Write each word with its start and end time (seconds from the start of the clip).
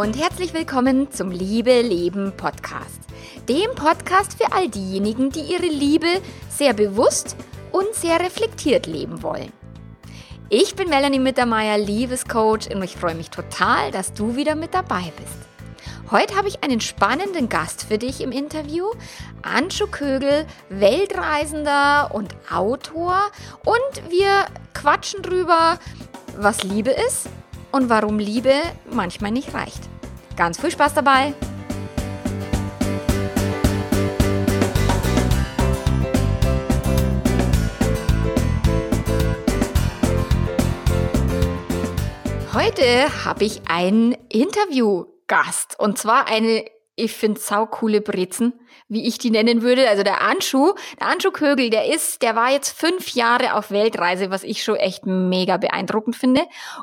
und 0.00 0.18
herzlich 0.18 0.54
willkommen 0.54 1.12
zum 1.12 1.30
Liebe 1.30 1.82
Leben 1.82 2.32
Podcast. 2.34 3.00
Dem 3.50 3.74
Podcast 3.74 4.42
für 4.42 4.50
all 4.50 4.66
diejenigen, 4.70 5.28
die 5.28 5.42
ihre 5.42 5.66
Liebe 5.66 6.06
sehr 6.48 6.72
bewusst 6.72 7.36
und 7.70 7.86
sehr 7.92 8.18
reflektiert 8.18 8.86
leben 8.86 9.22
wollen. 9.22 9.52
Ich 10.48 10.74
bin 10.74 10.88
Melanie 10.88 11.18
Mittermeier, 11.18 11.76
Liebescoach 11.76 12.74
und 12.74 12.82
ich 12.82 12.96
freue 12.96 13.14
mich 13.14 13.28
total, 13.28 13.90
dass 13.90 14.14
du 14.14 14.36
wieder 14.36 14.54
mit 14.54 14.72
dabei 14.72 15.12
bist. 15.18 15.36
Heute 16.10 16.34
habe 16.34 16.48
ich 16.48 16.64
einen 16.64 16.80
spannenden 16.80 17.50
Gast 17.50 17.84
für 17.84 17.98
dich 17.98 18.22
im 18.22 18.32
Interview. 18.32 18.86
Anschu 19.42 19.86
Kögel, 19.86 20.46
Weltreisender 20.70 22.14
und 22.14 22.34
Autor. 22.50 23.20
Und 23.66 24.10
wir 24.10 24.46
quatschen 24.72 25.20
drüber, 25.20 25.78
was 26.38 26.62
Liebe 26.62 26.90
ist 26.90 27.28
und 27.72 27.88
warum 27.88 28.18
Liebe 28.18 28.54
manchmal 28.90 29.30
nicht 29.30 29.54
reicht. 29.54 29.80
Ganz 30.36 30.60
viel 30.60 30.70
Spaß 30.70 30.94
dabei! 30.94 31.34
Heute 42.52 43.24
habe 43.24 43.44
ich 43.44 43.62
einen 43.68 44.12
Interviewgast 44.28 45.78
und 45.78 45.98
zwar 45.98 46.26
eine 46.26 46.64
ich 47.00 47.12
finde 47.12 47.40
saukoole 47.40 48.02
Brezen, 48.02 48.59
wie 48.88 49.06
ich 49.06 49.18
die 49.18 49.30
nennen 49.30 49.62
würde. 49.62 49.88
Also 49.88 50.02
der 50.02 50.22
Anschuh, 50.22 50.74
der 51.00 51.08
Anschuh 51.08 51.30
Kögel, 51.30 51.70
der 51.70 51.92
ist, 51.92 52.22
der 52.22 52.36
war 52.36 52.50
jetzt 52.50 52.78
fünf 52.78 53.10
Jahre 53.14 53.54
auf 53.54 53.70
Weltreise, 53.70 54.30
was 54.30 54.42
ich 54.42 54.62
schon 54.62 54.76
echt 54.76 55.06
mega 55.06 55.56
beeindruckend 55.56 56.16
finde. 56.16 56.42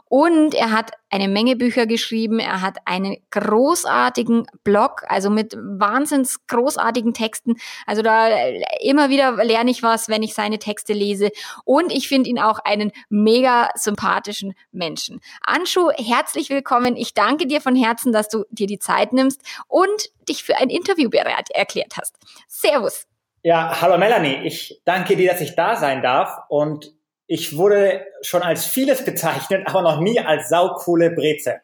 Und 0.10 0.54
er 0.54 0.72
hat 0.72 0.92
eine 1.10 1.28
Menge 1.28 1.56
Bücher 1.56 1.86
geschrieben. 1.86 2.40
Er 2.40 2.62
hat 2.62 2.78
einen 2.86 3.18
großartigen 3.32 4.46
Blog, 4.64 5.04
also 5.08 5.30
mit 5.30 5.56
wahnsinns 5.58 6.46
großartigen 6.48 7.14
Texten. 7.14 7.56
Also 7.86 8.02
da 8.02 8.28
äh, 8.30 8.62
immer 8.82 9.10
wieder 9.10 9.44
lerne 9.44 9.72
ich 9.72 9.84
was, 9.84 10.10
wenn 10.10 10.24
ich 10.24 10.34
seine 10.34 10.60
Texte 10.60 10.94
lese. 10.94 11.32
Und 11.64 11.92
ich 11.92 12.08
finde 12.08 12.30
ihn 12.30 12.40
auch 12.40 12.60
einen 12.60 12.92
mega 13.10 13.70
sympathischen 13.76 14.54
Menschen. 14.72 15.22
Anschu, 15.42 15.90
herzlich 15.92 16.50
willkommen. 16.50 16.96
Ich 16.96 17.14
danke 17.14 17.48
dir 17.48 17.62
von 17.62 17.76
Herzen, 17.76 18.12
dass 18.12 18.30
du 18.30 18.44
dir 18.50 18.68
die 18.68 18.80
Zeit 18.80 19.14
nimmst 19.14 19.42
und 19.68 20.10
dich 20.30 20.44
für 20.44 20.58
ein 20.58 20.70
Interview 20.70 21.10
bereit 21.10 21.50
erklärt 21.54 21.98
hast. 21.98 22.16
Servus. 22.48 23.06
Ja, 23.44 23.82
hallo 23.82 23.98
Melanie. 23.98 24.46
Ich 24.46 24.82
danke 24.86 25.16
dir, 25.16 25.32
dass 25.32 25.42
ich 25.42 25.56
da 25.56 25.76
sein 25.76 26.02
darf 26.02 26.38
und 26.50 26.94
ich 27.28 27.58
wurde 27.58 28.06
schon 28.22 28.42
als 28.42 28.66
vieles 28.66 29.04
bezeichnet, 29.04 29.68
aber 29.68 29.82
noch 29.82 30.00
nie 30.00 30.20
als 30.20 30.50
saukoole 30.50 31.12
Breze. 31.12 31.62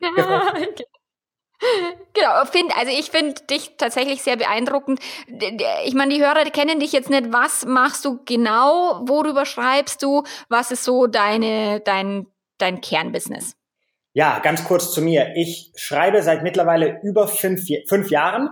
Genau, 2.12 2.44
find, 2.44 2.76
also 2.76 2.92
ich 2.92 3.10
finde 3.10 3.40
dich 3.42 3.76
tatsächlich 3.78 4.22
sehr 4.22 4.36
beeindruckend. 4.36 5.00
Ich 5.84 5.94
meine, 5.94 6.14
die 6.14 6.22
Hörer 6.22 6.44
die 6.44 6.50
kennen 6.50 6.80
dich 6.80 6.92
jetzt 6.92 7.10
nicht. 7.10 7.32
Was 7.32 7.64
machst 7.64 8.04
du 8.04 8.20
genau? 8.24 9.00
Worüber 9.06 9.46
schreibst 9.46 10.02
du? 10.02 10.22
Was 10.48 10.70
ist 10.70 10.84
so 10.84 11.06
deine, 11.06 11.80
dein, 11.80 12.26
dein 12.58 12.80
Kernbusiness? 12.80 13.56
Ja, 14.16 14.38
ganz 14.38 14.64
kurz 14.64 14.92
zu 14.92 15.02
mir. 15.02 15.32
Ich 15.36 15.72
schreibe 15.76 16.22
seit 16.22 16.42
mittlerweile 16.42 17.00
über 17.02 17.28
fünf, 17.28 17.66
fünf 17.86 18.10
Jahren. 18.10 18.48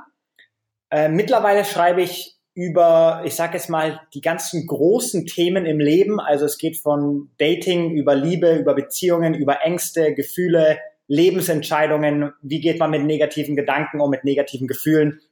Äh, 0.90 1.08
mittlerweile 1.08 1.64
schreibe 1.64 2.02
ich 2.02 2.36
über, 2.52 3.22
ich 3.24 3.34
sage 3.34 3.54
jetzt 3.54 3.70
mal, 3.70 3.98
die 4.12 4.20
ganzen 4.20 4.66
großen 4.66 5.24
Themen 5.24 5.64
im 5.64 5.80
Leben. 5.80 6.20
Also 6.20 6.44
es 6.44 6.58
geht 6.58 6.76
von 6.76 7.30
Dating 7.38 7.92
über 7.92 8.14
Liebe, 8.14 8.56
über 8.56 8.74
Beziehungen, 8.74 9.32
über 9.32 9.62
Ängste, 9.62 10.12
Gefühle, 10.12 10.80
Lebensentscheidungen. 11.06 12.34
Wie 12.42 12.60
geht 12.60 12.78
man 12.78 12.91
mit 12.91 13.04
negativen 13.04 13.56
Gedanken 13.56 14.03
um, 14.03 14.10
mit 14.10 14.22
negativen 14.22 14.66
Gefühlen? 14.69 15.22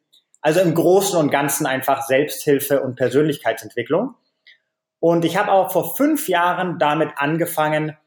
Also 0.40 0.60
im 0.60 0.74
Großen 0.74 1.18
und 1.18 1.30
Ganzen 1.30 1.66
einfach 1.66 2.06
Selbsthilfe 2.06 2.80
und 2.80 2.96
Persönlichkeitsentwicklung. 2.96 4.14
Und 4.98 5.26
ich 5.26 5.36
habe 5.36 5.52
auch 5.52 5.70
vor 5.70 5.94
fünf 5.94 6.26
Jahren 6.26 6.78
damit 6.78 7.10
angefangen, 7.16 7.98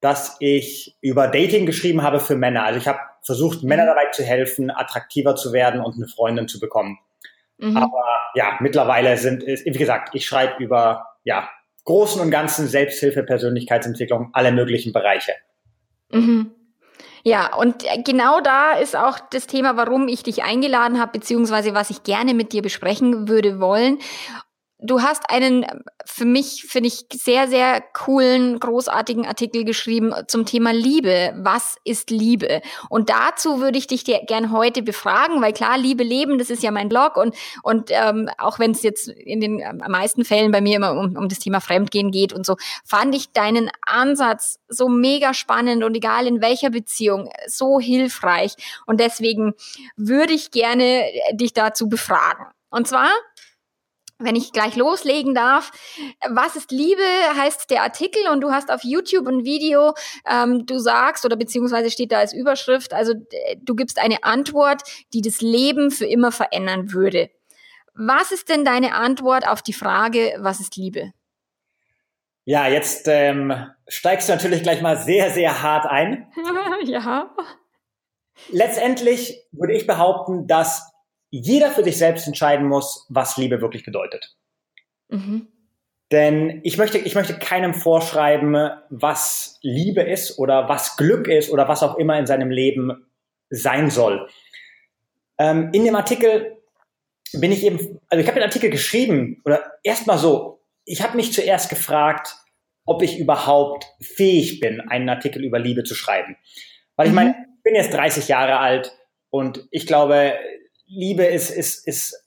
dass 0.00 0.36
ich 0.40 0.96
über 1.00 1.28
Dating 1.28 1.66
geschrieben 1.66 2.02
habe 2.02 2.20
für 2.20 2.36
Männer. 2.36 2.64
Also 2.64 2.78
ich 2.78 2.86
habe 2.86 2.98
versucht, 3.22 3.62
Männer 3.62 3.86
dabei 3.86 4.06
zu 4.12 4.22
helfen, 4.22 4.70
attraktiver 4.70 5.36
zu 5.36 5.52
werden 5.52 5.80
und 5.80 5.96
eine 5.96 6.06
Freundin 6.06 6.48
zu 6.48 6.60
bekommen. 6.60 6.98
Mhm. 7.58 7.76
Aber 7.76 8.04
ja, 8.34 8.56
mittlerweile 8.60 9.16
sind, 9.16 9.44
wie 9.46 9.70
gesagt, 9.70 10.10
ich 10.14 10.26
schreibe 10.26 10.62
über 10.62 11.06
ja, 11.24 11.48
großen 11.84 12.20
und 12.20 12.30
ganzen 12.30 12.68
Selbsthilfe, 12.68 13.22
Persönlichkeitsentwicklung, 13.22 14.30
alle 14.32 14.52
möglichen 14.52 14.92
Bereiche. 14.92 15.32
Mhm. 16.10 16.52
Ja, 17.24 17.56
und 17.56 17.84
genau 18.04 18.40
da 18.40 18.74
ist 18.74 18.94
auch 18.94 19.18
das 19.18 19.48
Thema, 19.48 19.76
warum 19.76 20.06
ich 20.06 20.22
dich 20.22 20.44
eingeladen 20.44 21.00
habe, 21.00 21.18
beziehungsweise 21.18 21.74
was 21.74 21.90
ich 21.90 22.04
gerne 22.04 22.34
mit 22.34 22.52
dir 22.52 22.62
besprechen 22.62 23.28
würde 23.28 23.58
wollen. 23.58 23.98
Du 24.78 25.00
hast 25.00 25.30
einen 25.30 25.64
für 26.04 26.26
mich, 26.26 26.66
finde 26.68 26.88
ich, 26.88 27.06
sehr, 27.10 27.48
sehr 27.48 27.80
coolen, 27.94 28.60
großartigen 28.60 29.26
Artikel 29.26 29.64
geschrieben 29.64 30.12
zum 30.28 30.44
Thema 30.44 30.70
Liebe. 30.70 31.32
Was 31.38 31.76
ist 31.84 32.10
Liebe? 32.10 32.60
Und 32.90 33.08
dazu 33.08 33.60
würde 33.60 33.78
ich 33.78 33.86
dich 33.86 34.04
dir 34.04 34.20
gern 34.26 34.52
heute 34.52 34.82
befragen, 34.82 35.40
weil 35.40 35.54
klar, 35.54 35.78
Liebe 35.78 36.04
leben, 36.04 36.36
das 36.36 36.50
ist 36.50 36.62
ja 36.62 36.70
mein 36.70 36.90
Blog 36.90 37.16
und, 37.16 37.34
und 37.62 37.90
ähm, 37.90 38.28
auch 38.36 38.58
wenn 38.58 38.72
es 38.72 38.82
jetzt 38.82 39.08
in 39.08 39.40
den 39.40 39.60
ähm, 39.60 39.80
meisten 39.88 40.26
Fällen 40.26 40.52
bei 40.52 40.60
mir 40.60 40.76
immer 40.76 40.92
um, 40.92 41.16
um 41.16 41.28
das 41.30 41.38
Thema 41.38 41.60
Fremdgehen 41.60 42.10
geht 42.10 42.34
und 42.34 42.44
so, 42.44 42.56
fand 42.84 43.14
ich 43.14 43.32
deinen 43.32 43.70
Ansatz 43.80 44.58
so 44.68 44.90
mega 44.90 45.32
spannend 45.32 45.84
und 45.84 45.94
egal 45.96 46.26
in 46.26 46.42
welcher 46.42 46.68
Beziehung, 46.68 47.30
so 47.46 47.80
hilfreich. 47.80 48.54
Und 48.84 49.00
deswegen 49.00 49.54
würde 49.96 50.34
ich 50.34 50.50
gerne 50.50 51.04
dich 51.32 51.54
dazu 51.54 51.88
befragen. 51.88 52.46
Und 52.68 52.86
zwar 52.86 53.08
wenn 54.18 54.36
ich 54.36 54.52
gleich 54.52 54.76
loslegen 54.76 55.34
darf, 55.34 55.70
was 56.28 56.56
ist 56.56 56.70
Liebe, 56.70 57.02
heißt 57.36 57.70
der 57.70 57.82
Artikel 57.82 58.28
und 58.32 58.40
du 58.40 58.50
hast 58.50 58.70
auf 58.70 58.82
YouTube 58.82 59.26
ein 59.26 59.44
Video, 59.44 59.94
ähm, 60.30 60.64
du 60.66 60.78
sagst 60.78 61.24
oder 61.24 61.36
beziehungsweise 61.36 61.90
steht 61.90 62.12
da 62.12 62.18
als 62.18 62.32
Überschrift, 62.32 62.92
also 62.92 63.14
du 63.60 63.74
gibst 63.74 63.98
eine 63.98 64.24
Antwort, 64.24 64.82
die 65.12 65.20
das 65.20 65.40
Leben 65.40 65.90
für 65.90 66.06
immer 66.06 66.32
verändern 66.32 66.92
würde. 66.92 67.30
Was 67.94 68.32
ist 68.32 68.48
denn 68.48 68.64
deine 68.64 68.94
Antwort 68.94 69.46
auf 69.48 69.62
die 69.62 69.72
Frage, 69.72 70.36
was 70.38 70.60
ist 70.60 70.76
Liebe? 70.76 71.12
Ja, 72.44 72.68
jetzt 72.68 73.08
ähm, 73.08 73.52
steigst 73.88 74.28
du 74.28 74.32
natürlich 74.32 74.62
gleich 74.62 74.80
mal 74.80 74.96
sehr, 74.96 75.30
sehr 75.30 75.62
hart 75.62 75.86
ein. 75.86 76.30
ja. 76.84 77.34
Letztendlich 78.50 79.42
würde 79.50 79.72
ich 79.74 79.86
behaupten, 79.86 80.46
dass 80.46 80.92
jeder 81.30 81.70
für 81.70 81.84
sich 81.84 81.98
selbst 81.98 82.26
entscheiden 82.26 82.66
muss, 82.66 83.06
was 83.08 83.36
Liebe 83.36 83.60
wirklich 83.60 83.84
bedeutet. 83.84 84.36
Mhm. 85.08 85.48
Denn 86.12 86.60
ich 86.62 86.78
möchte, 86.78 86.98
ich 86.98 87.14
möchte 87.14 87.38
keinem 87.38 87.74
vorschreiben, 87.74 88.70
was 88.90 89.58
Liebe 89.62 90.02
ist 90.02 90.38
oder 90.38 90.68
was 90.68 90.96
Glück 90.96 91.26
ist 91.26 91.50
oder 91.50 91.68
was 91.68 91.82
auch 91.82 91.96
immer 91.96 92.18
in 92.18 92.26
seinem 92.26 92.50
Leben 92.50 93.06
sein 93.50 93.90
soll. 93.90 94.28
Ähm, 95.38 95.70
in 95.72 95.84
dem 95.84 95.96
Artikel 95.96 96.56
bin 97.32 97.50
ich 97.50 97.64
eben, 97.64 98.00
also 98.08 98.22
ich 98.22 98.28
habe 98.28 98.38
den 98.38 98.46
Artikel 98.46 98.70
geschrieben 98.70 99.42
oder 99.44 99.72
erstmal 99.82 100.18
so, 100.18 100.60
ich 100.84 101.02
habe 101.02 101.16
mich 101.16 101.32
zuerst 101.32 101.68
gefragt, 101.68 102.36
ob 102.84 103.02
ich 103.02 103.18
überhaupt 103.18 103.86
fähig 104.00 104.60
bin, 104.60 104.80
einen 104.80 105.08
Artikel 105.08 105.44
über 105.44 105.58
Liebe 105.58 105.82
zu 105.82 105.96
schreiben. 105.96 106.36
Weil 106.94 107.06
ich 107.06 107.12
mhm. 107.12 107.16
meine, 107.16 107.30
ich 107.56 107.62
bin 107.64 107.74
jetzt 107.74 107.92
30 107.92 108.28
Jahre 108.28 108.58
alt 108.58 108.92
und 109.30 109.66
ich 109.72 109.88
glaube, 109.88 110.34
Liebe 110.86 111.24
ist, 111.24 111.50
ist, 111.50 111.86
ist 111.86 112.26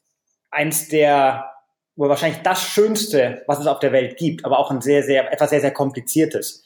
eins 0.51 0.89
der, 0.89 1.51
wohl 1.95 2.09
wahrscheinlich 2.09 2.41
das 2.41 2.61
Schönste, 2.61 3.43
was 3.47 3.59
es 3.59 3.67
auf 3.67 3.79
der 3.79 3.91
Welt 3.91 4.17
gibt, 4.17 4.45
aber 4.45 4.59
auch 4.59 4.71
ein 4.71 4.81
sehr, 4.81 5.03
sehr, 5.03 5.31
etwas 5.31 5.49
sehr, 5.49 5.61
sehr 5.61 5.71
kompliziertes. 5.71 6.65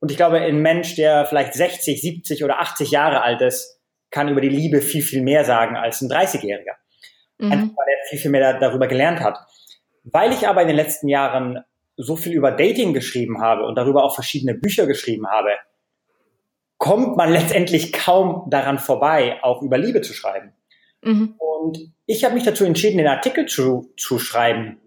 Und 0.00 0.10
ich 0.10 0.16
glaube, 0.16 0.40
ein 0.40 0.58
Mensch, 0.60 0.94
der 0.96 1.24
vielleicht 1.26 1.54
60, 1.54 2.00
70 2.00 2.44
oder 2.44 2.60
80 2.60 2.90
Jahre 2.90 3.22
alt 3.22 3.40
ist, 3.40 3.80
kann 4.10 4.28
über 4.28 4.40
die 4.40 4.48
Liebe 4.48 4.80
viel, 4.80 5.02
viel 5.02 5.22
mehr 5.22 5.44
sagen 5.44 5.76
als 5.76 6.00
ein 6.00 6.10
30-Jähriger. 6.10 6.74
Mhm. 7.38 7.52
Einfach 7.52 7.76
weil 7.76 7.86
er 7.88 8.08
viel, 8.08 8.18
viel 8.18 8.30
mehr 8.30 8.58
darüber 8.58 8.86
gelernt 8.86 9.20
hat. 9.20 9.38
Weil 10.04 10.32
ich 10.32 10.46
aber 10.46 10.62
in 10.62 10.68
den 10.68 10.76
letzten 10.76 11.08
Jahren 11.08 11.64
so 11.96 12.16
viel 12.16 12.32
über 12.32 12.52
Dating 12.52 12.92
geschrieben 12.92 13.40
habe 13.40 13.64
und 13.64 13.74
darüber 13.74 14.04
auch 14.04 14.14
verschiedene 14.14 14.54
Bücher 14.54 14.86
geschrieben 14.86 15.26
habe, 15.26 15.50
kommt 16.78 17.16
man 17.16 17.32
letztendlich 17.32 17.92
kaum 17.92 18.46
daran 18.48 18.78
vorbei, 18.78 19.38
auch 19.42 19.62
über 19.62 19.78
Liebe 19.78 20.02
zu 20.02 20.12
schreiben. 20.12 20.52
Mhm. 21.02 21.34
Und 21.38 21.78
ich 22.06 22.24
habe 22.24 22.34
mich 22.34 22.44
dazu 22.44 22.64
entschieden, 22.64 22.98
den 22.98 23.06
Artikel 23.06 23.46
zu, 23.46 23.92
zu 23.96 24.18
schreiben, 24.18 24.78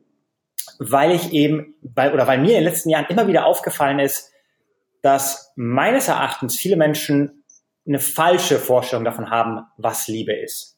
weil 0.80 1.12
ich 1.12 1.32
eben, 1.32 1.76
weil, 1.82 2.14
oder 2.14 2.28
weil 2.28 2.40
mir 2.40 2.58
in 2.58 2.64
den 2.64 2.64
letzten 2.64 2.90
Jahren 2.90 3.08
immer 3.10 3.28
wieder 3.28 3.46
aufgefallen 3.46 4.00
ist, 4.00 4.32
dass 5.02 5.54
meines 5.56 6.08
Erachtens 6.08 6.58
viele 6.58 6.76
Menschen 6.76 7.44
eine 7.88 8.00
falsche 8.00 8.60
Vorstellung 8.60 9.06
davon 9.06 9.30
haben, 9.30 9.62
was 9.78 10.08
Liebe 10.08 10.34
ist. 10.34 10.78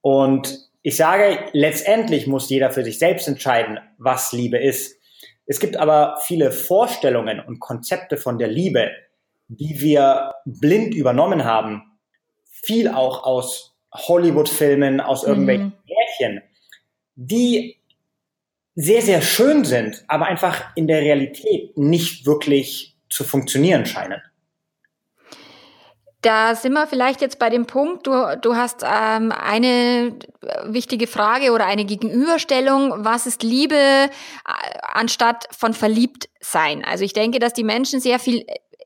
Und 0.00 0.58
ich 0.82 0.96
sage, 0.96 1.48
letztendlich 1.52 2.26
muss 2.26 2.48
jeder 2.48 2.70
für 2.70 2.84
sich 2.84 2.98
selbst 2.98 3.26
entscheiden, 3.28 3.80
was 3.98 4.32
Liebe 4.32 4.58
ist. 4.58 4.96
Es 5.46 5.58
gibt 5.58 5.76
aber 5.76 6.18
viele 6.22 6.52
Vorstellungen 6.52 7.40
und 7.40 7.58
Konzepte 7.58 8.16
von 8.16 8.38
der 8.38 8.48
Liebe, 8.48 8.90
die 9.48 9.80
wir 9.80 10.34
blind 10.44 10.94
übernommen 10.94 11.44
haben 11.44 11.88
viel 12.62 12.88
auch 12.88 13.24
aus 13.24 13.67
Hollywood-Filmen, 13.92 15.00
aus 15.00 15.24
irgendwelchen 15.24 15.66
mhm. 15.66 15.72
Märchen, 15.86 16.42
die 17.14 17.76
sehr, 18.74 19.02
sehr 19.02 19.22
schön 19.22 19.64
sind, 19.64 20.04
aber 20.06 20.26
einfach 20.26 20.64
in 20.76 20.86
der 20.86 21.00
Realität 21.00 21.76
nicht 21.76 22.26
wirklich 22.26 22.96
zu 23.10 23.24
funktionieren 23.24 23.86
scheinen. 23.86 24.22
Da 26.20 26.56
sind 26.56 26.72
wir 26.72 26.88
vielleicht 26.88 27.20
jetzt 27.20 27.38
bei 27.38 27.48
dem 27.48 27.66
Punkt, 27.66 28.06
du, 28.08 28.36
du 28.40 28.56
hast 28.56 28.82
ähm, 28.82 29.32
eine 29.32 30.16
wichtige 30.64 31.06
Frage 31.06 31.52
oder 31.52 31.66
eine 31.66 31.84
Gegenüberstellung. 31.84 33.04
Was 33.04 33.26
ist 33.26 33.44
Liebe 33.44 33.76
äh, 33.76 34.08
anstatt 34.82 35.46
von 35.56 35.74
verliebt 35.74 36.28
sein? 36.40 36.84
Also 36.84 37.04
ich 37.04 37.12
denke, 37.12 37.38
dass 37.38 37.52
die 37.52 37.62
Menschen 37.62 38.00
sehr 38.00 38.18
viel 38.18 38.44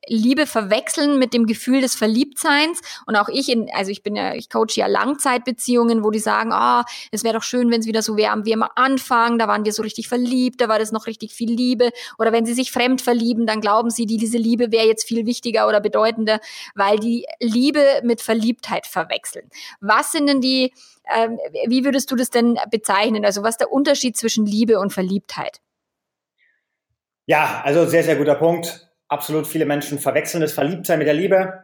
Liebe 0.09 0.47
verwechseln 0.47 1.19
mit 1.19 1.33
dem 1.33 1.47
Gefühl 1.47 1.81
des 1.81 1.95
Verliebtseins. 1.95 2.81
Und 3.07 3.17
auch 3.17 3.29
ich, 3.29 3.49
in, 3.49 3.71
also 3.73 3.91
ich 3.91 4.03
bin 4.03 4.17
ja, 4.17 4.35
ich 4.35 4.51
coache 4.51 4.75
ja 4.77 4.87
Langzeitbeziehungen, 4.87 6.03
wo 6.03 6.11
die 6.11 6.19
sagen, 6.19 6.53
ah, 6.53 6.81
oh, 6.81 6.91
es 7.13 7.23
wäre 7.23 7.35
doch 7.35 7.43
schön, 7.43 7.71
wenn 7.71 7.81
es 7.81 7.87
wieder 7.87 8.03
so 8.03 8.17
wäre, 8.17 8.45
wie 8.45 8.55
am 8.55 8.65
Anfang, 8.75 9.39
da 9.39 9.47
waren 9.47 9.65
wir 9.65 9.73
so 9.73 9.83
richtig 9.83 10.09
verliebt, 10.09 10.61
da 10.61 10.69
war 10.69 10.79
das 10.79 10.93
noch 10.93 11.07
richtig 11.07 11.35
viel 11.35 11.53
Liebe. 11.53 11.91
Oder 12.19 12.33
wenn 12.33 12.45
sie 12.45 12.55
sich 12.55 12.73
fremd 12.73 13.01
verlieben, 13.01 13.47
dann 13.47 13.61
glauben 13.61 13.91
sie, 13.91 14.07
die, 14.07 14.17
diese 14.17 14.39
Liebe 14.39 14.73
wäre 14.73 14.87
jetzt 14.87 15.07
viel 15.07 15.27
wichtiger 15.27 15.69
oder 15.69 15.81
bedeutender, 15.81 16.41
weil 16.75 16.99
die 16.99 17.27
Liebe 17.41 18.01
mit 18.03 18.21
Verliebtheit 18.21 18.87
verwechseln. 18.87 19.49
Was 19.81 20.13
sind 20.13 20.27
denn 20.27 20.41
die, 20.41 20.73
ähm, 21.15 21.39
wie 21.67 21.85
würdest 21.85 22.11
du 22.11 22.17
das 22.17 22.31
denn 22.31 22.59
bezeichnen? 22.71 23.25
Also 23.25 23.43
was 23.43 23.51
ist 23.51 23.61
der 23.61 23.73
Unterschied 23.73 24.17
zwischen 24.17 24.47
Liebe 24.47 24.81
und 24.81 24.93
Verliebtheit? 24.93 25.61
Ja, 27.27 27.63
also 27.65 27.87
sehr, 27.87 28.03
sehr 28.03 28.17
guter 28.17 28.35
Punkt 28.35 28.92
absolut 29.13 29.47
viele 29.47 29.67
Menschen 29.67 29.99
verwechseln 29.99 30.41
das 30.41 30.53
Verliebtsein 30.53 30.99
mit 30.99 31.07
der 31.07 31.15
Liebe. 31.15 31.63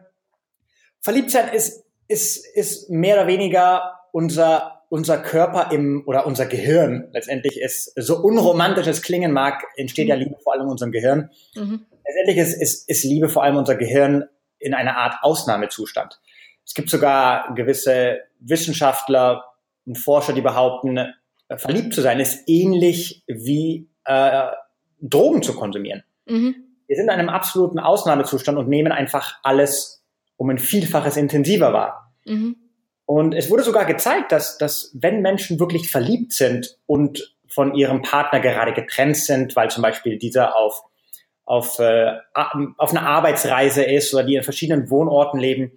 Verliebtsein 1.01 1.53
ist, 1.53 1.83
ist, 2.07 2.45
ist 2.55 2.89
mehr 2.89 3.15
oder 3.15 3.27
weniger 3.27 3.99
unser, 4.11 4.83
unser 4.89 5.17
Körper 5.17 5.71
im, 5.71 6.03
oder 6.05 6.25
unser 6.25 6.45
Gehirn 6.45 7.09
letztendlich 7.11 7.59
ist, 7.59 7.91
so 7.95 8.17
unromantisch 8.17 8.87
es 8.87 9.01
klingen 9.01 9.31
mag, 9.31 9.63
entsteht 9.75 10.05
mhm. 10.05 10.09
ja 10.09 10.15
Liebe 10.15 10.37
vor 10.43 10.53
allem 10.53 10.63
in 10.63 10.69
unserem 10.69 10.91
Gehirn. 10.91 11.31
Mhm. 11.55 11.85
Letztendlich 12.05 12.37
ist, 12.37 12.61
ist, 12.61 12.89
ist 12.89 13.03
Liebe 13.03 13.29
vor 13.29 13.43
allem 13.43 13.57
unser 13.57 13.75
Gehirn 13.75 14.25
in 14.59 14.73
einer 14.73 14.97
Art 14.97 15.15
Ausnahmezustand. 15.21 16.19
Es 16.65 16.73
gibt 16.73 16.89
sogar 16.89 17.53
gewisse 17.55 18.19
Wissenschaftler 18.39 19.45
und 19.85 19.97
Forscher, 19.97 20.33
die 20.33 20.41
behaupten, 20.41 20.97
äh, 20.97 21.57
verliebt 21.57 21.93
zu 21.93 22.01
sein 22.01 22.19
ist 22.19 22.47
ähnlich 22.47 23.23
wie 23.27 23.89
äh, 24.05 24.47
Drogen 25.01 25.41
zu 25.41 25.55
konsumieren. 25.55 26.03
Mhm. 26.25 26.68
Wir 26.89 26.95
sind 26.95 27.05
in 27.05 27.11
einem 27.11 27.29
absoluten 27.29 27.77
Ausnahmezustand 27.77 28.57
und 28.57 28.67
nehmen 28.67 28.91
einfach 28.91 29.37
alles 29.43 30.03
um 30.37 30.49
ein 30.49 30.57
Vielfaches 30.57 31.17
intensiver 31.17 31.71
wahr. 31.71 32.11
Mhm. 32.25 32.55
Und 33.05 33.35
es 33.35 33.51
wurde 33.51 33.61
sogar 33.61 33.85
gezeigt, 33.85 34.31
dass, 34.31 34.57
dass 34.57 34.91
wenn 34.93 35.21
Menschen 35.21 35.59
wirklich 35.59 35.91
verliebt 35.91 36.33
sind 36.33 36.79
und 36.87 37.35
von 37.47 37.75
ihrem 37.75 38.01
Partner 38.01 38.39
gerade 38.39 38.73
getrennt 38.73 39.17
sind, 39.17 39.55
weil 39.55 39.69
zum 39.69 39.83
Beispiel 39.83 40.17
dieser 40.17 40.55
auf, 40.55 40.81
auf, 41.45 41.77
äh, 41.77 42.17
auf 42.33 42.91
einer 42.91 43.07
Arbeitsreise 43.07 43.83
ist 43.83 44.11
oder 44.13 44.23
die 44.23 44.35
in 44.35 44.43
verschiedenen 44.43 44.89
Wohnorten 44.89 45.39
leben, 45.39 45.71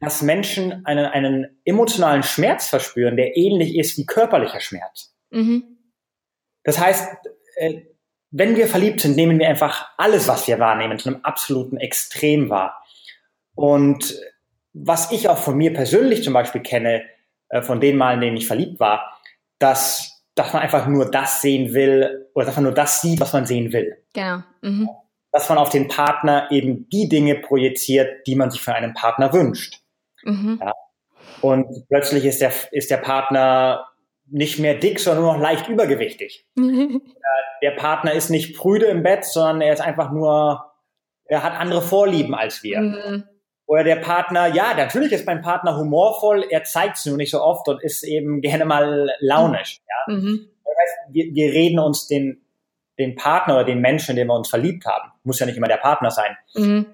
dass 0.00 0.22
Menschen 0.22 0.86
einen, 0.86 1.04
einen 1.04 1.60
emotionalen 1.66 2.22
Schmerz 2.22 2.68
verspüren, 2.68 3.16
der 3.16 3.36
ähnlich 3.36 3.76
ist 3.76 3.98
wie 3.98 4.06
körperlicher 4.06 4.60
Schmerz. 4.60 5.14
Mhm. 5.28 5.78
Das 6.62 6.78
heißt, 6.78 7.06
äh, 7.56 7.82
wenn 8.36 8.56
wir 8.56 8.66
verliebt 8.66 9.00
sind, 9.00 9.14
nehmen 9.14 9.38
wir 9.38 9.48
einfach 9.48 9.90
alles, 9.96 10.26
was 10.26 10.48
wir 10.48 10.58
wahrnehmen, 10.58 10.98
zu 10.98 11.08
einem 11.08 11.20
absoluten 11.22 11.76
Extrem 11.76 12.50
wahr. 12.50 12.82
Und 13.54 14.18
was 14.72 15.12
ich 15.12 15.28
auch 15.28 15.38
von 15.38 15.56
mir 15.56 15.72
persönlich 15.72 16.24
zum 16.24 16.32
Beispiel 16.32 16.60
kenne, 16.60 17.04
äh, 17.48 17.62
von 17.62 17.80
den 17.80 17.96
Malen, 17.96 18.16
in 18.16 18.22
denen 18.22 18.36
ich 18.36 18.48
verliebt 18.48 18.80
war, 18.80 19.20
dass, 19.60 20.24
dass 20.34 20.52
man 20.52 20.62
einfach 20.62 20.88
nur 20.88 21.08
das 21.12 21.42
sehen 21.42 21.74
will 21.74 22.28
oder 22.34 22.46
dass 22.46 22.56
man 22.56 22.64
nur 22.64 22.74
das 22.74 23.00
sieht, 23.00 23.20
was 23.20 23.32
man 23.32 23.46
sehen 23.46 23.72
will. 23.72 24.02
Genau. 24.12 24.42
Mhm. 24.62 24.90
Dass 25.30 25.48
man 25.48 25.56
auf 25.56 25.68
den 25.68 25.86
Partner 25.86 26.48
eben 26.50 26.88
die 26.88 27.08
Dinge 27.08 27.36
projiziert, 27.36 28.26
die 28.26 28.34
man 28.34 28.50
sich 28.50 28.62
für 28.62 28.74
einen 28.74 28.94
Partner 28.94 29.32
wünscht. 29.32 29.80
Mhm. 30.24 30.58
Ja. 30.60 30.72
Und 31.40 31.86
plötzlich 31.88 32.24
ist 32.24 32.40
der, 32.40 32.52
ist 32.72 32.90
der 32.90 32.96
Partner 32.96 33.86
nicht 34.26 34.58
mehr 34.58 34.74
dick, 34.74 35.00
sondern 35.00 35.24
nur 35.24 35.34
noch 35.34 35.40
leicht 35.40 35.68
übergewichtig. 35.68 36.46
der 37.62 37.70
Partner 37.72 38.12
ist 38.12 38.30
nicht 38.30 38.56
prüde 38.56 38.86
im 38.86 39.02
Bett, 39.02 39.24
sondern 39.24 39.60
er 39.60 39.72
ist 39.72 39.80
einfach 39.80 40.10
nur, 40.10 40.64
er 41.26 41.42
hat 41.42 41.58
andere 41.58 41.82
Vorlieben 41.82 42.34
als 42.34 42.62
wir. 42.62 42.80
Mhm. 42.80 43.24
Oder 43.66 43.84
der 43.84 43.96
Partner, 43.96 44.48
ja, 44.48 44.74
natürlich 44.74 45.12
ist 45.12 45.26
mein 45.26 45.40
Partner 45.40 45.76
humorvoll, 45.78 46.44
er 46.50 46.64
zeigt 46.64 46.98
es 46.98 47.06
nur 47.06 47.16
nicht 47.16 47.30
so 47.30 47.40
oft 47.40 47.66
und 47.68 47.82
ist 47.82 48.02
eben 48.02 48.42
gerne 48.42 48.66
mal 48.66 49.10
launisch. 49.20 49.80
Ja? 49.88 50.14
Mhm. 50.14 50.48
Das 50.64 50.74
heißt, 50.78 51.14
wir, 51.14 51.34
wir 51.34 51.52
reden 51.52 51.78
uns 51.78 52.06
den, 52.06 52.42
den 52.98 53.16
Partner 53.16 53.54
oder 53.54 53.64
den 53.64 53.80
Menschen, 53.80 54.10
in 54.10 54.16
den 54.16 54.26
wir 54.26 54.34
uns 54.34 54.50
verliebt 54.50 54.84
haben, 54.84 55.10
muss 55.22 55.38
ja 55.38 55.46
nicht 55.46 55.56
immer 55.56 55.68
der 55.68 55.78
Partner 55.78 56.10
sein. 56.10 56.36
Mhm. 56.54 56.86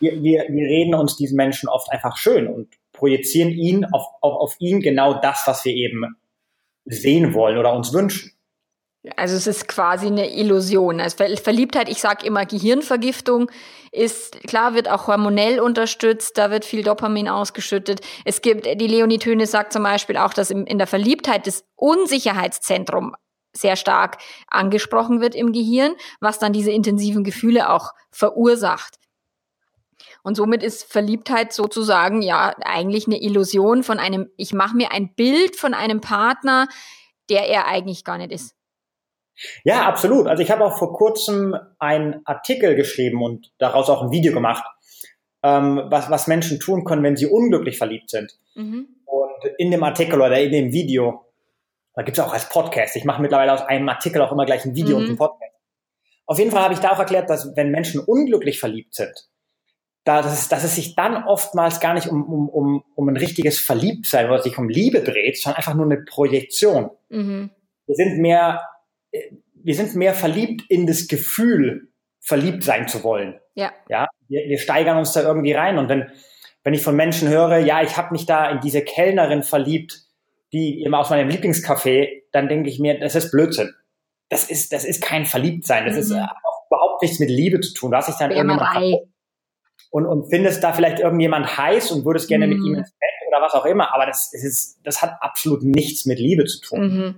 Wir, 0.00 0.22
wir, 0.22 0.46
wir 0.48 0.66
reden 0.66 0.94
uns 0.94 1.16
diesen 1.16 1.36
Menschen 1.36 1.68
oft 1.68 1.90
einfach 1.90 2.16
schön 2.16 2.48
und 2.48 2.68
projizieren 2.92 3.50
ihn 3.50 3.84
auf, 3.84 4.06
auf, 4.20 4.34
auf 4.34 4.56
ihn 4.58 4.80
genau 4.80 5.14
das, 5.14 5.44
was 5.46 5.64
wir 5.64 5.72
eben 5.72 6.16
sehen 6.86 7.34
wollen 7.34 7.58
oder 7.58 7.74
uns 7.74 7.92
wünschen. 7.92 8.32
Also 9.14 9.36
es 9.36 9.46
ist 9.46 9.68
quasi 9.68 10.06
eine 10.06 10.34
Illusion. 10.34 11.00
Also 11.00 11.24
Verliebtheit, 11.36 11.88
ich 11.88 12.00
sage 12.00 12.26
immer 12.26 12.44
Gehirnvergiftung, 12.44 13.50
ist 13.92 14.42
klar, 14.42 14.74
wird 14.74 14.90
auch 14.90 15.06
hormonell 15.06 15.60
unterstützt, 15.60 16.36
da 16.38 16.50
wird 16.50 16.64
viel 16.64 16.82
Dopamin 16.82 17.28
ausgeschüttet. 17.28 18.00
Es 18.24 18.42
gibt, 18.42 18.66
die 18.66 18.86
Leonie 18.86 19.18
Töne 19.18 19.46
sagt 19.46 19.72
zum 19.72 19.84
Beispiel 19.84 20.16
auch, 20.16 20.34
dass 20.34 20.50
in 20.50 20.78
der 20.78 20.88
Verliebtheit 20.88 21.46
das 21.46 21.64
Unsicherheitszentrum 21.76 23.14
sehr 23.52 23.76
stark 23.76 24.18
angesprochen 24.48 25.20
wird 25.20 25.34
im 25.34 25.52
Gehirn, 25.52 25.94
was 26.20 26.38
dann 26.38 26.52
diese 26.52 26.72
intensiven 26.72 27.24
Gefühle 27.24 27.70
auch 27.70 27.92
verursacht. 28.10 28.96
Und 30.26 30.34
somit 30.34 30.64
ist 30.64 30.90
Verliebtheit 30.90 31.52
sozusagen 31.52 32.20
ja 32.20 32.52
eigentlich 32.64 33.06
eine 33.06 33.22
Illusion 33.22 33.84
von 33.84 34.00
einem, 34.00 34.28
ich 34.36 34.52
mache 34.52 34.76
mir 34.76 34.90
ein 34.90 35.14
Bild 35.14 35.54
von 35.54 35.72
einem 35.72 36.00
Partner, 36.00 36.66
der 37.30 37.48
er 37.48 37.68
eigentlich 37.68 38.02
gar 38.02 38.18
nicht 38.18 38.32
ist. 38.32 38.56
Ja, 39.62 39.86
absolut. 39.86 40.26
Also 40.26 40.42
ich 40.42 40.50
habe 40.50 40.64
auch 40.64 40.78
vor 40.78 40.94
kurzem 40.94 41.56
einen 41.78 42.22
Artikel 42.24 42.74
geschrieben 42.74 43.22
und 43.22 43.52
daraus 43.58 43.88
auch 43.88 44.02
ein 44.02 44.10
Video 44.10 44.32
gemacht, 44.32 44.64
ähm, 45.44 45.82
was, 45.90 46.10
was 46.10 46.26
Menschen 46.26 46.58
tun 46.58 46.82
können, 46.84 47.04
wenn 47.04 47.14
sie 47.14 47.26
unglücklich 47.26 47.78
verliebt 47.78 48.10
sind. 48.10 48.36
Mhm. 48.56 48.88
Und 49.04 49.52
in 49.58 49.70
dem 49.70 49.84
Artikel 49.84 50.20
oder 50.20 50.40
in 50.40 50.50
dem 50.50 50.72
Video, 50.72 51.24
da 51.94 52.02
gibt 52.02 52.18
es 52.18 52.24
auch 52.24 52.32
als 52.32 52.48
Podcast. 52.48 52.96
Ich 52.96 53.04
mache 53.04 53.22
mittlerweile 53.22 53.52
aus 53.52 53.62
einem 53.62 53.88
Artikel 53.88 54.20
auch 54.22 54.32
immer 54.32 54.44
gleich 54.44 54.64
ein 54.64 54.74
Video 54.74 54.98
mhm. 54.98 55.04
und 55.04 55.10
ein 55.10 55.18
Podcast. 55.18 55.54
Auf 56.26 56.40
jeden 56.40 56.50
Fall 56.50 56.64
habe 56.64 56.74
ich 56.74 56.80
da 56.80 56.90
auch 56.90 56.98
erklärt, 56.98 57.30
dass 57.30 57.54
wenn 57.54 57.70
Menschen 57.70 58.00
unglücklich 58.00 58.58
verliebt 58.58 58.92
sind, 58.96 59.28
da, 60.06 60.22
dass, 60.22 60.32
es, 60.32 60.48
dass 60.48 60.62
es 60.62 60.76
sich 60.76 60.94
dann 60.94 61.24
oftmals 61.24 61.80
gar 61.80 61.92
nicht 61.92 62.06
um, 62.06 62.22
um, 62.22 62.48
um, 62.48 62.84
um 62.94 63.08
ein 63.08 63.16
richtiges 63.16 63.58
Verliebtsein 63.58 64.26
oder 64.26 64.40
sich 64.40 64.56
um 64.56 64.68
Liebe 64.68 65.02
dreht, 65.02 65.36
sondern 65.36 65.56
einfach 65.56 65.74
nur 65.74 65.84
eine 65.84 66.04
Projektion. 66.04 66.90
Mhm. 67.08 67.50
Wir 67.86 67.94
sind 67.96 68.18
mehr, 68.20 68.62
wir 69.54 69.74
sind 69.74 69.96
mehr 69.96 70.14
verliebt 70.14 70.62
in 70.68 70.86
das 70.86 71.08
Gefühl, 71.08 71.88
verliebt 72.20 72.62
sein 72.62 72.86
zu 72.86 73.02
wollen. 73.02 73.40
Ja. 73.54 73.72
Ja, 73.88 74.06
wir, 74.28 74.48
wir 74.48 74.58
steigern 74.58 74.96
uns 74.96 75.12
da 75.12 75.22
irgendwie 75.22 75.54
rein. 75.54 75.76
Und 75.76 75.88
wenn, 75.88 76.08
wenn 76.62 76.74
ich 76.74 76.82
von 76.82 76.94
Menschen 76.94 77.28
höre, 77.28 77.58
ja, 77.58 77.82
ich 77.82 77.96
habe 77.96 78.12
mich 78.12 78.26
da 78.26 78.48
in 78.48 78.60
diese 78.60 78.82
Kellnerin 78.82 79.42
verliebt, 79.42 80.04
die 80.52 80.82
immer 80.82 81.00
aus 81.00 81.10
meinem 81.10 81.28
Lieblingscafé, 81.28 82.22
dann 82.30 82.48
denke 82.48 82.70
ich 82.70 82.78
mir, 82.78 83.00
das 83.00 83.16
ist 83.16 83.32
Blödsinn. 83.32 83.74
Das 84.28 84.48
ist, 84.48 84.72
das 84.72 84.84
ist 84.84 85.02
kein 85.02 85.26
Verliebtsein. 85.26 85.84
Das 85.84 85.96
mhm. 85.96 86.00
ist 86.00 86.12
auch 86.12 86.66
überhaupt 86.70 87.02
nichts 87.02 87.18
mit 87.18 87.28
Liebe 87.28 87.58
zu 87.58 87.74
tun. 87.74 87.90
Du 87.90 87.96
hast 87.96 88.08
dich 88.08 88.16
dann 88.16 88.30
irgendwie 88.30 89.04
und, 89.96 90.04
und 90.04 90.28
findest 90.28 90.62
da 90.62 90.74
vielleicht 90.74 91.00
irgendjemand 91.00 91.56
heiß 91.56 91.90
und 91.90 92.04
würdest 92.04 92.28
gerne 92.28 92.46
mhm. 92.46 92.52
mit 92.52 92.62
ihm 92.66 92.74
ins 92.74 92.90
Bett 92.90 93.28
oder 93.28 93.40
was 93.40 93.54
auch 93.54 93.64
immer, 93.64 93.94
aber 93.94 94.04
das, 94.04 94.30
ist, 94.34 94.78
das 94.84 95.00
hat 95.00 95.14
absolut 95.20 95.62
nichts 95.62 96.04
mit 96.04 96.18
Liebe 96.18 96.44
zu 96.44 96.60
tun. 96.60 96.80
Mhm. 96.80 97.14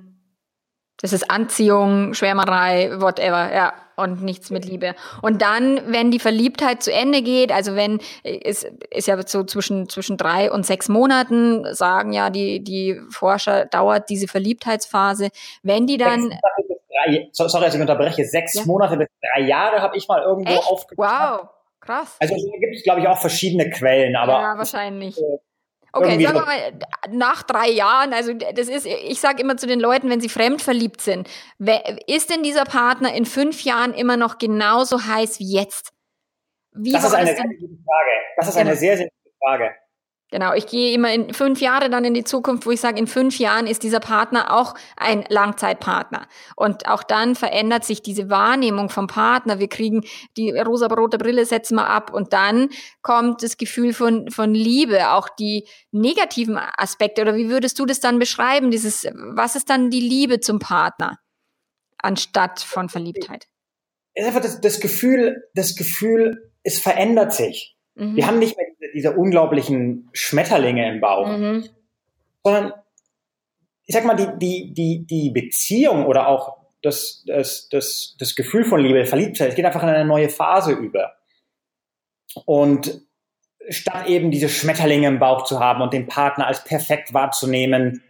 Das 1.01 1.13
ist 1.13 1.29
Anziehung, 1.29 2.15
Schwärmerei, 2.15 3.01
whatever, 3.01 3.53
ja, 3.53 3.73
und 3.97 4.23
nichts 4.23 4.51
mit 4.51 4.65
Liebe. 4.65 4.95
Und 5.23 5.43
dann, 5.43 5.93
wenn 5.93 6.13
die 6.13 6.21
Verliebtheit 6.21 6.81
zu 6.85 6.93
Ende 6.93 7.23
geht, 7.23 7.51
also 7.51 7.75
wenn, 7.75 7.99
es 8.23 8.65
ist 8.93 9.09
ja 9.09 9.21
so 9.27 9.43
zwischen, 9.43 9.89
zwischen 9.89 10.17
drei 10.17 10.49
und 10.53 10.65
sechs 10.65 10.89
Monaten, 10.89 11.65
sagen 11.75 12.13
ja 12.13 12.31
die, 12.31 12.63
die 12.63 13.01
Forscher, 13.11 13.67
dauert 13.67 14.09
diese 14.09 14.29
Verliebtheitsphase. 14.29 15.31
Wenn 15.65 15.89
die 15.89 15.97
dann. 15.97 16.31
Drei, 16.31 17.29
sorry, 17.33 17.65
dass 17.65 17.75
ich 17.75 17.81
unterbreche. 17.81 18.25
Sechs 18.25 18.55
ja. 18.55 18.65
Monate 18.67 18.97
bis 18.97 19.09
drei 19.21 19.43
Jahre 19.43 19.83
habe 19.83 19.97
ich 19.97 20.07
mal 20.07 20.23
irgendwo 20.23 20.53
aufgeschrieben. 20.53 21.05
Wow. 21.05 21.49
Krass. 21.89 22.17
Also 22.21 22.35
da 22.35 22.59
gibt 22.59 22.77
es, 22.77 22.83
glaube 22.83 23.01
ich, 23.01 23.09
auch 23.09 23.19
verschiedene 23.19 23.71
Quellen, 23.71 24.15
aber. 24.15 24.33
Ja, 24.33 24.59
wahrscheinlich. 24.59 25.17
Äh, 25.17 25.39
okay, 25.95 26.23
sagen 26.23 26.37
wir 26.37 26.45
mal, 26.45 26.79
nach 27.11 27.43
drei 27.43 27.71
Jahren, 27.71 28.13
also 28.13 28.35
das 28.35 28.69
ist, 28.69 28.85
ich 28.85 29.19
sage 29.21 29.41
immer 29.41 29.57
zu 29.57 29.67
den 29.67 29.81
Leuten, 29.81 30.11
wenn 30.11 30.21
sie 30.21 30.29
fremd 30.29 30.61
verliebt 30.61 31.01
sind, 31.01 31.31
ist 32.07 32.29
denn 32.29 32.43
dieser 32.43 32.65
Partner 32.65 33.15
in 33.15 33.25
fünf 33.25 33.65
Jahren 33.65 33.95
immer 33.95 34.19
noch 34.19 34.37
genauso 34.37 35.07
heiß 35.07 35.39
wie 35.41 35.51
jetzt? 35.51 35.95
Wie 36.73 36.93
das 36.93 37.05
ist 37.05 37.15
eine 37.15 37.35
sehr 37.35 37.45
gute 37.45 37.79
Frage. 37.83 38.11
Das 38.37 38.49
ist 38.49 38.57
eine 38.59 38.77
sehr, 38.77 38.99
sehr 38.99 39.09
gute 39.09 39.35
Frage. 39.43 39.75
Genau, 40.31 40.53
ich 40.53 40.67
gehe 40.67 40.93
immer 40.93 41.11
in 41.11 41.33
fünf 41.33 41.61
Jahre 41.63 41.89
dann 41.89 42.05
in 42.05 42.13
die 42.13 42.25
Zukunft, 42.25 42.67
wo 42.67 42.71
ich 42.71 42.81
sage, 42.81 42.99
in 42.99 43.07
fünf 43.07 43.39
Jahren 43.39 43.67
ist 43.67 43.83
dieser 43.83 44.01
Partner 44.01 44.55
auch 44.55 44.75
ein 44.97 45.25
Langzeitpartner. 45.31 46.27
Und 46.55 46.87
auch 46.87 47.03
dann 47.03 47.35
verändert 47.35 47.85
sich 47.85 48.03
diese 48.03 48.29
Wahrnehmung 48.29 48.91
vom 48.91 49.07
Partner. 49.07 49.59
Wir 49.59 49.69
kriegen 49.69 50.05
die 50.37 50.51
rosa-rote 50.51 51.17
Brille, 51.17 51.47
setzen 51.47 51.77
wir 51.77 51.89
ab 51.89 52.13
und 52.13 52.35
dann 52.35 52.69
kommt 53.01 53.43
das 53.43 53.57
Gefühl 53.57 53.95
von, 53.95 54.31
von 54.31 54.55
Liebe, 54.55 55.13
auch 55.13 55.31
die 55.31 55.67
negativen 55.93 56.59
Aspekte. 56.59 57.23
Oder 57.23 57.35
wie 57.35 57.49
würdest 57.49 57.79
du 57.79 57.87
das 57.87 58.01
dann 58.01 58.19
beschreiben? 58.19 58.71
Dieses, 58.71 59.07
was 59.15 59.57
ist 59.57 59.71
dann 59.71 59.89
die 59.89 60.01
Liebe 60.01 60.41
zum 60.41 60.59
Partner 60.59 61.19
anstatt 61.97 62.61
von 62.61 62.91
Verliebtheit? 62.91 63.47
Einfach 64.15 64.43
das, 64.43 64.61
das 64.61 64.81
Gefühl, 64.81 65.49
das 65.55 65.75
Gefühl, 65.75 66.53
es 66.65 66.79
verändert 66.79 67.33
sich. 67.33 67.78
Mhm. 67.99 68.17
Wir 68.17 68.27
haben 68.27 68.39
nicht 68.39 68.57
mehr 68.57 68.67
diese, 68.81 68.93
diese 68.93 69.13
unglaublichen 69.17 70.09
Schmetterlinge 70.13 70.89
im 70.89 71.01
Bauch, 71.01 71.29
mhm. 71.29 71.69
sondern 72.43 72.73
ich 73.87 73.95
sag 73.95 74.05
mal, 74.05 74.15
die, 74.15 74.29
die, 74.39 74.75
die, 74.75 75.07
die 75.07 75.31
Beziehung 75.31 76.07
oder 76.07 76.29
auch 76.29 76.59
das, 76.83 77.25
das, 77.27 77.69
das, 77.71 78.17
das 78.19 78.35
Gefühl 78.35 78.65
von 78.65 78.81
Liebe, 78.81 79.05
Verliebtheit, 79.07 79.49
es 79.49 79.55
geht 79.55 79.65
einfach 79.65 79.83
in 79.83 79.89
eine 79.89 80.05
neue 80.05 80.29
Phase 80.29 80.73
über. 80.73 81.15
Und 82.45 83.01
statt 83.71 84.07
eben 84.07 84.31
diese 84.31 84.49
Schmetterlinge 84.49 85.09
im 85.09 85.19
Bauch 85.19 85.45
zu 85.45 85.59
haben 85.59 85.83
und 85.83 85.93
den 85.93 86.07
Partner 86.07 86.47
als 86.47 86.65
perfekt 86.65 87.15
wahrzunehmen, 87.15 88.03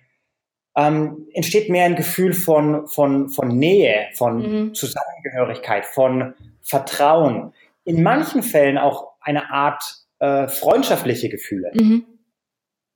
ähm, 0.77 1.29
entsteht 1.33 1.71
mehr 1.71 1.85
ein 1.85 1.97
Gefühl 1.97 2.35
von, 2.35 2.87
von, 2.89 3.29
von 3.29 3.49
Nähe, 3.49 4.09
von 4.15 4.67
mhm. 4.67 4.75
Zusammengehörigkeit, 4.75 5.87
von 5.87 6.35
Vertrauen. 6.61 7.53
In 7.85 8.03
manchen 8.03 8.43
Fällen 8.43 8.79
auch 8.79 9.13
eine 9.29 9.51
Art 9.51 9.85
äh, 10.19 10.49
freundschaftliche 10.49 11.29
Gefühle. 11.29 11.71
Mhm. 11.75 12.05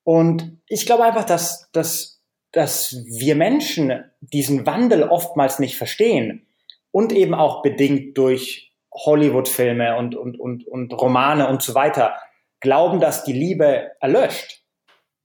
Und 0.04 0.58
ich 0.66 0.86
glaube 0.86 1.04
einfach, 1.04 1.24
dass, 1.24 1.70
dass, 1.72 2.22
dass 2.50 3.04
wir 3.06 3.36
Menschen 3.36 4.04
diesen 4.20 4.66
Wandel 4.66 5.04
oftmals 5.04 5.58
nicht 5.58 5.76
verstehen 5.76 6.46
und 6.90 7.12
eben 7.12 7.34
auch 7.34 7.62
bedingt 7.62 8.18
durch 8.18 8.72
Hollywood-Filme 8.92 9.96
und, 9.96 10.14
und, 10.14 10.38
und, 10.40 10.66
und 10.66 10.92
Romane 10.92 11.48
und 11.48 11.62
so 11.62 11.74
weiter 11.74 12.16
glauben, 12.60 13.00
dass 13.00 13.24
die 13.24 13.32
Liebe 13.32 13.92
erlöscht. 14.00 14.62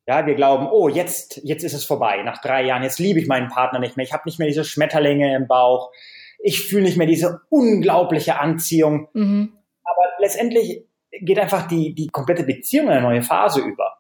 Ja, 0.07 0.25
wir 0.25 0.35
glauben, 0.35 0.67
oh, 0.71 0.87
jetzt, 0.87 1.41
jetzt 1.43 1.63
ist 1.63 1.73
es 1.73 1.83
vorbei. 1.83 2.23
Nach 2.23 2.41
drei 2.41 2.63
Jahren, 2.63 2.83
jetzt 2.83 2.99
liebe 2.99 3.19
ich 3.19 3.27
meinen 3.27 3.49
Partner 3.49 3.79
nicht 3.79 3.97
mehr. 3.97 4.05
Ich 4.05 4.13
habe 4.13 4.23
nicht 4.25 4.39
mehr 4.39 4.47
diese 4.47 4.63
Schmetterlinge 4.63 5.35
im 5.35 5.47
Bauch. 5.47 5.91
Ich 6.39 6.61
fühle 6.61 6.83
nicht 6.83 6.97
mehr 6.97 7.07
diese 7.07 7.41
unglaubliche 7.49 8.39
Anziehung. 8.39 9.09
Mhm. 9.13 9.53
Aber 9.83 10.03
letztendlich 10.19 10.86
geht 11.21 11.39
einfach 11.39 11.67
die, 11.67 11.93
die 11.93 12.07
komplette 12.07 12.43
Beziehung 12.43 12.87
in 12.87 12.93
eine 12.93 13.01
neue 13.01 13.21
Phase 13.21 13.61
über. 13.61 13.97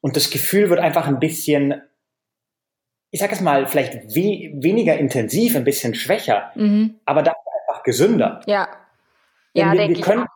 Und 0.00 0.16
das 0.16 0.30
Gefühl 0.30 0.70
wird 0.70 0.80
einfach 0.80 1.06
ein 1.06 1.18
bisschen, 1.18 1.82
ich 3.10 3.20
sag 3.20 3.32
es 3.32 3.40
mal, 3.40 3.66
vielleicht 3.66 3.94
we 4.14 4.52
weniger 4.54 4.96
intensiv, 4.96 5.56
ein 5.56 5.64
bisschen 5.64 5.94
schwächer, 5.94 6.52
mhm. 6.54 7.00
aber 7.04 7.22
dafür 7.22 7.40
einfach 7.68 7.82
gesünder. 7.82 8.40
Ja. 8.46 8.68
Ja, 9.52 9.72
wir, 9.72 9.88
wir 9.88 10.00
können, 10.00 10.26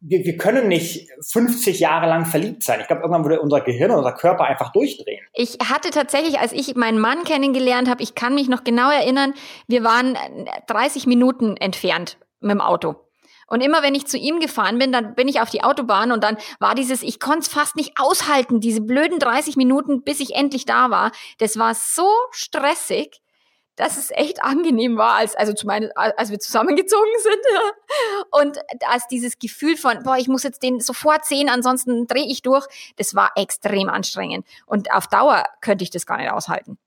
wir, 0.00 0.24
wir 0.24 0.36
können 0.36 0.68
nicht 0.68 1.08
50 1.30 1.80
Jahre 1.80 2.06
lang 2.06 2.26
verliebt 2.26 2.62
sein. 2.62 2.80
Ich 2.80 2.86
glaube, 2.86 3.02
irgendwann 3.02 3.24
würde 3.24 3.40
unser 3.40 3.62
Gehirn, 3.62 3.90
unser 3.90 4.12
Körper 4.12 4.44
einfach 4.44 4.72
durchdrehen. 4.72 5.24
Ich 5.32 5.58
hatte 5.70 5.90
tatsächlich, 5.90 6.38
als 6.38 6.52
ich 6.52 6.74
meinen 6.76 6.98
Mann 6.98 7.24
kennengelernt 7.24 7.88
habe, 7.88 8.02
ich 8.02 8.14
kann 8.14 8.34
mich 8.34 8.48
noch 8.48 8.62
genau 8.62 8.90
erinnern, 8.90 9.32
wir 9.68 9.84
waren 9.84 10.16
30 10.66 11.06
Minuten 11.06 11.56
entfernt 11.56 12.18
mit 12.40 12.52
dem 12.52 12.60
Auto. 12.60 13.05
Und 13.46 13.60
immer 13.60 13.82
wenn 13.82 13.94
ich 13.94 14.06
zu 14.06 14.18
ihm 14.18 14.40
gefahren 14.40 14.78
bin, 14.78 14.92
dann 14.92 15.14
bin 15.14 15.28
ich 15.28 15.40
auf 15.40 15.50
die 15.50 15.62
Autobahn 15.62 16.12
und 16.12 16.24
dann 16.24 16.36
war 16.58 16.74
dieses, 16.74 17.02
ich 17.02 17.20
konnte 17.20 17.40
es 17.40 17.48
fast 17.48 17.76
nicht 17.76 17.92
aushalten, 17.98 18.60
diese 18.60 18.80
blöden 18.80 19.18
30 19.18 19.56
Minuten, 19.56 20.02
bis 20.02 20.20
ich 20.20 20.34
endlich 20.34 20.64
da 20.64 20.90
war. 20.90 21.12
Das 21.38 21.58
war 21.58 21.74
so 21.74 22.08
stressig, 22.30 23.20
dass 23.76 23.98
es 23.98 24.10
echt 24.10 24.42
angenehm 24.42 24.96
war, 24.96 25.14
als, 25.14 25.36
also 25.36 25.52
zu 25.52 25.66
meine, 25.66 25.90
als 25.96 26.30
wir 26.30 26.40
zusammengezogen 26.40 27.12
sind. 27.22 27.36
Ja. 27.52 28.40
Und 28.40 28.58
als 28.88 29.06
dieses 29.06 29.38
Gefühl 29.38 29.76
von, 29.76 30.02
boah, 30.02 30.16
ich 30.16 30.28
muss 30.28 30.42
jetzt 30.42 30.62
den 30.62 30.80
sofort 30.80 31.24
sehen, 31.26 31.48
ansonsten 31.48 32.06
drehe 32.06 32.26
ich 32.26 32.42
durch, 32.42 32.66
das 32.96 33.14
war 33.14 33.32
extrem 33.36 33.88
anstrengend. 33.88 34.46
Und 34.64 34.90
auf 34.92 35.06
Dauer 35.06 35.44
könnte 35.60 35.84
ich 35.84 35.90
das 35.90 36.06
gar 36.06 36.16
nicht 36.16 36.30
aushalten. 36.30 36.78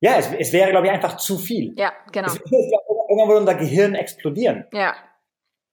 Ja, 0.00 0.16
es, 0.16 0.28
es 0.38 0.52
wäre, 0.52 0.70
glaube 0.70 0.88
ich, 0.88 0.92
einfach 0.92 1.16
zu 1.16 1.38
viel. 1.38 1.74
Ja, 1.76 1.92
genau. 2.12 2.28
Es, 2.28 2.36
irgendwann 2.36 3.28
würde 3.28 3.40
unser 3.40 3.54
Gehirn 3.54 3.94
explodieren. 3.94 4.66
Ja. 4.72 4.94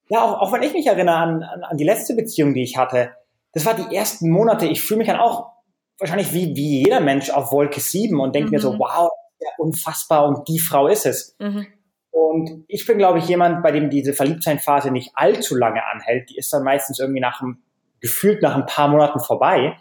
Ja, 0.09 0.23
auch, 0.23 0.41
auch 0.41 0.51
wenn 0.51 0.63
ich 0.63 0.73
mich 0.73 0.87
erinnere 0.87 1.15
an, 1.15 1.43
an, 1.43 1.63
an 1.63 1.77
die 1.77 1.83
letzte 1.83 2.15
Beziehung, 2.15 2.53
die 2.53 2.63
ich 2.63 2.77
hatte, 2.77 3.11
das 3.53 3.65
war 3.65 3.75
die 3.75 3.95
ersten 3.95 4.29
Monate, 4.29 4.65
ich 4.65 4.81
fühle 4.81 4.99
mich 4.99 5.07
dann 5.07 5.19
auch 5.19 5.51
wahrscheinlich 5.99 6.33
wie, 6.33 6.55
wie 6.55 6.83
jeder 6.83 6.99
Mensch 6.99 7.29
auf 7.29 7.51
Wolke 7.51 7.79
7 7.79 8.19
und 8.19 8.33
denke 8.33 8.47
mhm. 8.47 8.51
mir 8.55 8.59
so, 8.59 8.73
mhm. 8.73 8.79
wow, 8.79 9.11
ja, 9.39 9.49
unfassbar 9.57 10.27
und 10.27 10.47
die 10.47 10.59
Frau 10.59 10.87
ist 10.87 11.05
es. 11.05 11.35
Mhm. 11.39 11.67
Und 12.11 12.65
ich 12.67 12.85
bin, 12.85 12.97
glaube 12.97 13.19
ich, 13.19 13.27
jemand, 13.27 13.63
bei 13.63 13.71
dem 13.71 13.89
diese 13.89 14.13
Verliebtsein-Phase 14.13 14.91
nicht 14.91 15.11
allzu 15.13 15.55
lange 15.55 15.85
anhält. 15.85 16.29
Die 16.29 16.37
ist 16.37 16.51
dann 16.51 16.63
meistens 16.63 16.99
irgendwie 16.99 17.21
nach 17.21 17.41
einem, 17.41 17.61
gefühlt 18.01 18.41
nach 18.41 18.55
ein 18.55 18.65
paar 18.65 18.87
Monaten 18.87 19.19
vorbei. 19.19 19.77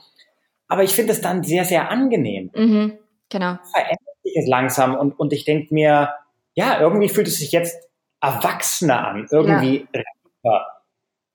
Aber 0.67 0.83
ich 0.83 0.95
finde 0.95 1.13
es 1.13 1.21
dann 1.21 1.43
sehr, 1.43 1.65
sehr 1.65 1.91
angenehm. 1.91 2.51
Mhm. 2.55 2.99
Genau. 3.31 3.59
Verändert 3.73 4.17
sich 4.23 4.37
es 4.37 4.47
langsam 4.47 4.95
und, 4.95 5.19
und 5.19 5.33
ich 5.33 5.45
denke 5.45 5.73
mir, 5.73 6.11
ja, 6.55 6.81
irgendwie 6.81 7.09
fühlt 7.09 7.29
es 7.29 7.39
sich 7.39 7.53
jetzt 7.53 7.89
erwachsener 8.21 9.07
an. 9.07 9.29
Irgendwie 9.31 9.87
ja. 9.95 10.03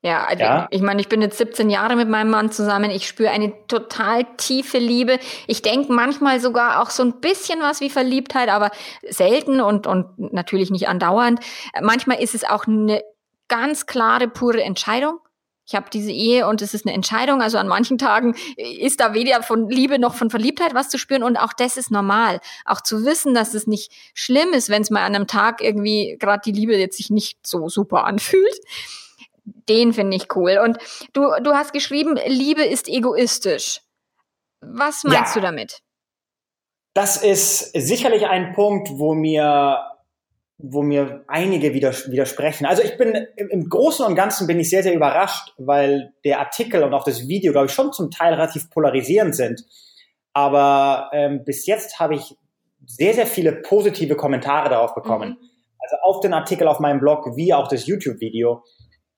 Ja, 0.06 0.26
also 0.26 0.44
ja, 0.44 0.68
ich 0.70 0.82
meine, 0.82 1.00
ich 1.00 1.08
bin 1.08 1.22
jetzt 1.22 1.38
17 1.38 1.70
Jahre 1.70 1.96
mit 1.96 2.10
meinem 2.10 2.30
Mann 2.30 2.52
zusammen. 2.52 2.92
Ich 2.92 3.08
spüre 3.08 3.30
eine 3.30 3.54
total 3.68 4.26
tiefe 4.36 4.78
Liebe. 4.78 5.18
Ich 5.48 5.62
denke 5.62 5.94
manchmal 5.94 6.42
sogar 6.42 6.82
auch 6.82 6.90
so 6.90 7.04
ein 7.04 7.22
bisschen 7.22 7.62
was 7.62 7.80
wie 7.80 7.90
Verliebtheit, 7.90 8.50
aber 8.50 8.72
selten 9.10 9.62
und, 9.62 9.88
und 9.88 10.34
natürlich 10.34 10.72
nicht 10.72 10.90
andauernd. 10.90 11.40
Manchmal 11.82 12.22
ist 12.22 12.36
es 12.36 12.44
auch 12.44 12.68
eine 12.68 13.02
ganz 13.48 13.86
klare, 13.86 14.28
pure 14.28 14.62
Entscheidung. 14.62 15.20
Ich 15.66 15.76
habe 15.76 15.90
diese 15.92 16.12
Ehe 16.12 16.48
und 16.48 16.62
es 16.62 16.74
ist 16.74 16.86
eine 16.86 16.94
Entscheidung. 16.94 17.42
Also 17.42 17.58
an 17.58 17.68
manchen 17.68 17.98
Tagen 17.98 18.36
ist 18.58 19.00
da 19.00 19.14
weder 19.14 19.42
von 19.44 19.70
Liebe 19.70 19.98
noch 19.98 20.16
von 20.16 20.30
Verliebtheit 20.30 20.74
was 20.74 20.90
zu 20.90 20.98
spüren 20.98 21.24
und 21.24 21.38
auch 21.38 21.54
das 21.54 21.78
ist 21.78 21.90
normal. 21.92 22.40
Auch 22.66 22.82
zu 22.82 23.06
wissen, 23.06 23.34
dass 23.34 23.54
es 23.54 23.66
nicht 23.68 23.92
schlimm 24.14 24.54
ist, 24.54 24.70
wenn 24.70 24.82
es 24.82 24.90
mal 24.90 25.04
an 25.04 25.16
einem 25.16 25.28
Tag 25.28 25.62
irgendwie 25.62 26.18
gerade 26.20 26.42
die 26.46 26.52
Liebe 26.52 26.76
jetzt 26.76 26.98
sich 26.98 27.10
nicht 27.10 27.46
so 27.46 27.70
super 27.70 28.04
anfühlt 28.04 28.60
den 29.46 29.94
finde 29.94 30.18
ich 30.18 30.36
cool. 30.36 30.60
Und 30.64 30.78
du, 31.14 31.30
du 31.42 31.54
hast 31.54 31.74
geschrieben, 31.74 32.18
Liebe 32.28 32.64
ist 32.64 32.88
egoistisch. 32.88 33.82
Was 34.62 35.04
meinst 35.04 35.36
ja. 35.36 35.42
du 35.42 35.48
damit? 35.48 35.80
Das 36.94 37.22
ist 37.22 37.72
sicherlich 37.74 38.28
ein 38.28 38.54
Punkt, 38.54 38.90
wo 38.94 39.14
mir, 39.14 39.84
wo 40.58 40.82
mir 40.82 41.24
einige 41.28 41.74
widersprechen. 41.74 42.66
Also 42.66 42.84
ich 42.84 42.98
bin 42.98 43.28
im 43.36 43.70
Großen 43.70 44.06
und 44.06 44.16
Ganzen 44.16 44.48
bin 44.48 44.60
ich 44.60 44.70
sehr, 44.70 44.84
sehr 44.84 44.94
überrascht, 44.94 45.54
weil 45.58 46.14
der 46.24 46.40
Artikel 46.40 46.84
und 46.84 46.94
auch 46.94 47.04
das 47.04 47.28
Video, 47.28 47.52
glaube 47.52 47.68
ich, 47.68 47.74
schon 47.74 47.92
zum 47.92 48.12
Teil 48.12 48.34
relativ 48.34 48.70
polarisierend 48.70 49.36
sind. 49.36 49.66
Aber 50.34 51.10
ähm, 51.14 51.44
bis 51.44 51.66
jetzt 51.66 52.00
habe 52.00 52.16
ich 52.16 52.36
sehr, 52.86 53.14
sehr 53.14 53.28
viele 53.28 53.54
positive 53.54 54.16
Kommentare 54.16 54.70
darauf 54.70 54.96
bekommen. 54.96 55.32
Mhm. 55.32 55.50
Also 55.80 55.96
auf 56.04 56.20
den 56.22 56.34
Artikel 56.34 56.68
auf 56.68 56.80
meinem 56.80 57.00
Blog 57.00 57.36
wie 57.36 57.54
auch 57.54 57.68
das 57.68 57.86
YouTube-Video. 57.86 58.64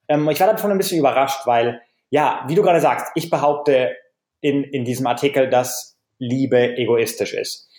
Ähm, 0.07 0.27
ich 0.29 0.39
war 0.39 0.47
davon 0.47 0.71
ein 0.71 0.77
bisschen 0.77 0.99
überrascht, 0.99 1.45
weil, 1.45 1.81
ja, 2.09 2.43
wie 2.47 2.55
du 2.55 2.61
gerade 2.61 2.81
sagst, 2.81 3.11
ich 3.15 3.29
behaupte 3.29 3.95
in, 4.41 4.63
in 4.63 4.83
diesem 4.83 5.05
Artikel, 5.07 5.49
dass 5.49 5.97
Liebe 6.17 6.77
egoistisch 6.77 7.33
ist. 7.33 7.69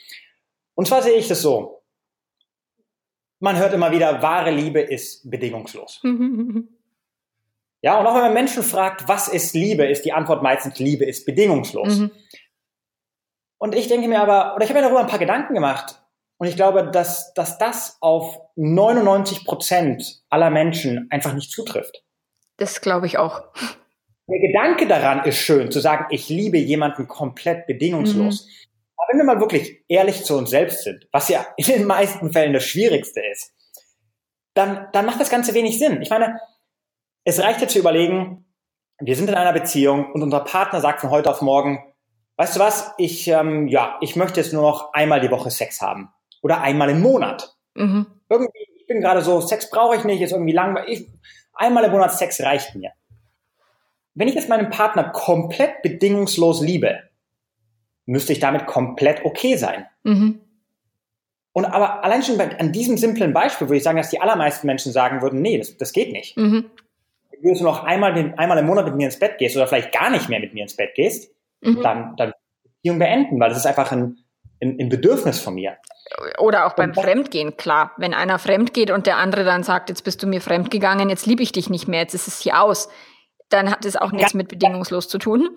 Und 0.74 0.86
zwar 0.86 1.02
sehe 1.02 1.14
ich 1.14 1.28
das 1.28 1.42
so. 1.42 1.82
Man 3.38 3.58
hört 3.58 3.74
immer 3.74 3.92
wieder, 3.92 4.22
wahre 4.22 4.50
Liebe 4.50 4.80
ist 4.80 5.30
bedingungslos. 5.30 6.00
ja, 7.82 7.98
und 7.98 8.06
auch 8.06 8.14
wenn 8.14 8.22
man 8.22 8.34
Menschen 8.34 8.62
fragt, 8.62 9.08
was 9.08 9.28
ist 9.28 9.54
Liebe, 9.54 9.84
ist 9.84 10.04
die 10.04 10.12
Antwort 10.12 10.42
meistens, 10.42 10.78
Liebe 10.78 11.04
ist 11.04 11.26
bedingungslos. 11.26 11.98
Mhm. 11.98 12.10
Und 13.58 13.74
ich 13.74 13.88
denke 13.88 14.08
mir 14.08 14.20
aber, 14.20 14.54
oder 14.54 14.64
ich 14.64 14.70
habe 14.70 14.80
mir 14.80 14.84
darüber 14.84 15.00
ein 15.00 15.06
paar 15.06 15.18
Gedanken 15.18 15.54
gemacht. 15.54 16.02
Und 16.38 16.46
ich 16.46 16.56
glaube, 16.56 16.90
dass, 16.90 17.32
dass 17.34 17.58
das 17.58 17.96
auf 18.00 18.38
99 18.56 19.44
Prozent 19.44 20.22
aller 20.28 20.50
Menschen 20.50 21.08
einfach 21.10 21.32
nicht 21.32 21.50
zutrifft. 21.50 22.04
Das 22.58 22.80
glaube 22.80 23.06
ich 23.06 23.18
auch. 23.18 23.42
Der 24.28 24.40
Gedanke 24.40 24.86
daran 24.86 25.24
ist 25.24 25.38
schön, 25.38 25.70
zu 25.70 25.80
sagen, 25.80 26.06
ich 26.10 26.28
liebe 26.28 26.58
jemanden 26.58 27.06
komplett 27.06 27.66
bedingungslos. 27.66 28.46
Mhm. 28.46 28.50
Wenn 29.08 29.18
wir 29.18 29.24
mal 29.24 29.40
wirklich 29.40 29.84
ehrlich 29.88 30.24
zu 30.24 30.36
uns 30.36 30.50
selbst 30.50 30.82
sind, 30.82 31.08
was 31.12 31.28
ja 31.28 31.46
in 31.56 31.66
den 31.66 31.84
meisten 31.84 32.32
Fällen 32.32 32.52
das 32.52 32.64
Schwierigste 32.64 33.20
ist, 33.32 33.52
dann, 34.54 34.88
dann 34.92 35.06
macht 35.06 35.20
das 35.20 35.30
Ganze 35.30 35.54
wenig 35.54 35.78
Sinn. 35.78 36.00
Ich 36.02 36.10
meine, 36.10 36.40
es 37.24 37.42
reicht 37.42 37.60
ja 37.60 37.68
zu 37.68 37.78
überlegen, 37.78 38.46
wir 38.98 39.14
sind 39.16 39.28
in 39.28 39.34
einer 39.34 39.52
Beziehung 39.52 40.12
und 40.12 40.22
unser 40.22 40.40
Partner 40.40 40.80
sagt 40.80 41.00
von 41.00 41.10
heute 41.10 41.30
auf 41.30 41.42
morgen, 41.42 41.92
weißt 42.36 42.56
du 42.56 42.60
was, 42.60 42.94
ich, 42.96 43.28
ähm, 43.28 43.68
ja, 43.68 43.98
ich 44.00 44.16
möchte 44.16 44.40
jetzt 44.40 44.52
nur 44.52 44.62
noch 44.62 44.94
einmal 44.94 45.20
die 45.20 45.30
Woche 45.30 45.50
Sex 45.50 45.82
haben. 45.82 46.10
Oder 46.42 46.62
einmal 46.62 46.88
im 46.90 47.02
Monat. 47.02 47.54
Mhm. 47.74 48.06
Irgendwie, 48.30 48.66
ich 48.78 48.86
bin 48.86 49.00
gerade 49.00 49.20
so, 49.20 49.40
Sex 49.40 49.68
brauche 49.68 49.96
ich 49.96 50.04
nicht, 50.04 50.22
ist 50.22 50.32
irgendwie 50.32 50.52
langweilig. 50.52 51.06
Einmal 51.52 51.84
im 51.84 51.92
Monat 51.92 52.16
Sex 52.16 52.40
reicht 52.40 52.74
mir. 52.74 52.92
wenn 54.14 54.28
ich 54.28 54.34
jetzt 54.34 54.48
meinen 54.48 54.70
Partner 54.70 55.10
komplett 55.10 55.82
bedingungslos 55.82 56.62
liebe, 56.62 57.00
müsste 58.06 58.32
ich 58.32 58.40
damit 58.40 58.66
komplett 58.66 59.24
okay 59.24 59.56
sein. 59.56 59.86
Mhm. 60.04 60.40
Und 61.52 61.64
aber 61.64 62.04
allein 62.04 62.22
schon 62.22 62.38
bei, 62.38 62.58
an 62.58 62.72
diesem 62.72 62.96
simplen 62.96 63.32
Beispiel 63.32 63.68
würde 63.68 63.78
ich 63.78 63.82
sagen, 63.82 63.98
dass 63.98 64.10
die 64.10 64.20
allermeisten 64.20 64.66
Menschen 64.66 64.92
sagen 64.92 65.22
würden, 65.22 65.40
nee, 65.40 65.58
das, 65.58 65.76
das 65.76 65.92
geht 65.92 66.12
nicht. 66.12 66.36
Mhm. 66.36 66.70
Wenn 67.40 67.54
du 67.54 67.64
noch 67.64 67.84
einmal, 67.84 68.34
einmal 68.36 68.58
im 68.58 68.66
Monat 68.66 68.86
mit 68.86 68.94
mir 68.94 69.06
ins 69.06 69.18
Bett 69.18 69.38
gehst 69.38 69.56
oder 69.56 69.66
vielleicht 69.66 69.92
gar 69.92 70.10
nicht 70.10 70.28
mehr 70.28 70.40
mit 70.40 70.54
mir 70.54 70.62
ins 70.62 70.76
Bett 70.76 70.94
gehst, 70.94 71.30
mhm. 71.60 71.82
dann, 71.82 72.16
dann 72.16 72.32
Beziehung 72.62 72.98
beenden, 72.98 73.40
weil 73.40 73.48
das 73.48 73.58
ist 73.58 73.66
einfach 73.66 73.90
ein, 73.92 74.18
ein, 74.62 74.78
ein 74.80 74.88
Bedürfnis 74.88 75.40
von 75.40 75.54
mir. 75.54 75.76
Oder 76.38 76.66
auch 76.66 76.74
beim 76.74 76.94
Fremdgehen, 76.94 77.56
klar. 77.56 77.92
Wenn 77.96 78.14
einer 78.14 78.38
fremd 78.38 78.72
geht 78.74 78.90
und 78.90 79.06
der 79.06 79.16
andere 79.16 79.44
dann 79.44 79.64
sagt, 79.64 79.88
jetzt 79.88 80.04
bist 80.04 80.22
du 80.22 80.26
mir 80.26 80.40
fremd 80.40 80.70
gegangen, 80.70 81.10
jetzt 81.10 81.26
liebe 81.26 81.42
ich 81.42 81.52
dich 81.52 81.68
nicht 81.68 81.88
mehr, 81.88 82.00
jetzt 82.00 82.14
ist 82.14 82.28
es 82.28 82.40
hier 82.40 82.60
aus, 82.62 82.88
dann 83.48 83.70
hat 83.70 83.84
es 83.84 83.96
auch 83.96 84.12
nichts 84.12 84.34
mit 84.34 84.48
bedingungslos 84.48 85.08
zu 85.08 85.18
tun. 85.18 85.48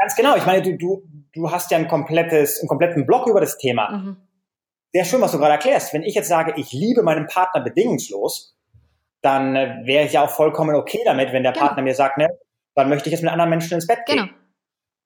Ganz 0.00 0.16
genau. 0.16 0.36
Ich 0.36 0.46
meine, 0.46 0.62
du, 0.62 0.76
du, 0.76 1.02
du 1.32 1.50
hast 1.50 1.70
ja 1.70 1.78
ein 1.78 1.88
komplettes, 1.88 2.60
einen 2.60 2.68
kompletten 2.68 3.06
Block 3.06 3.26
über 3.26 3.40
das 3.40 3.58
Thema. 3.58 3.90
Mhm. 3.90 4.16
Sehr 4.92 5.04
schön, 5.04 5.20
was 5.20 5.32
du 5.32 5.38
gerade 5.38 5.52
erklärst. 5.52 5.92
Wenn 5.92 6.02
ich 6.02 6.14
jetzt 6.14 6.28
sage, 6.28 6.54
ich 6.56 6.72
liebe 6.72 7.02
meinen 7.02 7.26
Partner 7.26 7.62
bedingungslos, 7.62 8.56
dann 9.22 9.54
äh, 9.54 9.82
wäre 9.84 10.06
ich 10.06 10.12
ja 10.12 10.24
auch 10.24 10.30
vollkommen 10.30 10.74
okay 10.74 11.00
damit, 11.04 11.32
wenn 11.32 11.42
der 11.42 11.52
genau. 11.52 11.66
Partner 11.66 11.82
mir 11.82 11.94
sagt, 11.94 12.18
ne, 12.18 12.28
dann 12.74 12.88
möchte 12.88 13.08
ich 13.08 13.12
jetzt 13.12 13.22
mit 13.22 13.30
anderen 13.30 13.50
Menschen 13.50 13.74
ins 13.74 13.86
Bett 13.86 14.00
gehen. 14.06 14.16
Genau. 14.16 14.30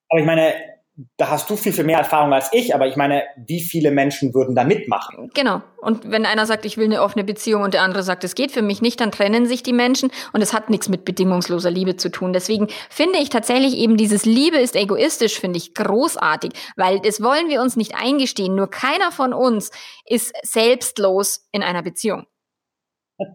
Aber 0.09 0.19
ich 0.19 0.25
meine, 0.25 0.53
da 1.17 1.29
hast 1.29 1.49
du 1.49 1.57
viel, 1.57 1.73
viel 1.73 1.83
mehr 1.83 1.97
Erfahrung 1.97 2.33
als 2.33 2.49
ich, 2.53 2.73
aber 2.73 2.87
ich 2.87 2.95
meine, 2.95 3.23
wie 3.35 3.59
viele 3.61 3.91
Menschen 3.91 4.33
würden 4.33 4.55
da 4.55 4.63
mitmachen? 4.63 5.29
Genau. 5.33 5.61
Und 5.81 6.09
wenn 6.09 6.25
einer 6.25 6.45
sagt, 6.45 6.65
ich 6.65 6.77
will 6.77 6.85
eine 6.85 7.01
offene 7.01 7.25
Beziehung 7.25 7.63
und 7.63 7.73
der 7.73 7.81
andere 7.81 8.01
sagt, 8.01 8.23
es 8.23 8.33
geht 8.33 8.51
für 8.51 8.61
mich 8.61 8.81
nicht, 8.81 9.01
dann 9.01 9.11
trennen 9.11 9.45
sich 9.45 9.61
die 9.61 9.73
Menschen 9.73 10.09
und 10.31 10.41
es 10.41 10.53
hat 10.53 10.69
nichts 10.69 10.87
mit 10.87 11.03
bedingungsloser 11.03 11.69
Liebe 11.69 11.97
zu 11.97 12.09
tun. 12.09 12.31
Deswegen 12.31 12.69
finde 12.89 13.19
ich 13.19 13.29
tatsächlich 13.29 13.75
eben 13.75 13.97
dieses 13.97 14.25
Liebe 14.25 14.57
ist 14.57 14.75
egoistisch, 14.75 15.37
finde 15.39 15.57
ich 15.57 15.73
großartig, 15.73 16.53
weil 16.77 17.01
das 17.01 17.21
wollen 17.21 17.49
wir 17.49 17.61
uns 17.61 17.75
nicht 17.75 17.95
eingestehen. 17.95 18.55
Nur 18.55 18.69
keiner 18.69 19.11
von 19.11 19.33
uns 19.33 19.71
ist 20.05 20.33
selbstlos 20.43 21.47
in 21.51 21.61
einer 21.61 21.83
Beziehung. 21.83 22.25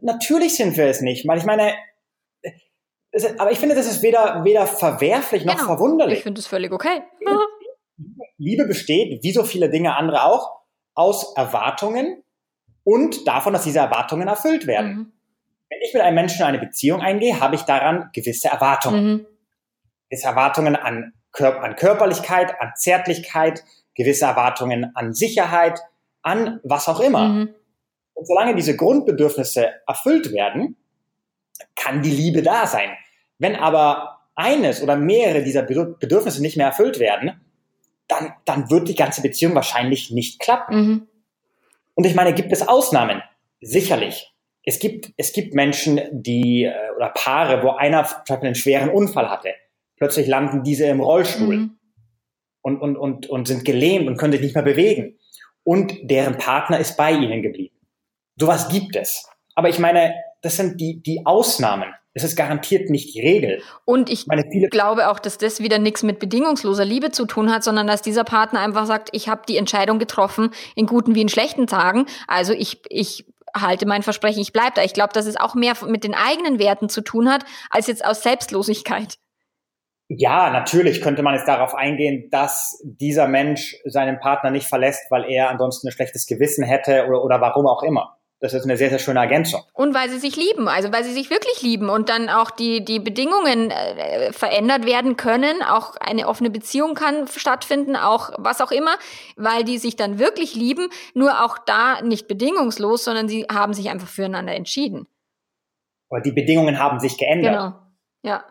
Natürlich 0.00 0.56
sind 0.56 0.76
wir 0.76 0.86
es 0.86 1.02
nicht, 1.02 1.26
weil 1.26 1.38
ich 1.38 1.44
meine, 1.44 1.74
aber 3.38 3.50
ich 3.50 3.58
finde, 3.58 3.74
das 3.74 3.86
ist 3.86 4.02
weder, 4.02 4.44
weder 4.44 4.66
verwerflich 4.66 5.44
noch 5.44 5.54
genau. 5.56 5.66
verwunderlich. 5.66 6.18
Ich 6.18 6.22
finde 6.22 6.40
es 6.40 6.46
völlig 6.46 6.72
okay. 6.72 7.02
Liebe 8.38 8.66
besteht, 8.66 9.22
wie 9.22 9.32
so 9.32 9.44
viele 9.44 9.68
Dinge 9.68 9.96
andere 9.96 10.24
auch, 10.24 10.60
aus 10.94 11.34
Erwartungen 11.36 12.22
und 12.84 13.26
davon, 13.26 13.52
dass 13.52 13.64
diese 13.64 13.80
Erwartungen 13.80 14.28
erfüllt 14.28 14.66
werden. 14.66 14.92
Mhm. 14.92 15.12
Wenn 15.68 15.78
ich 15.82 15.94
mit 15.94 16.02
einem 16.02 16.14
Menschen 16.14 16.44
eine 16.44 16.58
Beziehung 16.58 17.00
eingehe, 17.00 17.40
habe 17.40 17.54
ich 17.54 17.62
daran 17.62 18.10
gewisse 18.12 18.48
Erwartungen. 18.48 19.04
Mhm. 19.04 19.26
Gewisse 20.08 20.26
Erwartungen 20.26 20.76
an, 20.76 21.12
Kör 21.32 21.62
an 21.62 21.76
Körperlichkeit, 21.76 22.60
an 22.60 22.72
Zärtlichkeit, 22.76 23.62
gewisse 23.94 24.24
Erwartungen 24.24 24.90
an 24.94 25.12
Sicherheit, 25.14 25.80
an 26.22 26.60
was 26.64 26.88
auch 26.88 27.00
immer. 27.00 27.28
Mhm. 27.28 27.54
Und 28.14 28.26
solange 28.26 28.54
diese 28.54 28.76
Grundbedürfnisse 28.76 29.68
erfüllt 29.86 30.32
werden, 30.32 30.76
kann 31.76 32.02
die 32.02 32.10
Liebe 32.10 32.42
da 32.42 32.66
sein. 32.66 32.90
Wenn 33.38 33.56
aber 33.56 34.20
eines 34.34 34.82
oder 34.82 34.96
mehrere 34.96 35.42
dieser 35.42 35.62
Bedürfnisse 35.62 36.42
nicht 36.42 36.56
mehr 36.56 36.66
erfüllt 36.66 36.98
werden, 36.98 37.40
dann, 38.08 38.32
dann 38.44 38.70
wird 38.70 38.88
die 38.88 38.94
ganze 38.94 39.22
Beziehung 39.22 39.54
wahrscheinlich 39.54 40.10
nicht 40.10 40.40
klappen. 40.40 40.76
Mhm. 40.76 41.08
Und 41.94 42.04
ich 42.06 42.14
meine, 42.14 42.32
gibt 42.34 42.52
es 42.52 42.66
Ausnahmen? 42.66 43.22
Sicherlich. 43.60 44.32
Es 44.64 44.78
gibt, 44.78 45.12
es 45.16 45.32
gibt 45.32 45.54
Menschen, 45.54 46.00
die, 46.10 46.64
äh, 46.64 46.74
oder 46.96 47.10
Paare, 47.10 47.62
wo 47.62 47.70
einer 47.70 48.06
einen 48.28 48.54
schweren 48.54 48.90
Unfall 48.90 49.30
hatte. 49.30 49.54
Plötzlich 49.96 50.26
landen 50.26 50.62
diese 50.62 50.86
im 50.86 51.00
Rollstuhl 51.00 51.56
mhm. 51.56 51.78
und, 52.62 52.80
und, 52.80 52.96
und, 52.96 53.26
und 53.28 53.48
sind 53.48 53.64
gelähmt 53.64 54.08
und 54.08 54.16
können 54.16 54.32
sich 54.32 54.42
nicht 54.42 54.54
mehr 54.54 54.64
bewegen. 54.64 55.18
Und 55.62 55.94
deren 56.02 56.38
Partner 56.38 56.78
ist 56.78 56.96
bei 56.96 57.12
ihnen 57.12 57.42
geblieben. 57.42 57.76
Sowas 58.36 58.68
gibt 58.70 58.96
es. 58.96 59.28
Aber 59.54 59.68
ich 59.68 59.78
meine, 59.78 60.14
das 60.42 60.56
sind 60.56 60.80
die, 60.80 61.02
die 61.02 61.22
Ausnahmen. 61.24 61.92
Es 62.12 62.24
ist 62.24 62.36
garantiert 62.36 62.90
nicht 62.90 63.14
die 63.14 63.20
Regel. 63.20 63.62
Und 63.84 64.10
ich 64.10 64.26
Meine, 64.26 64.44
glaube 64.68 65.10
auch, 65.10 65.20
dass 65.20 65.38
das 65.38 65.60
wieder 65.60 65.78
nichts 65.78 66.02
mit 66.02 66.18
bedingungsloser 66.18 66.84
Liebe 66.84 67.12
zu 67.12 67.24
tun 67.24 67.52
hat, 67.52 67.62
sondern 67.62 67.86
dass 67.86 68.02
dieser 68.02 68.24
Partner 68.24 68.60
einfach 68.60 68.86
sagt, 68.86 69.10
ich 69.12 69.28
habe 69.28 69.42
die 69.48 69.56
Entscheidung 69.56 70.00
getroffen, 70.00 70.50
in 70.74 70.86
guten 70.86 71.14
wie 71.14 71.22
in 71.22 71.28
schlechten 71.28 71.68
Tagen. 71.68 72.06
Also 72.26 72.52
ich, 72.52 72.82
ich 72.88 73.26
halte 73.54 73.86
mein 73.86 74.02
Versprechen, 74.02 74.40
ich 74.40 74.52
bleibe 74.52 74.72
da. 74.74 74.82
Ich 74.82 74.92
glaube, 74.92 75.12
dass 75.12 75.26
es 75.26 75.36
auch 75.36 75.54
mehr 75.54 75.74
mit 75.86 76.02
den 76.02 76.14
eigenen 76.14 76.58
Werten 76.58 76.88
zu 76.88 77.00
tun 77.00 77.30
hat, 77.30 77.44
als 77.70 77.86
jetzt 77.86 78.04
aus 78.04 78.22
Selbstlosigkeit. 78.22 79.18
Ja, 80.08 80.50
natürlich 80.50 81.02
könnte 81.02 81.22
man 81.22 81.34
jetzt 81.34 81.46
darauf 81.46 81.72
eingehen, 81.72 82.28
dass 82.32 82.82
dieser 82.82 83.28
Mensch 83.28 83.76
seinen 83.84 84.18
Partner 84.18 84.50
nicht 84.50 84.66
verlässt, 84.66 85.08
weil 85.10 85.30
er 85.30 85.50
ansonsten 85.50 85.86
ein 85.86 85.92
schlechtes 85.92 86.26
Gewissen 86.26 86.64
hätte 86.64 87.06
oder, 87.06 87.22
oder 87.22 87.40
warum 87.40 87.68
auch 87.68 87.84
immer. 87.84 88.19
Das 88.40 88.54
ist 88.54 88.64
eine 88.64 88.78
sehr, 88.78 88.88
sehr 88.88 88.98
schöne 88.98 89.20
Ergänzung. 89.20 89.60
Und 89.74 89.94
weil 89.94 90.08
sie 90.08 90.18
sich 90.18 90.34
lieben, 90.34 90.66
also 90.66 90.90
weil 90.92 91.04
sie 91.04 91.12
sich 91.12 91.28
wirklich 91.28 91.60
lieben 91.60 91.90
und 91.90 92.08
dann 92.08 92.30
auch 92.30 92.50
die, 92.50 92.82
die 92.82 92.98
Bedingungen 92.98 93.70
äh, 93.70 94.32
verändert 94.32 94.86
werden 94.86 95.18
können. 95.18 95.62
Auch 95.62 95.96
eine 95.96 96.26
offene 96.26 96.48
Beziehung 96.48 96.94
kann 96.94 97.28
stattfinden, 97.28 97.96
auch 97.96 98.30
was 98.38 98.62
auch 98.62 98.70
immer, 98.70 98.96
weil 99.36 99.64
die 99.64 99.76
sich 99.76 99.94
dann 99.94 100.18
wirklich 100.18 100.54
lieben. 100.54 100.88
Nur 101.12 101.44
auch 101.44 101.58
da 101.58 102.00
nicht 102.00 102.28
bedingungslos, 102.28 103.04
sondern 103.04 103.28
sie 103.28 103.44
haben 103.52 103.74
sich 103.74 103.90
einfach 103.90 104.08
füreinander 104.08 104.54
entschieden. 104.54 105.06
Aber 106.08 106.22
die 106.22 106.32
Bedingungen 106.32 106.78
haben 106.78 106.98
sich 106.98 107.18
geändert. 107.18 107.52
Genau. 107.52 107.74
Ja. 108.22 108.44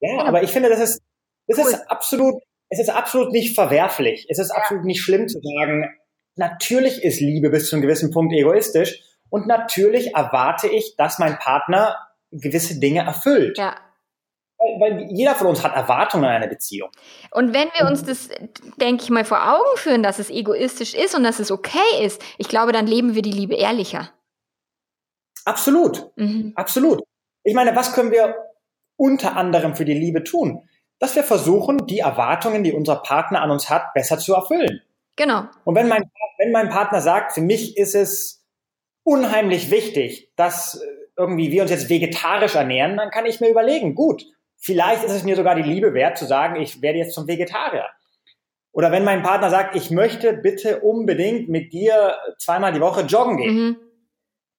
Ja, 0.00 0.10
genau. 0.10 0.24
aber 0.24 0.42
ich 0.42 0.50
finde, 0.50 0.68
das 0.68 0.80
ist, 0.80 1.00
das 1.46 1.58
cool. 1.58 1.70
ist 1.70 1.90
absolut, 1.90 2.42
es 2.70 2.80
ist 2.80 2.90
absolut 2.90 3.30
nicht 3.30 3.54
verwerflich. 3.54 4.26
Es 4.28 4.40
ist 4.40 4.50
ja. 4.50 4.56
absolut 4.56 4.84
nicht 4.84 5.00
schlimm 5.00 5.28
zu 5.28 5.38
sagen, 5.40 5.88
natürlich 6.34 7.04
ist 7.04 7.20
Liebe 7.20 7.50
bis 7.50 7.68
zu 7.68 7.76
einem 7.76 7.82
gewissen 7.82 8.10
Punkt 8.10 8.34
egoistisch 8.34 9.00
und 9.32 9.46
natürlich 9.46 10.14
erwarte 10.14 10.68
ich, 10.68 10.94
dass 10.96 11.18
mein 11.18 11.38
Partner 11.38 11.96
gewisse 12.32 12.78
Dinge 12.78 13.00
erfüllt. 13.00 13.56
Ja. 13.56 13.74
Weil, 14.58 14.78
weil 14.78 15.08
jeder 15.10 15.34
von 15.34 15.46
uns 15.46 15.64
hat 15.64 15.74
Erwartungen 15.74 16.26
an 16.26 16.32
eine 16.32 16.48
Beziehung. 16.48 16.90
Und 17.30 17.54
wenn 17.54 17.68
wir 17.74 17.86
uns 17.86 18.04
das, 18.04 18.28
denke 18.76 19.02
ich 19.02 19.08
mal, 19.08 19.24
vor 19.24 19.50
Augen 19.50 19.76
führen, 19.76 20.02
dass 20.02 20.18
es 20.18 20.28
egoistisch 20.28 20.92
ist 20.92 21.14
und 21.14 21.24
dass 21.24 21.38
es 21.38 21.50
okay 21.50 22.04
ist, 22.04 22.22
ich 22.36 22.46
glaube, 22.48 22.72
dann 22.72 22.86
leben 22.86 23.14
wir 23.14 23.22
die 23.22 23.32
Liebe 23.32 23.54
ehrlicher. 23.54 24.10
Absolut. 25.46 26.10
Mhm. 26.16 26.52
Absolut. 26.54 27.02
Ich 27.42 27.54
meine, 27.54 27.74
was 27.74 27.94
können 27.94 28.10
wir 28.10 28.36
unter 28.96 29.34
anderem 29.34 29.74
für 29.74 29.86
die 29.86 29.94
Liebe 29.94 30.24
tun? 30.24 30.68
Dass 30.98 31.16
wir 31.16 31.24
versuchen, 31.24 31.86
die 31.86 32.00
Erwartungen, 32.00 32.64
die 32.64 32.74
unser 32.74 32.96
Partner 32.96 33.40
an 33.40 33.50
uns 33.50 33.70
hat, 33.70 33.94
besser 33.94 34.18
zu 34.18 34.34
erfüllen. 34.34 34.82
Genau. 35.16 35.44
Und 35.64 35.74
wenn 35.74 35.88
mein, 35.88 36.02
wenn 36.36 36.52
mein 36.52 36.68
Partner 36.68 37.00
sagt, 37.00 37.32
für 37.32 37.40
mich 37.40 37.78
ist 37.78 37.94
es 37.94 38.41
unheimlich 39.04 39.70
wichtig, 39.70 40.30
dass 40.36 40.80
äh, 40.80 40.86
irgendwie 41.16 41.50
wir 41.50 41.62
uns 41.62 41.70
jetzt 41.70 41.88
vegetarisch 41.88 42.54
ernähren, 42.54 42.96
dann 42.96 43.10
kann 43.10 43.26
ich 43.26 43.40
mir 43.40 43.50
überlegen, 43.50 43.94
gut, 43.94 44.24
vielleicht 44.56 45.04
ist 45.04 45.12
es 45.12 45.24
mir 45.24 45.36
sogar 45.36 45.54
die 45.54 45.62
Liebe 45.62 45.94
wert 45.94 46.16
zu 46.16 46.24
sagen, 46.24 46.60
ich 46.60 46.80
werde 46.82 46.98
jetzt 46.98 47.14
zum 47.14 47.28
Vegetarier. 47.28 47.86
Oder 48.72 48.90
wenn 48.90 49.04
mein 49.04 49.22
Partner 49.22 49.50
sagt, 49.50 49.76
ich 49.76 49.90
möchte 49.90 50.32
bitte 50.32 50.80
unbedingt 50.80 51.48
mit 51.48 51.72
dir 51.72 52.16
zweimal 52.38 52.72
die 52.72 52.80
Woche 52.80 53.02
joggen 53.02 53.36
gehen, 53.36 53.54
mhm. 53.54 53.76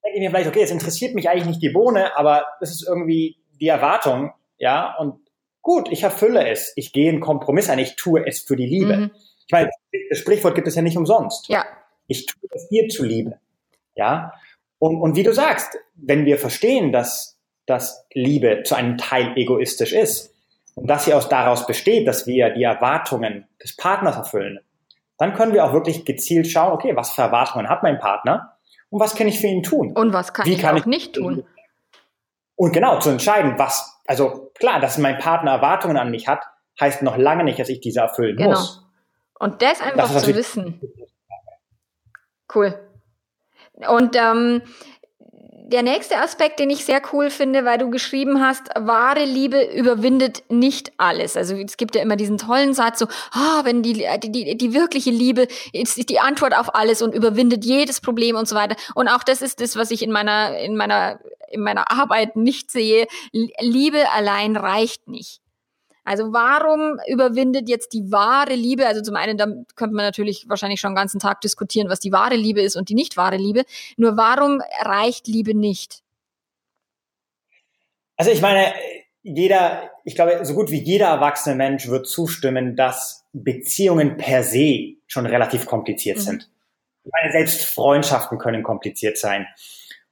denke 0.04 0.18
ich 0.18 0.20
mir 0.20 0.30
vielleicht, 0.30 0.50
okay, 0.50 0.62
es 0.62 0.72
interessiert 0.72 1.16
mich 1.16 1.30
eigentlich 1.30 1.48
nicht 1.48 1.62
die 1.64 1.70
Bohne, 1.70 2.16
aber 2.16 2.46
das 2.60 2.70
ist 2.70 2.88
irgendwie 2.88 3.38
die 3.60 3.68
Erwartung, 3.68 4.32
ja, 4.58 4.96
und 5.00 5.20
gut, 5.62 5.92
ich 5.92 6.04
erfülle 6.04 6.48
es, 6.48 6.74
ich 6.76 6.94
gehe 6.94 7.10
einen 7.10 7.22
Kompromiss 7.22 7.70
ein, 7.70 7.80
ich 7.80 7.96
tue 7.96 8.26
es 8.28 8.42
für 8.42 8.56
die 8.56 8.68
Liebe. 8.68 8.98
Mhm. 8.98 9.12
Ich 9.48 9.52
meine, 9.52 9.70
das 10.10 10.20
Sprichwort 10.20 10.56
gibt 10.56 10.68
es 10.68 10.76
ja 10.76 10.84
nicht 10.84 10.98
umsonst. 10.98 11.50
Ja. 11.50 11.66
Ich 12.08 12.28
tue 12.28 12.50
es 12.52 12.68
dir 12.70 12.88
zuliebe. 12.90 13.40
Ja. 13.96 14.34
Und, 14.80 15.00
und 15.02 15.16
wie 15.16 15.24
du 15.24 15.34
sagst, 15.34 15.78
wenn 15.96 16.26
wir 16.26 16.38
verstehen, 16.38 16.92
dass, 16.92 17.40
dass 17.66 18.06
Liebe 18.14 18.64
zu 18.64 18.76
einem 18.76 18.98
Teil 18.98 19.34
egoistisch 19.36 19.94
ist 19.94 20.34
und 20.76 20.90
dass 20.90 21.06
sie 21.06 21.14
aus 21.14 21.30
daraus 21.30 21.68
besteht, 21.68 22.08
dass 22.08 22.28
wir 22.28 22.50
die 22.50 22.64
Erwartungen 22.64 23.48
des 23.62 23.76
Partners 23.76 24.18
erfüllen, 24.18 24.60
dann 25.18 25.34
können 25.34 25.54
wir 25.54 25.64
auch 25.64 25.74
wirklich 25.74 26.06
gezielt 26.06 26.48
schauen, 26.48 26.74
okay, 26.74 26.96
was 26.96 27.12
für 27.12 27.22
Erwartungen 27.22 27.70
hat 27.70 27.84
mein 27.84 28.00
Partner 28.00 28.58
und 28.90 29.00
was 29.00 29.16
kann 29.16 29.28
ich 29.28 29.40
für 29.40 29.48
ihn 29.48 29.64
tun? 29.64 29.94
Und 29.96 30.14
was 30.14 30.34
kann, 30.34 30.46
wie 30.46 30.54
ich 30.54 30.60
kann 30.60 30.76
auch 30.76 30.80
ich 30.80 30.86
nicht 30.86 31.14
tun? 31.16 31.46
Und 32.56 32.74
genau, 32.74 33.00
zu 33.00 33.10
entscheiden, 33.10 33.58
was, 33.58 34.00
also 34.06 34.52
klar, 34.56 34.80
dass 34.80 34.98
mein 34.98 35.18
Partner 35.18 35.52
Erwartungen 35.52 35.98
an 35.98 36.12
mich 36.12 36.28
hat, 36.28 36.44
heißt 36.80 37.02
noch 37.02 37.18
lange 37.18 37.44
nicht, 37.44 37.60
dass 37.60 37.70
ich 37.70 37.80
diese 37.80 38.02
erfüllen 38.02 38.38
genau. 38.38 38.52
muss. 38.52 38.86
Und 39.40 39.62
das 39.62 39.82
einfach 39.82 40.12
das 40.12 40.24
zu 40.24 40.36
wissen. 40.36 40.82
Cool. 42.54 42.80
Und 43.88 44.16
ähm, 44.16 44.62
der 45.74 45.82
nächste 45.82 46.18
Aspekt, 46.18 46.60
den 46.60 46.70
ich 46.70 46.86
sehr 46.86 47.02
cool 47.12 47.30
finde, 47.30 47.66
weil 47.66 47.78
du 47.78 47.90
geschrieben 47.90 48.42
hast, 48.42 48.70
wahre 48.76 49.26
Liebe 49.26 49.64
überwindet 49.74 50.44
nicht 50.50 50.92
alles. 50.98 51.36
Also 51.36 51.56
es 51.56 51.78
gibt 51.78 51.96
ja 51.96 52.02
immer 52.02 52.16
diesen 52.16 52.38
tollen 52.38 52.74
Satz 52.74 53.00
so, 53.00 53.08
ah, 53.32 53.62
wenn 53.64 53.82
die, 53.82 54.06
die, 54.24 54.58
die 54.58 54.74
wirkliche 54.74 55.10
Liebe 55.10 55.48
ist 55.72 56.10
die 56.10 56.20
Antwort 56.20 56.56
auf 56.56 56.76
alles 56.76 57.02
und 57.02 57.16
überwindet 57.16 57.66
jedes 57.66 58.02
Problem 58.02 58.36
und 58.36 58.48
so 58.48 58.56
weiter. 58.56 58.76
Und 58.94 59.08
auch 59.08 59.24
das 59.24 59.42
ist 59.42 59.62
das, 59.62 59.76
was 59.76 59.90
ich 59.92 60.04
in 60.04 60.12
meiner, 60.12 60.58
in 60.60 60.76
meiner, 60.76 61.20
in 61.50 61.62
meiner 61.62 61.92
Arbeit 61.92 62.36
nicht 62.36 62.72
sehe. 62.72 63.08
Liebe 63.32 64.12
allein 64.12 64.56
reicht 64.56 65.08
nicht. 65.08 65.43
Also 66.04 66.34
warum 66.34 67.00
überwindet 67.08 67.70
jetzt 67.70 67.94
die 67.94 68.12
wahre 68.12 68.56
Liebe? 68.56 68.88
Also 68.88 69.02
zum 69.02 69.16
einen, 69.16 69.38
da 69.38 69.46
könnte 69.76 69.96
man 69.96 70.06
natürlich 70.06 70.50
wahrscheinlich 70.50 70.82
schon 70.82 70.92
den 70.92 70.98
ganzen 70.98 71.20
Tag 71.20 71.42
diskutieren, 71.42 71.90
was 71.90 72.00
die 72.00 72.12
wahre 72.12 72.36
Liebe 72.36 72.62
ist 72.62 72.76
und 72.76 72.90
die 72.90 72.96
nicht 72.96 73.16
wahre 73.16 73.38
Liebe. 73.38 73.64
Nur 73.96 74.18
warum 74.18 74.62
reicht 74.82 75.28
Liebe 75.28 75.56
nicht? 75.56 76.02
Also 78.18 78.32
ich 78.32 78.42
meine, 78.42 78.74
jeder, 79.24 79.92
ich 80.04 80.16
glaube, 80.16 80.44
so 80.46 80.54
gut 80.54 80.70
wie 80.70 80.84
jeder 80.84 81.08
erwachsene 81.08 81.56
Mensch 81.56 81.88
wird 81.88 82.08
zustimmen, 82.08 82.76
dass 82.76 83.26
Beziehungen 83.32 84.18
per 84.18 84.44
se 84.44 84.96
schon 85.08 85.26
relativ 85.26 85.66
kompliziert 85.66 86.18
mhm. 86.18 86.22
sind. 86.22 86.50
Ich 87.06 87.12
meine, 87.12 87.32
selbst 87.32 87.64
Freundschaften 87.64 88.38
können 88.38 88.64
kompliziert 88.64 89.18
sein. 89.18 89.48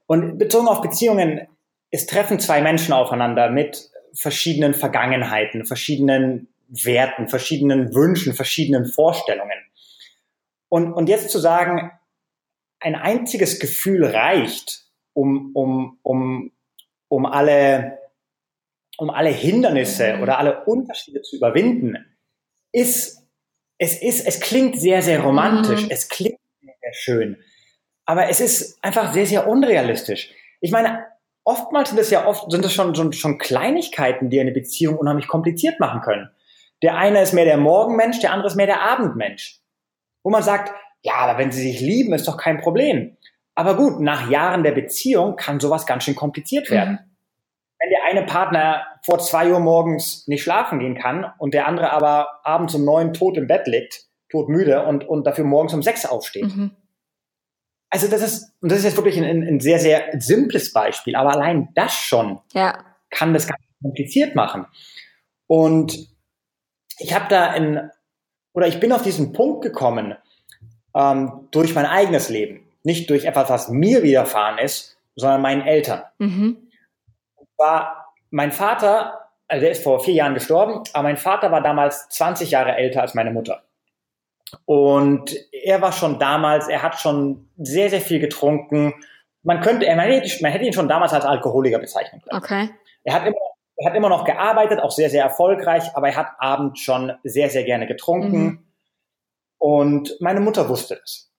Und 0.08 0.38
bezogen 0.38 0.68
auf 0.68 0.82
Beziehungen, 0.82 1.48
es 1.90 2.06
treffen 2.06 2.40
zwei 2.40 2.62
Menschen 2.62 2.94
aufeinander 2.94 3.50
mit 3.50 3.90
verschiedenen 4.14 4.74
Vergangenheiten, 4.74 5.66
verschiedenen 5.66 6.48
Werten, 6.68 7.28
verschiedenen 7.28 7.94
Wünschen, 7.94 8.34
verschiedenen 8.34 8.86
Vorstellungen. 8.86 9.60
Und, 10.70 10.94
und 10.94 11.10
jetzt 11.10 11.30
zu 11.30 11.40
sagen, 11.40 11.92
ein 12.80 12.96
einziges 12.96 13.60
Gefühl 13.60 14.06
reicht, 14.06 14.86
um, 15.14 15.52
um, 15.54 16.00
um, 16.02 16.52
um 17.10 17.26
alle, 17.26 18.00
um 18.98 19.10
alle 19.10 19.30
Hindernisse 19.30 20.16
mhm. 20.16 20.24
oder 20.24 20.40
alle 20.40 20.64
Unterschiede 20.66 21.22
zu 21.22 21.36
überwinden, 21.36 21.98
ist, 22.72 23.28
es 23.78 24.02
ist, 24.02 24.26
es 24.26 24.40
klingt 24.40 24.80
sehr, 24.80 25.02
sehr 25.02 25.22
romantisch, 25.22 25.84
mhm. 25.84 25.92
es 25.92 26.08
klingt 26.08 26.40
sehr, 26.62 26.76
sehr 26.82 26.94
schön, 26.94 27.38
aber 28.06 28.30
es 28.30 28.40
ist 28.40 28.84
einfach 28.84 29.14
sehr, 29.14 29.26
sehr 29.26 29.48
unrealistisch. 29.48 30.32
Ich 30.62 30.72
meine, 30.72 31.06
oftmals 31.44 31.90
sind 31.90 32.00
es 32.00 32.10
ja 32.10 32.26
oft, 32.26 32.52
sind 32.52 32.66
es 32.66 32.74
schon, 32.74 32.96
schon, 32.96 33.14
schon 33.14 33.38
Kleinigkeiten, 33.38 34.30
die 34.30 34.40
eine 34.40 34.52
Beziehung 34.52 34.98
unheimlich 34.98 35.28
kompliziert 35.28 35.80
machen 35.80 36.02
können. 36.02 36.30
Der 36.82 36.98
eine 36.98 37.22
ist 37.22 37.34
mehr 37.34 37.46
der 37.46 37.58
Morgenmensch, 37.58 38.20
der 38.20 38.32
andere 38.32 38.48
ist 38.48 38.56
mehr 38.56 38.66
der 38.66 38.82
Abendmensch. 38.82 39.60
Wo 40.24 40.30
man 40.30 40.44
sagt, 40.44 40.72
ja, 41.02 41.16
aber 41.16 41.38
wenn 41.40 41.52
sie 41.52 41.62
sich 41.62 41.80
lieben, 41.80 42.14
ist 42.14 42.28
doch 42.28 42.38
kein 42.38 42.60
Problem. 42.60 43.18
Aber 43.56 43.76
gut, 43.76 44.00
nach 44.00 44.30
Jahren 44.30 44.64
der 44.64 44.72
Beziehung 44.72 45.36
kann 45.36 45.60
sowas 45.60 45.86
ganz 45.86 46.04
schön 46.04 46.16
kompliziert 46.16 46.70
mhm. 46.70 46.74
werden. 46.74 46.92
Mhm. 46.94 47.12
Wenn 47.80 47.90
der 47.90 48.04
eine 48.06 48.26
Partner 48.26 48.86
vor 49.04 49.20
zwei 49.20 49.52
Uhr 49.52 49.60
morgens 49.60 50.28
nicht 50.28 50.44
schlafen 50.44 50.80
gehen 50.80 50.96
kann 50.96 51.34
und 51.40 51.54
der 51.54 51.68
andere 51.68 51.92
aber 51.92 52.28
abends 52.44 52.76
um 52.76 52.86
neun 52.86 53.14
tot 53.14 53.38
im 53.38 53.48
Bett 53.48 53.66
liegt, 53.66 54.06
todmüde 54.30 54.86
und, 54.86 55.08
und 55.08 55.26
dafür 55.26 55.46
morgens 55.46 55.74
um 55.74 55.82
sechs 55.82 56.06
aufsteht. 56.06 56.56
Mhm. 56.56 56.72
Also 57.92 58.08
das 58.08 58.22
ist, 58.22 58.54
und 58.62 58.72
das 58.72 58.80
ist 58.80 58.86
jetzt 58.86 58.96
wirklich 58.96 59.18
ein, 59.18 59.44
ein 59.44 59.60
sehr, 59.60 59.78
sehr 59.78 60.06
simples 60.18 60.72
Beispiel, 60.72 61.16
aber 61.16 61.32
allein 61.32 61.70
das 61.76 61.94
schon 61.94 62.40
ja. 62.54 62.84
kann 63.10 63.34
das 63.34 63.48
ganz 63.48 63.62
kompliziert 63.82 64.34
machen. 64.34 64.66
Und 65.46 66.08
ich 67.00 67.14
habe 67.14 67.26
da 67.28 67.54
in, 67.54 67.90
oder 68.54 68.68
ich 68.68 68.80
bin 68.80 68.94
auf 68.94 69.02
diesen 69.02 69.34
Punkt 69.34 69.62
gekommen 69.62 70.16
ähm, 70.96 71.48
durch 71.52 71.76
mein 71.76 71.86
eigenes 71.86 72.30
Leben, 72.30 72.66
nicht 72.84 73.10
durch 73.10 73.26
etwas, 73.26 73.50
was 73.50 73.70
mir 73.70 74.04
widerfahren 74.04 74.58
ist, 74.58 74.98
sondern 75.16 75.42
meinen 75.42 75.62
Eltern. 75.62 76.04
Mhm. 76.18 76.72
War 77.58 78.14
mein 78.30 78.54
Vater, 78.54 79.20
also 79.50 79.66
er 79.66 79.72
ist 79.72 79.84
vor 79.84 80.00
vier 80.00 80.14
Jahren 80.14 80.34
gestorben, 80.34 80.84
aber 80.94 81.04
mein 81.04 81.18
Vater 81.18 81.52
war 81.52 81.62
damals 81.62 82.08
20 82.08 82.52
Jahre 82.52 82.76
älter 82.76 83.02
als 83.02 83.16
meine 83.16 83.32
Mutter. 83.32 83.64
Und 84.66 85.36
er 85.52 85.82
war 85.82 85.92
schon 85.92 86.20
damals, 86.20 86.68
er 86.68 86.82
hat 86.82 87.00
schon 87.00 87.50
sehr, 87.58 87.90
sehr 87.90 88.02
viel 88.02 88.20
getrunken. 88.20 88.94
Man 89.44 89.62
könnte, 89.62 89.86
man 89.96 90.08
hätte, 90.08 90.42
man 90.42 90.52
hätte 90.52 90.66
ihn 90.66 90.74
schon 90.74 90.88
damals 90.88 91.14
als 91.14 91.26
Alkoholiker 91.26 91.80
bezeichnen 91.80 92.22
können. 92.22 92.44
Okay. 92.44 92.70
Er 93.04 93.14
hat 93.14 93.26
immer, 93.26 93.38
er 93.78 93.90
hat 93.90 93.96
immer 93.96 94.10
noch 94.10 94.26
gearbeitet, 94.26 94.80
auch 94.80 94.92
sehr, 94.92 95.10
sehr 95.10 95.24
erfolgreich, 95.24 95.96
aber 95.96 96.10
er 96.10 96.16
hat 96.16 96.28
abends 96.40 96.82
schon 96.82 97.14
sehr, 97.24 97.50
sehr 97.50 97.64
gerne 97.64 97.88
getrunken. 97.88 98.44
Mhm. 98.44 98.66
Und 99.58 100.18
meine 100.20 100.40
Mutter 100.40 100.70
wusste 100.70 100.96
das. 100.96 101.32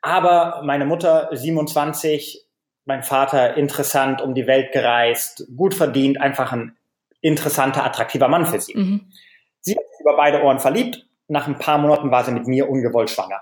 Aber 0.00 0.62
meine 0.64 0.84
Mutter, 0.84 1.28
27, 1.30 2.44
mein 2.84 3.04
Vater, 3.04 3.56
interessant, 3.56 4.20
um 4.20 4.34
die 4.34 4.48
Welt 4.48 4.72
gereist, 4.72 5.46
gut 5.56 5.74
verdient, 5.74 6.20
einfach 6.20 6.52
ein 6.52 6.76
interessanter, 7.20 7.84
attraktiver 7.84 8.26
Mann 8.26 8.46
für 8.46 8.60
sie. 8.60 8.76
Mhm. 8.76 9.12
Sie 9.60 9.76
hat 9.76 9.84
sich 9.92 10.00
über 10.00 10.16
beide 10.16 10.42
Ohren 10.42 10.58
verliebt 10.58 11.06
nach 11.32 11.48
ein 11.48 11.58
paar 11.58 11.78
Monaten 11.78 12.10
war 12.10 12.24
sie 12.24 12.30
mit 12.30 12.46
mir 12.46 12.68
ungewollt 12.68 13.08
schwanger. 13.08 13.40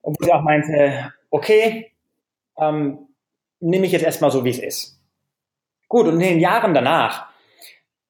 Und 0.00 0.18
wo 0.18 0.24
sie 0.24 0.32
auch 0.32 0.42
meinte, 0.42 1.12
okay, 1.30 1.92
ähm, 2.58 3.06
nehme 3.60 3.86
ich 3.86 3.92
jetzt 3.92 4.04
erstmal 4.04 4.32
so, 4.32 4.44
wie 4.44 4.50
es 4.50 4.58
ist. 4.58 5.00
Gut, 5.88 6.08
und 6.08 6.14
in 6.14 6.28
den 6.28 6.40
Jahren 6.40 6.74
danach 6.74 7.28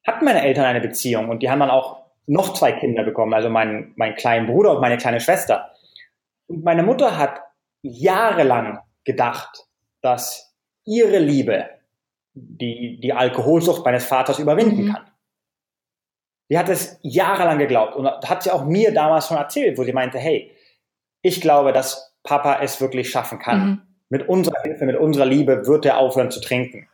hatten 0.07 0.25
meine 0.25 0.43
Eltern 0.43 0.65
eine 0.65 0.81
Beziehung 0.81 1.29
und 1.29 1.43
die 1.43 1.51
haben 1.51 1.61
dann 1.61 1.71
auch 1.71 2.07
noch 2.27 2.55
zwei 2.55 2.73
Kinder 2.73 3.05
bekommen, 3.05 3.35
also 3.35 3.51
meinen, 3.51 3.93
meinen 3.97 4.17
kleinen 4.17 4.47
Bruder 4.47 4.73
und 4.73 4.81
meine 4.81 4.97
kleine 4.97 5.21
Schwester. 5.21 5.71
Und 6.47 6.65
meine 6.65 6.83
Mutter 6.83 7.19
hat 7.19 7.43
jahrelang 7.83 8.81
gedacht, 9.05 9.67
dass 10.01 10.57
ihre 10.87 11.19
Liebe 11.19 11.69
die, 12.33 12.99
die 12.99 13.13
Alkoholsucht 13.13 13.85
meines 13.85 14.07
Vaters 14.07 14.39
überwinden 14.39 14.87
mhm. 14.87 14.93
kann. 14.93 15.05
Die 16.51 16.59
hat 16.59 16.69
es 16.69 16.99
jahrelang 17.03 17.59
geglaubt 17.59 17.97
und 17.97 18.07
hat 18.07 18.43
sie 18.43 18.51
auch 18.51 18.65
mir 18.65 18.93
damals 18.93 19.29
schon 19.29 19.37
erzählt, 19.37 19.79
wo 19.79 19.85
sie 19.85 19.93
meinte, 19.93 20.19
hey, 20.19 20.53
ich 21.23 21.41
glaube, 21.41 21.73
dass 21.73 22.15
Papa 22.23 22.61
es 22.63 22.81
wirklich 22.81 23.11
schaffen 23.11 23.39
kann. 23.39 23.67
Mhm. 23.67 23.83
Mit 24.11 24.29
unserer 24.29 24.61
Hilfe, 24.63 24.85
mit 24.85 24.97
unserer 24.97 25.27
Liebe 25.27 25.67
wird 25.67 25.87
er 25.87 25.99
aufhören 25.99 26.31
zu 26.31 26.41
trinken. 26.41 26.89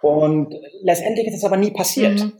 Und 0.00 0.54
letztendlich 0.82 1.28
ist 1.28 1.36
es 1.36 1.44
aber 1.44 1.56
nie 1.56 1.70
passiert. 1.70 2.20
Mhm. 2.20 2.32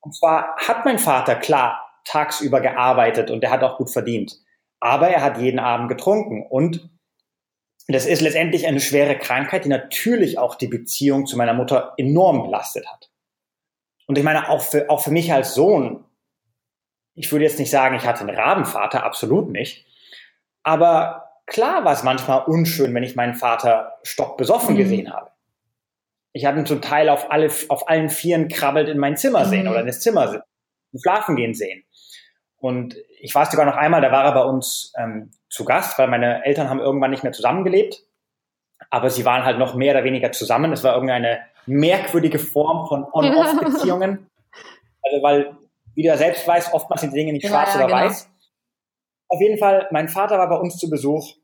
Und 0.00 0.14
zwar 0.14 0.54
hat 0.56 0.84
mein 0.84 0.98
Vater 0.98 1.34
klar 1.34 1.86
tagsüber 2.04 2.60
gearbeitet 2.60 3.30
und 3.30 3.42
er 3.42 3.50
hat 3.50 3.64
auch 3.64 3.78
gut 3.78 3.90
verdient. 3.90 4.38
Aber 4.78 5.08
er 5.08 5.22
hat 5.22 5.38
jeden 5.38 5.58
Abend 5.58 5.88
getrunken 5.88 6.46
und 6.48 6.88
das 7.88 8.06
ist 8.06 8.20
letztendlich 8.20 8.66
eine 8.66 8.80
schwere 8.80 9.16
Krankheit, 9.16 9.64
die 9.64 9.68
natürlich 9.68 10.38
auch 10.38 10.56
die 10.56 10.66
Beziehung 10.66 11.26
zu 11.26 11.36
meiner 11.36 11.54
Mutter 11.54 11.94
enorm 11.96 12.44
belastet 12.44 12.86
hat. 12.86 13.10
Und 14.06 14.18
ich 14.18 14.24
meine, 14.24 14.48
auch 14.48 14.62
für, 14.62 14.88
auch 14.88 15.02
für 15.02 15.10
mich 15.10 15.32
als 15.32 15.54
Sohn, 15.54 16.04
ich 17.14 17.30
würde 17.32 17.44
jetzt 17.44 17.58
nicht 17.58 17.70
sagen, 17.70 17.96
ich 17.96 18.06
hatte 18.06 18.20
einen 18.20 18.36
Rabenvater, 18.36 19.04
absolut 19.04 19.50
nicht. 19.50 19.86
Aber 20.62 21.30
klar 21.46 21.84
war 21.84 21.92
es 21.92 22.02
manchmal 22.02 22.44
unschön, 22.44 22.94
wenn 22.94 23.02
ich 23.02 23.16
meinen 23.16 23.34
Vater 23.34 23.98
stockbesoffen 24.02 24.74
mhm. 24.74 24.78
gesehen 24.78 25.12
habe. 25.12 25.30
Ich 26.32 26.44
habe 26.44 26.58
ihn 26.58 26.66
zum 26.66 26.82
Teil 26.82 27.08
auf, 27.08 27.30
alle, 27.30 27.50
auf 27.68 27.88
allen 27.88 28.10
Vieren 28.10 28.48
krabbelt 28.48 28.88
in 28.88 28.98
mein 28.98 29.16
Zimmer 29.16 29.46
sehen 29.46 29.64
mhm. 29.64 29.70
oder 29.70 29.80
in 29.80 29.86
das 29.86 30.00
Zimmer 30.00 30.44
schlafen 30.94 31.36
gehen 31.36 31.54
sehen. 31.54 31.84
Und 32.58 32.96
ich 33.20 33.34
weiß 33.34 33.50
sogar 33.50 33.66
noch 33.66 33.76
einmal, 33.76 34.00
da 34.00 34.12
war 34.12 34.24
er 34.24 34.32
bei 34.32 34.42
uns 34.42 34.92
ähm, 34.98 35.30
zu 35.48 35.64
Gast, 35.64 35.98
weil 35.98 36.08
meine 36.08 36.44
Eltern 36.44 36.68
haben 36.68 36.80
irgendwann 36.80 37.10
nicht 37.10 37.22
mehr 37.22 37.32
zusammengelebt. 37.32 38.02
Aber 38.90 39.10
sie 39.10 39.24
waren 39.24 39.44
halt 39.44 39.58
noch 39.58 39.74
mehr 39.74 39.94
oder 39.94 40.04
weniger 40.04 40.32
zusammen. 40.32 40.72
Es 40.72 40.84
war 40.84 40.94
irgendeine 40.94 41.40
merkwürdige 41.66 42.38
Form 42.38 42.86
von 42.88 43.04
On-Off-Beziehungen. 43.12 44.30
also 45.02 45.22
weil, 45.22 45.56
wie 45.94 46.02
du 46.02 46.08
ja 46.08 46.16
selbst 46.16 46.46
weißt, 46.46 46.72
oftmals 46.72 47.02
sind 47.02 47.14
Dinge 47.14 47.32
nicht 47.32 47.44
ja, 47.44 47.50
schwarz 47.50 47.74
ja, 47.74 47.76
oder 47.76 47.86
genau. 47.86 47.98
weiß. 47.98 48.30
Auf 49.28 49.40
jeden 49.40 49.58
Fall, 49.58 49.88
mein 49.90 50.08
Vater 50.08 50.38
war 50.38 50.48
bei 50.48 50.56
uns 50.56 50.76
zu 50.76 50.88
Besuch. 50.88 51.34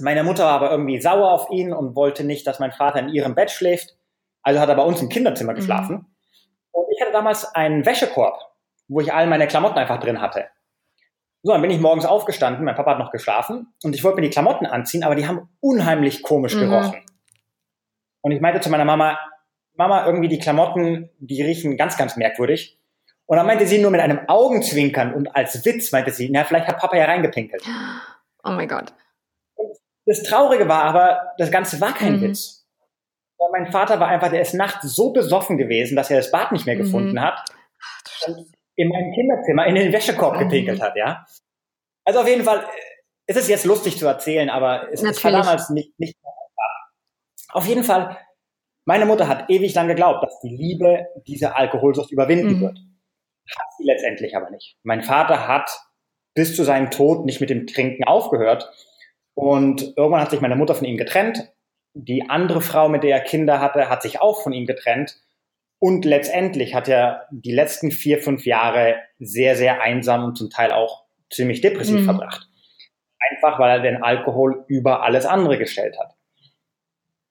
Meine 0.00 0.24
Mutter 0.24 0.44
war 0.44 0.52
aber 0.52 0.70
irgendwie 0.70 1.00
sauer 1.00 1.30
auf 1.30 1.50
ihn 1.50 1.72
und 1.72 1.96
wollte 1.96 2.24
nicht, 2.24 2.46
dass 2.46 2.58
mein 2.58 2.72
Vater 2.72 3.00
in 3.00 3.08
ihrem 3.08 3.34
Bett 3.34 3.50
schläft. 3.50 3.96
Also 4.42 4.60
hat 4.60 4.68
er 4.68 4.74
bei 4.74 4.82
uns 4.82 5.00
im 5.00 5.08
Kinderzimmer 5.08 5.52
mhm. 5.52 5.56
geschlafen. 5.56 5.94
Mhm. 5.96 6.06
Und 6.72 6.86
ich 6.94 7.00
hatte 7.00 7.12
damals 7.12 7.54
einen 7.54 7.84
Wäschekorb, 7.84 8.38
wo 8.88 9.00
ich 9.00 9.12
all 9.12 9.26
meine 9.26 9.46
Klamotten 9.46 9.78
einfach 9.78 10.00
drin 10.00 10.20
hatte. 10.20 10.46
So, 11.42 11.52
dann 11.52 11.62
bin 11.62 11.70
ich 11.72 11.80
morgens 11.80 12.06
aufgestanden, 12.06 12.64
mein 12.64 12.76
Papa 12.76 12.92
hat 12.92 12.98
noch 13.00 13.10
geschlafen 13.10 13.74
und 13.82 13.96
ich 13.96 14.04
wollte 14.04 14.16
mir 14.16 14.22
die 14.22 14.30
Klamotten 14.30 14.64
anziehen, 14.64 15.02
aber 15.02 15.16
die 15.16 15.26
haben 15.26 15.48
unheimlich 15.60 16.22
komisch 16.22 16.54
mhm. 16.54 16.60
gerochen. 16.60 17.02
Und 18.22 18.32
ich 18.32 18.40
meinte 18.40 18.60
zu 18.60 18.70
meiner 18.70 18.84
Mama, 18.84 19.18
Mama, 19.74 20.06
irgendwie 20.06 20.28
die 20.28 20.38
Klamotten, 20.38 21.10
die 21.18 21.42
riechen 21.42 21.76
ganz, 21.76 21.96
ganz 21.96 22.16
merkwürdig. 22.16 22.78
Und 23.26 23.36
dann 23.36 23.46
meinte 23.46 23.66
sie 23.66 23.78
nur 23.78 23.90
mit 23.90 24.00
einem 24.00 24.20
Augenzwinkern 24.28 25.14
und 25.14 25.34
als 25.34 25.64
Witz 25.64 25.92
meinte 25.92 26.10
sie, 26.10 26.28
na, 26.30 26.44
vielleicht 26.44 26.66
hat 26.66 26.78
Papa 26.78 26.96
ja 26.96 27.04
reingepinkelt. 27.04 27.62
Oh 28.44 28.50
mein 28.50 28.66
Gott. 28.66 28.92
Das 30.04 30.24
Traurige 30.24 30.68
war 30.68 30.82
aber, 30.82 31.32
das 31.38 31.52
Ganze 31.52 31.80
war 31.80 31.94
kein 31.94 32.16
mhm. 32.16 32.22
Witz. 32.22 32.66
Und 33.36 33.52
mein 33.52 33.70
Vater 33.70 34.00
war 34.00 34.08
einfach, 34.08 34.30
der 34.30 34.40
ist 34.40 34.52
nachts 34.52 34.96
so 34.96 35.12
besoffen 35.12 35.58
gewesen, 35.58 35.94
dass 35.94 36.10
er 36.10 36.16
das 36.16 36.32
Bad 36.32 36.50
nicht 36.50 36.66
mehr 36.66 36.74
mhm. 36.74 36.80
gefunden 36.80 37.20
hat. 37.20 37.38
Und 38.26 38.52
in 38.74 38.88
meinem 38.88 39.12
Kinderzimmer 39.12 39.66
in 39.66 39.76
den 39.76 39.92
Wäschekorb 39.92 40.34
mhm. 40.34 40.40
gepinkelt 40.40 40.82
hat, 40.82 40.96
ja. 40.96 41.24
Also 42.04 42.18
auf 42.18 42.26
jeden 42.26 42.42
Fall, 42.42 42.66
es 43.26 43.36
ist 43.36 43.48
jetzt 43.48 43.64
lustig 43.64 43.96
zu 43.96 44.08
erzählen, 44.08 44.50
aber 44.50 44.92
es, 44.92 45.04
es 45.04 45.22
war 45.22 45.30
damals 45.30 45.70
nicht, 45.70 45.96
nicht 46.00 46.16
auf 47.52 47.66
jeden 47.66 47.84
Fall, 47.84 48.18
meine 48.84 49.06
Mutter 49.06 49.28
hat 49.28 49.48
ewig 49.50 49.74
lang 49.74 49.88
geglaubt, 49.88 50.22
dass 50.24 50.40
die 50.40 50.54
Liebe 50.54 51.06
diese 51.26 51.54
Alkoholsucht 51.54 52.10
überwinden 52.10 52.56
mhm. 52.56 52.60
wird. 52.60 52.78
Hat 53.56 53.66
sie 53.76 53.84
letztendlich 53.84 54.36
aber 54.36 54.50
nicht. 54.50 54.76
Mein 54.82 55.02
Vater 55.02 55.46
hat 55.46 55.70
bis 56.34 56.56
zu 56.56 56.64
seinem 56.64 56.90
Tod 56.90 57.24
nicht 57.24 57.40
mit 57.40 57.50
dem 57.50 57.66
Trinken 57.66 58.04
aufgehört. 58.04 58.70
Und 59.34 59.94
irgendwann 59.96 60.20
hat 60.20 60.30
sich 60.30 60.40
meine 60.40 60.56
Mutter 60.56 60.74
von 60.74 60.86
ihm 60.86 60.96
getrennt. 60.96 61.52
Die 61.94 62.28
andere 62.28 62.60
Frau, 62.60 62.88
mit 62.88 63.02
der 63.02 63.16
er 63.16 63.20
Kinder 63.20 63.60
hatte, 63.60 63.88
hat 63.88 64.02
sich 64.02 64.20
auch 64.20 64.42
von 64.42 64.52
ihm 64.52 64.66
getrennt. 64.66 65.18
Und 65.78 66.04
letztendlich 66.04 66.74
hat 66.74 66.88
er 66.88 67.26
die 67.30 67.52
letzten 67.52 67.90
vier, 67.90 68.18
fünf 68.18 68.46
Jahre 68.46 68.96
sehr, 69.18 69.56
sehr 69.56 69.82
einsam 69.82 70.24
und 70.24 70.36
zum 70.36 70.48
Teil 70.48 70.72
auch 70.72 71.04
ziemlich 71.30 71.60
depressiv 71.60 72.00
mhm. 72.00 72.04
verbracht. 72.04 72.48
Einfach 73.30 73.58
weil 73.58 73.78
er 73.78 73.80
den 73.80 74.02
Alkohol 74.02 74.64
über 74.68 75.02
alles 75.02 75.26
andere 75.26 75.58
gestellt 75.58 75.98
hat. 75.98 76.14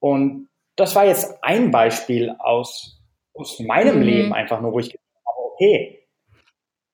Und 0.02 0.48
das 0.74 0.96
war 0.96 1.06
jetzt 1.06 1.32
ein 1.42 1.70
Beispiel 1.70 2.34
aus, 2.40 3.00
aus 3.34 3.60
meinem 3.60 3.98
mhm. 3.98 4.02
Leben 4.02 4.32
einfach 4.34 4.60
nur, 4.60 4.72
wo 4.72 4.80
ich 4.80 4.90
gesagt 4.90 5.24
habe, 5.24 5.38
okay, 5.52 6.08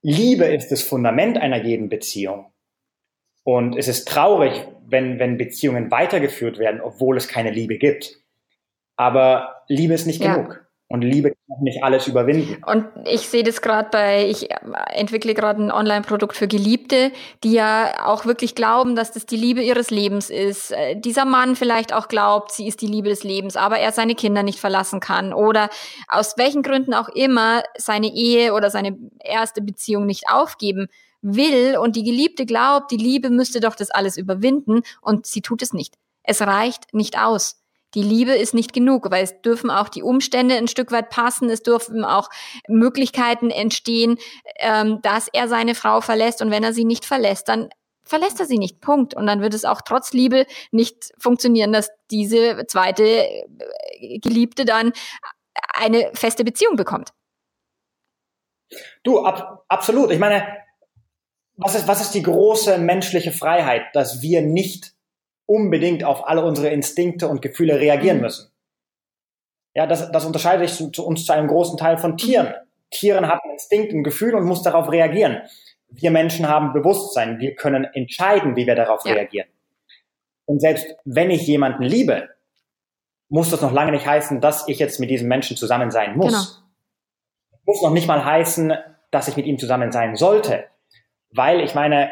Liebe 0.02 0.44
ist 0.44 0.68
das 0.68 0.82
Fundament 0.82 1.38
einer 1.38 1.64
jeden 1.64 1.88
Beziehung. 1.88 2.52
Und 3.44 3.78
es 3.78 3.88
ist 3.88 4.06
traurig, 4.06 4.68
wenn, 4.86 5.18
wenn 5.18 5.38
Beziehungen 5.38 5.90
weitergeführt 5.90 6.58
werden, 6.58 6.82
obwohl 6.82 7.16
es 7.16 7.28
keine 7.28 7.50
Liebe 7.50 7.78
gibt. 7.78 8.20
Aber 8.96 9.62
Liebe 9.68 9.94
ist 9.94 10.04
nicht 10.04 10.22
ja. 10.22 10.36
genug. 10.36 10.67
Und 10.90 11.02
Liebe 11.02 11.32
kann 11.46 11.58
nicht 11.60 11.84
alles 11.84 12.06
überwinden. 12.06 12.64
Und 12.64 12.86
ich 13.04 13.28
sehe 13.28 13.42
das 13.42 13.60
gerade 13.60 13.90
bei, 13.90 14.26
ich 14.26 14.48
entwickle 14.94 15.34
gerade 15.34 15.62
ein 15.62 15.70
Online-Produkt 15.70 16.34
für 16.34 16.48
Geliebte, 16.48 17.12
die 17.44 17.52
ja 17.52 18.06
auch 18.06 18.24
wirklich 18.24 18.54
glauben, 18.54 18.96
dass 18.96 19.12
das 19.12 19.26
die 19.26 19.36
Liebe 19.36 19.60
ihres 19.60 19.90
Lebens 19.90 20.30
ist. 20.30 20.72
Äh, 20.72 20.98
dieser 20.98 21.26
Mann 21.26 21.56
vielleicht 21.56 21.92
auch 21.92 22.08
glaubt, 22.08 22.52
sie 22.52 22.66
ist 22.66 22.80
die 22.80 22.86
Liebe 22.86 23.10
des 23.10 23.22
Lebens, 23.22 23.56
aber 23.56 23.78
er 23.78 23.92
seine 23.92 24.14
Kinder 24.14 24.42
nicht 24.42 24.60
verlassen 24.60 25.00
kann 25.00 25.34
oder 25.34 25.68
aus 26.08 26.38
welchen 26.38 26.62
Gründen 26.62 26.94
auch 26.94 27.10
immer 27.10 27.62
seine 27.76 28.08
Ehe 28.08 28.54
oder 28.54 28.70
seine 28.70 28.96
erste 29.22 29.60
Beziehung 29.60 30.06
nicht 30.06 30.30
aufgeben 30.32 30.88
will 31.20 31.76
und 31.76 31.96
die 31.96 32.04
Geliebte 32.04 32.46
glaubt, 32.46 32.90
die 32.92 32.96
Liebe 32.96 33.28
müsste 33.28 33.60
doch 33.60 33.74
das 33.74 33.90
alles 33.90 34.16
überwinden 34.16 34.82
und 35.02 35.26
sie 35.26 35.42
tut 35.42 35.60
es 35.60 35.74
nicht. 35.74 35.96
Es 36.22 36.40
reicht 36.40 36.94
nicht 36.94 37.18
aus 37.18 37.60
die 37.94 38.02
Liebe 38.02 38.32
ist 38.32 38.54
nicht 38.54 38.72
genug, 38.72 39.10
weil 39.10 39.24
es 39.24 39.40
dürfen 39.40 39.70
auch 39.70 39.88
die 39.88 40.02
Umstände 40.02 40.56
ein 40.56 40.68
Stück 40.68 40.92
weit 40.92 41.10
passen, 41.10 41.48
es 41.50 41.62
dürfen 41.62 42.04
auch 42.04 42.28
Möglichkeiten 42.68 43.50
entstehen, 43.50 44.18
ähm, 44.58 45.00
dass 45.02 45.28
er 45.28 45.48
seine 45.48 45.74
Frau 45.74 46.00
verlässt 46.00 46.42
und 46.42 46.50
wenn 46.50 46.64
er 46.64 46.72
sie 46.72 46.84
nicht 46.84 47.04
verlässt, 47.04 47.48
dann 47.48 47.70
verlässt 48.08 48.40
er 48.40 48.46
sie 48.46 48.58
nicht. 48.58 48.80
Punkt. 48.80 49.14
Und 49.14 49.26
dann 49.26 49.40
wird 49.40 49.54
es 49.54 49.64
auch 49.64 49.82
trotz 49.82 50.12
Liebe 50.12 50.46
nicht 50.70 51.12
funktionieren, 51.18 51.72
dass 51.72 51.90
diese 52.10 52.64
zweite 52.66 53.04
äh, 53.04 54.18
Geliebte 54.18 54.64
dann 54.64 54.92
eine 55.74 56.10
feste 56.14 56.44
Beziehung 56.44 56.76
bekommt. 56.76 57.12
Du, 59.02 59.20
ab, 59.20 59.64
absolut. 59.68 60.10
Ich 60.10 60.18
meine, 60.18 60.46
was 61.56 61.74
ist, 61.74 61.88
was 61.88 62.00
ist 62.00 62.14
die 62.14 62.22
große 62.22 62.78
menschliche 62.78 63.32
Freiheit, 63.32 63.82
dass 63.94 64.22
wir 64.22 64.42
nicht 64.42 64.94
unbedingt 65.48 66.04
auf 66.04 66.28
alle 66.28 66.44
unsere 66.44 66.68
Instinkte 66.68 67.26
und 67.26 67.40
Gefühle 67.40 67.80
reagieren 67.80 68.18
mhm. 68.18 68.22
müssen. 68.22 68.52
Ja, 69.74 69.86
das, 69.86 70.12
das 70.12 70.24
unterscheidet 70.24 70.68
sich 70.68 70.76
zu, 70.76 70.90
zu, 70.90 71.06
uns 71.06 71.24
zu 71.24 71.32
einem 71.32 71.48
großen 71.48 71.78
Teil 71.78 71.98
von 71.98 72.16
Tieren. 72.16 72.48
Mhm. 72.48 72.52
Tieren 72.90 73.28
haben 73.28 73.50
Instinkt, 73.50 73.92
ein 73.92 74.04
Gefühl 74.04 74.34
und 74.34 74.44
muss 74.44 74.62
darauf 74.62 74.90
reagieren. 74.92 75.42
Wir 75.88 76.10
Menschen 76.10 76.48
haben 76.48 76.72
Bewusstsein. 76.72 77.38
Wir 77.38 77.54
können 77.54 77.84
entscheiden, 77.84 78.56
wie 78.56 78.66
wir 78.66 78.74
darauf 78.74 79.04
ja. 79.04 79.14
reagieren. 79.14 79.48
Und 80.44 80.60
selbst 80.60 80.86
wenn 81.04 81.30
ich 81.30 81.46
jemanden 81.46 81.82
liebe, 81.82 82.28
muss 83.28 83.50
das 83.50 83.60
noch 83.60 83.72
lange 83.72 83.92
nicht 83.92 84.06
heißen, 84.06 84.40
dass 84.40 84.68
ich 84.68 84.78
jetzt 84.78 85.00
mit 85.00 85.10
diesem 85.10 85.28
Menschen 85.28 85.56
zusammen 85.56 85.90
sein 85.90 86.16
muss. 86.16 86.32
Genau. 86.32 87.64
Muss 87.64 87.82
noch 87.82 87.90
nicht 87.92 88.06
mal 88.06 88.24
heißen, 88.24 88.72
dass 89.10 89.28
ich 89.28 89.36
mit 89.36 89.46
ihm 89.46 89.58
zusammen 89.58 89.92
sein 89.92 90.16
sollte. 90.16 90.64
Weil 91.30 91.60
ich 91.60 91.74
meine, 91.74 92.10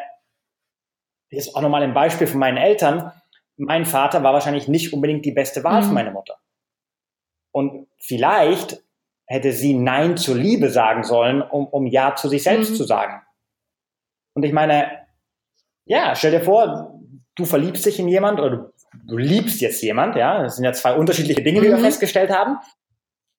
hier 1.29 1.39
ist 1.39 1.55
auch 1.55 1.63
nochmal 1.63 1.83
ein 1.83 1.95
Beispiel 1.95 2.27
von 2.27 2.39
meinen 2.39 2.59
Eltern 2.59 3.13
mein 3.57 3.87
Vater 3.87 4.23
war 4.23 4.33
wahrscheinlich 4.33 4.69
nicht 4.69 4.93
unbedingt 4.93 5.25
die 5.25 5.33
beste 5.33 5.65
Wahl 5.65 5.83
mhm. 5.83 5.87
für 5.87 5.95
meine 5.95 6.11
Mutter. 6.11 6.39
Und 7.53 7.89
vielleicht 7.99 8.83
hätte 9.27 9.53
sie 9.53 9.75
Nein 9.75 10.17
zur 10.17 10.37
Liebe 10.37 10.71
sagen 10.71 11.05
sollen, 11.05 11.43
um, 11.43 11.67
um 11.67 11.87
Ja 11.87 12.15
zu 12.15 12.29
sich 12.29 12.43
selbst 12.43 12.73
mhm. 12.73 12.75
zu 12.77 12.85
sagen. 12.85 13.23
Und 14.35 14.45
ich 14.45 14.53
meine, 14.53 14.91
ja, 15.87 16.15
stell 16.15 16.33
dir 16.33 16.43
vor, 16.43 17.01
du 17.35 17.45
verliebst 17.45 17.87
dich 17.87 17.99
in 17.99 18.09
jemand 18.09 18.39
oder 18.39 18.51
du, 18.51 18.73
du 19.07 19.17
liebst 19.17 19.61
jetzt 19.61 19.83
jemand, 19.83 20.17
ja, 20.17 20.43
das 20.43 20.57
sind 20.57 20.65
ja 20.65 20.73
zwei 20.73 20.95
unterschiedliche 20.95 21.43
Dinge, 21.43 21.61
die 21.61 21.69
wir 21.69 21.79
mhm. 21.79 21.85
festgestellt 21.85 22.31
haben. 22.31 22.59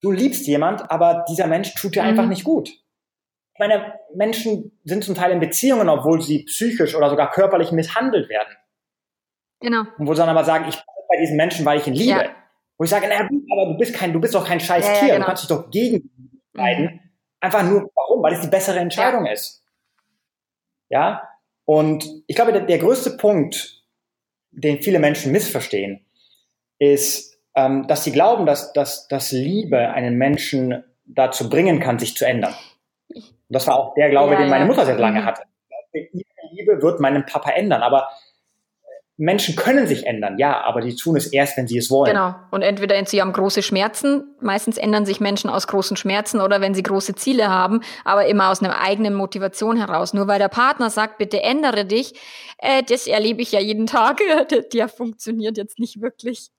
Du 0.01 0.11
liebst 0.11 0.47
jemand, 0.47 0.89
aber 0.91 1.25
dieser 1.29 1.47
Mensch 1.47 1.73
tut 1.75 1.95
dir 1.95 2.03
einfach 2.03 2.23
mhm. 2.23 2.29
nicht 2.29 2.43
gut. 2.43 2.69
Ich 2.69 3.59
meine, 3.59 3.93
Menschen 4.13 4.79
sind 4.83 5.03
zum 5.03 5.15
Teil 5.15 5.31
in 5.31 5.39
Beziehungen, 5.39 5.89
obwohl 5.89 6.21
sie 6.21 6.43
psychisch 6.43 6.95
oder 6.95 7.09
sogar 7.09 7.31
körperlich 7.31 7.71
misshandelt 7.71 8.29
werden. 8.29 8.55
Genau. 9.59 9.81
Und 9.97 10.07
wo 10.07 10.13
sie 10.13 10.19
dann 10.19 10.29
aber 10.29 10.43
sagen, 10.43 10.65
ich 10.69 10.75
bin 10.75 10.85
bei 11.09 11.17
diesen 11.17 11.37
Menschen, 11.37 11.65
weil 11.65 11.79
ich 11.79 11.87
ihn 11.87 11.93
liebe. 11.93 12.19
Ja. 12.19 12.35
Wo 12.77 12.83
ich 12.83 12.89
sage, 12.89 13.07
naja, 13.07 13.27
aber 13.51 13.71
du 13.71 13.77
bist 13.77 13.93
kein, 13.95 14.13
du 14.13 14.19
bist 14.19 14.35
doch 14.35 14.45
kein 14.45 14.59
scheiß 14.59 14.85
ja, 14.85 14.93
Tier, 14.93 15.07
ja, 15.07 15.13
genau. 15.15 15.25
du 15.25 15.27
kannst 15.27 15.43
dich 15.43 15.49
doch 15.49 15.71
gegen 15.71 16.09
entscheiden. 16.53 16.85
Mhm. 16.85 16.99
Einfach 17.39 17.63
nur, 17.63 17.91
warum? 17.95 18.23
Weil 18.23 18.33
es 18.33 18.41
die 18.41 18.47
bessere 18.47 18.79
Entscheidung 18.79 19.25
ist. 19.25 19.63
Ja? 20.89 21.29
Und 21.65 22.07
ich 22.27 22.35
glaube, 22.35 22.53
der, 22.53 22.61
der 22.61 22.77
größte 22.77 23.11
Punkt, 23.11 23.83
den 24.51 24.81
viele 24.81 24.99
Menschen 24.99 25.31
missverstehen, 25.31 26.05
ist, 26.79 27.39
ähm, 27.55 27.87
dass 27.87 28.03
sie 28.03 28.11
glauben, 28.11 28.45
dass, 28.45 28.73
dass, 28.73 29.07
dass 29.07 29.31
Liebe 29.31 29.89
einen 29.89 30.17
Menschen 30.17 30.83
dazu 31.05 31.49
bringen 31.49 31.79
kann, 31.79 31.99
sich 31.99 32.15
zu 32.15 32.25
ändern. 32.25 32.53
Und 33.09 33.25
das 33.49 33.67
war 33.67 33.79
auch 33.79 33.93
der 33.95 34.09
Glaube, 34.09 34.35
den 34.35 34.49
meine 34.49 34.65
Mutter 34.65 34.85
sehr 34.85 34.97
lange 34.97 35.21
mhm. 35.21 35.25
hatte. 35.25 35.43
Ihre 35.93 36.51
Liebe 36.51 36.81
wird 36.81 36.99
meinen 36.99 37.25
Papa 37.25 37.51
ändern, 37.51 37.81
aber 37.81 38.09
Menschen 39.19 39.55
können 39.55 39.87
sich 39.87 40.05
ändern, 40.05 40.37
ja, 40.37 40.61
aber 40.61 40.81
die 40.81 40.95
tun 40.95 41.15
es 41.15 41.25
erst, 41.25 41.57
wenn 41.57 41.67
sie 41.67 41.79
es 41.79 41.89
wollen. 41.89 42.11
Genau. 42.11 42.35
Und 42.51 42.61
entweder 42.61 43.03
sie 43.07 43.19
haben 43.19 43.33
große 43.33 43.63
Schmerzen, 43.63 44.35
meistens 44.41 44.77
ändern 44.77 45.07
sich 45.07 45.19
Menschen 45.19 45.49
aus 45.49 45.65
großen 45.65 45.97
Schmerzen 45.97 46.39
oder 46.39 46.61
wenn 46.61 46.75
sie 46.75 46.83
große 46.83 47.15
Ziele 47.15 47.49
haben, 47.49 47.81
aber 48.05 48.27
immer 48.27 48.49
aus 48.51 48.61
einer 48.61 48.79
eigenen 48.79 49.15
Motivation 49.15 49.75
heraus. 49.75 50.13
Nur 50.13 50.27
weil 50.27 50.37
der 50.37 50.49
Partner 50.49 50.91
sagt, 50.91 51.17
bitte 51.17 51.41
ändere 51.41 51.85
dich, 51.85 52.13
äh, 52.59 52.83
das 52.83 53.07
erlebe 53.07 53.41
ich 53.41 53.51
ja 53.51 53.59
jeden 53.59 53.87
Tag, 53.87 54.21
der, 54.49 54.61
der 54.73 54.87
funktioniert 54.87 55.57
jetzt 55.57 55.79
nicht 55.79 55.99
wirklich. 55.99 56.49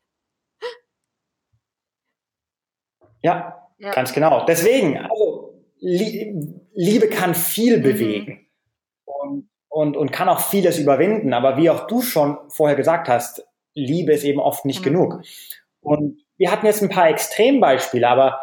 Ja, 3.23 3.69
ja, 3.79 3.93
ganz 3.93 4.13
genau. 4.13 4.45
Deswegen, 4.47 4.99
also 4.99 5.65
Liebe 5.81 7.09
kann 7.09 7.37
viel 7.37 7.79
mhm. 7.79 7.83
bewegen. 7.83 8.48
Und, 9.69 9.97
und 9.97 10.13
kann 10.13 10.29
auch 10.29 10.41
vieles 10.41 10.79
überwinden. 10.79 11.33
Aber 11.33 11.57
wie 11.57 11.71
auch 11.71 11.87
du 11.87 12.03
schon 12.03 12.39
vorher 12.49 12.77
gesagt 12.77 13.09
hast, 13.09 13.47
Liebe 13.75 14.13
ist 14.13 14.25
eben 14.25 14.41
oft 14.41 14.65
nicht 14.65 14.81
mhm. 14.81 14.85
genug. 14.85 15.23
Und 15.81 16.19
wir 16.37 16.51
hatten 16.51 16.67
jetzt 16.67 16.83
ein 16.83 16.89
paar 16.89 17.09
Extrembeispiele, 17.09 18.09
aber 18.09 18.41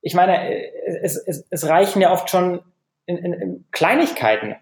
ich 0.00 0.14
meine, 0.14 0.70
es, 1.02 1.16
es, 1.16 1.46
es 1.48 1.68
reichen 1.68 2.02
ja 2.02 2.12
oft 2.12 2.28
schon 2.28 2.60
in, 3.06 3.16
in, 3.16 3.32
in 3.32 3.64
Kleinigkeiten. 3.70 4.56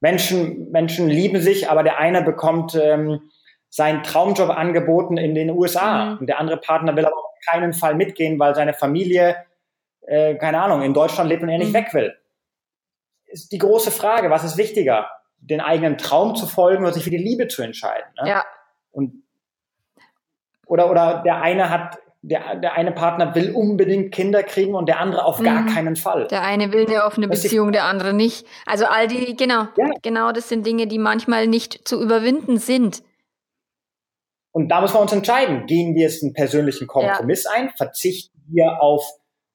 Menschen, 0.00 0.70
Menschen 0.70 1.08
lieben 1.08 1.40
sich, 1.40 1.70
aber 1.70 1.82
der 1.82 1.98
eine 1.98 2.22
bekommt 2.22 2.74
ähm, 2.74 3.30
seinen 3.68 4.02
Traumjob 4.02 4.50
angeboten 4.50 5.16
in 5.16 5.34
den 5.34 5.50
USA 5.50 6.06
mhm. 6.06 6.18
und 6.18 6.26
der 6.28 6.38
andere 6.38 6.58
Partner 6.58 6.96
will 6.96 7.04
aber 7.04 7.16
auf 7.16 7.34
keinen 7.48 7.72
Fall 7.72 7.94
mitgehen, 7.94 8.38
weil 8.38 8.54
seine 8.54 8.74
Familie, 8.74 9.36
äh, 10.06 10.34
keine 10.36 10.62
Ahnung, 10.62 10.82
in 10.82 10.94
Deutschland 10.94 11.28
lebt 11.28 11.42
und 11.42 11.48
er 11.48 11.58
nicht 11.58 11.70
mhm. 11.70 11.74
weg 11.74 11.94
will. 11.94 12.16
Ist 13.26 13.52
die 13.52 13.58
große 13.58 13.90
Frage, 13.90 14.30
was 14.30 14.44
ist 14.44 14.56
wichtiger? 14.56 15.08
den 15.38 15.60
eigenen 15.60 15.98
Traum 15.98 16.34
zu 16.34 16.46
folgen 16.46 16.84
oder 16.84 16.92
sich 16.92 17.04
für 17.04 17.10
die 17.10 17.16
Liebe 17.16 17.48
zu 17.48 17.62
entscheiden. 17.62 18.06
Ne? 18.20 18.30
Ja. 18.30 18.44
Und 18.90 19.22
oder 20.66 20.90
oder 20.90 21.22
der 21.24 21.40
eine 21.40 21.70
hat 21.70 21.98
der, 22.22 22.56
der 22.56 22.72
eine 22.72 22.90
Partner 22.90 23.36
will 23.36 23.52
unbedingt 23.52 24.12
Kinder 24.12 24.42
kriegen 24.42 24.74
und 24.74 24.88
der 24.88 24.98
andere 24.98 25.24
auf 25.24 25.40
gar 25.40 25.62
mhm. 25.62 25.68
keinen 25.68 25.94
Fall. 25.94 26.26
Der 26.26 26.42
eine 26.42 26.72
will 26.72 26.84
eine 26.86 27.04
offene 27.04 27.28
Beziehung, 27.28 27.70
der 27.70 27.84
andere 27.84 28.12
nicht. 28.12 28.44
Also 28.64 28.86
all 28.86 29.06
die, 29.06 29.36
genau, 29.36 29.68
ja. 29.76 29.90
genau, 30.02 30.32
das 30.32 30.48
sind 30.48 30.66
Dinge, 30.66 30.88
die 30.88 30.98
manchmal 30.98 31.46
nicht 31.46 31.86
zu 31.86 32.02
überwinden 32.02 32.58
sind. 32.58 33.04
Und 34.50 34.70
da 34.70 34.80
müssen 34.80 34.94
wir 34.94 35.02
uns 35.02 35.12
entscheiden. 35.12 35.66
Gehen 35.66 35.94
wir 35.94 36.02
jetzt 36.02 36.24
einen 36.24 36.32
persönlichen 36.32 36.88
Kompromiss 36.88 37.44
ja. 37.44 37.50
ein? 37.52 37.70
Verzichten 37.76 38.42
wir 38.48 38.82
auf 38.82 39.06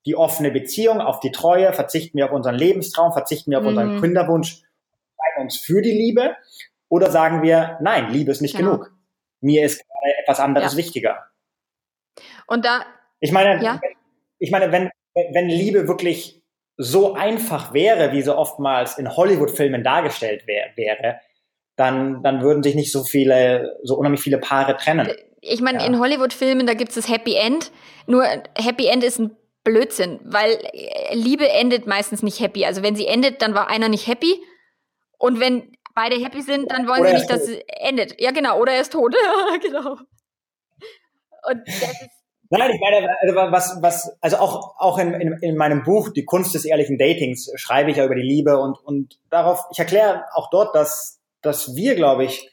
die 0.06 0.16
offene 0.16 0.52
Beziehung, 0.52 1.02
auf 1.02 1.20
die 1.20 1.32
Treue? 1.32 1.74
Verzichten 1.74 2.18
wir 2.18 2.26
auf 2.26 2.32
unseren 2.32 2.56
Lebenstraum? 2.56 3.14
Verzichten 3.14 3.52
wir 3.52 3.60
auf 3.60 3.64
mhm. 3.64 3.70
unseren 3.70 4.02
Kinderwunsch? 4.02 4.64
entscheiden 5.22 5.44
uns 5.44 5.58
für 5.58 5.82
die 5.82 5.92
Liebe 5.92 6.36
oder 6.90 7.12
sagen 7.12 7.42
wir, 7.42 7.78
nein, 7.82 8.12
Liebe 8.12 8.32
ist 8.32 8.42
nicht 8.42 8.56
genau. 8.56 8.78
genug. 8.78 8.92
Mir 9.42 9.66
ist 9.66 9.84
etwas 10.22 10.40
anderes 10.40 10.74
ja. 10.74 10.78
wichtiger. 10.78 11.26
Und 12.48 12.66
da. 12.66 12.86
Ich 13.20 13.32
meine, 13.32 13.64
ja? 13.64 13.80
ich 14.40 14.52
meine, 14.52 14.72
wenn, 14.72 14.92
wenn 15.34 15.50
Liebe 15.50 15.88
wirklich 15.88 16.42
so 16.78 17.14
einfach 17.14 17.74
wäre, 17.74 18.12
wie 18.12 18.22
so 18.22 18.36
oftmals 18.36 18.98
in 18.98 19.16
Hollywood-Filmen 19.16 19.84
dargestellt 19.84 20.48
wär, 20.48 20.72
wäre, 20.76 21.20
dann, 21.76 22.24
dann 22.24 22.42
würden 22.42 22.64
sich 22.64 22.76
nicht 22.76 22.92
so 22.92 23.04
viele, 23.04 23.80
so 23.84 23.96
unheimlich 23.96 24.22
viele 24.22 24.40
Paare 24.40 24.78
trennen. 24.78 25.10
Ich 25.42 25.62
meine, 25.62 25.80
ja. 25.80 25.86
in 25.86 26.00
Hollywood-Filmen, 26.00 26.68
da 26.68 26.74
gibt 26.74 26.90
es 26.90 26.96
das 26.96 27.10
Happy 27.10 27.36
End. 27.36 27.72
Nur 28.08 28.24
Happy 28.56 28.88
End 28.88 29.04
ist 29.04 29.20
ein 29.20 29.36
Blödsinn, 29.64 30.20
weil 30.24 30.60
Liebe 31.12 31.48
endet 31.50 31.86
meistens 31.86 32.24
nicht 32.24 32.40
happy. 32.40 32.66
Also 32.66 32.82
wenn 32.84 32.96
sie 32.96 33.08
endet, 33.08 33.42
dann 33.42 33.54
war 33.54 33.70
einer 33.70 33.90
nicht 33.90 34.08
happy 34.08 34.42
und 35.18 35.40
wenn 35.40 35.72
beide 35.94 36.16
happy 36.16 36.42
sind, 36.42 36.72
dann 36.72 36.88
wollen 36.88 37.02
oder 37.02 37.10
sie 37.10 37.16
nicht, 37.18 37.30
dass 37.30 37.42
es 37.42 37.60
endet. 37.68 38.20
Ja, 38.20 38.32
genau. 38.32 38.60
Oder 38.60 38.74
er 38.74 38.82
ist 38.82 38.92
tot. 38.92 39.16
genau. 39.62 39.98
Und 41.50 41.68
das 41.68 41.92
ist, 42.02 42.22
Nein, 42.54 42.72
ich 42.72 42.82
meine, 42.82 43.08
also 43.22 43.36
was, 43.52 43.78
was, 43.82 44.18
also 44.20 44.38
auch, 44.38 44.76
auch 44.78 44.98
in, 44.98 45.14
in, 45.14 45.34
in 45.42 45.56
meinem 45.56 45.84
Buch, 45.84 46.10
Die 46.10 46.26
Kunst 46.26 46.54
des 46.54 46.66
ehrlichen 46.66 46.98
Datings, 46.98 47.50
schreibe 47.56 47.92
ich 47.92 47.98
ja 47.98 48.04
über 48.04 48.16
die 48.16 48.22
Liebe 48.22 48.60
und, 48.60 48.78
und 48.84 49.20
darauf, 49.30 49.64
ich 49.72 49.80
erkläre 49.80 50.26
auch 50.34 50.50
dort, 50.50 50.76
dass, 50.76 51.22
dass 51.42 51.78
wir, 51.78 51.96
glaube 51.96 52.26
ich, 52.26 52.52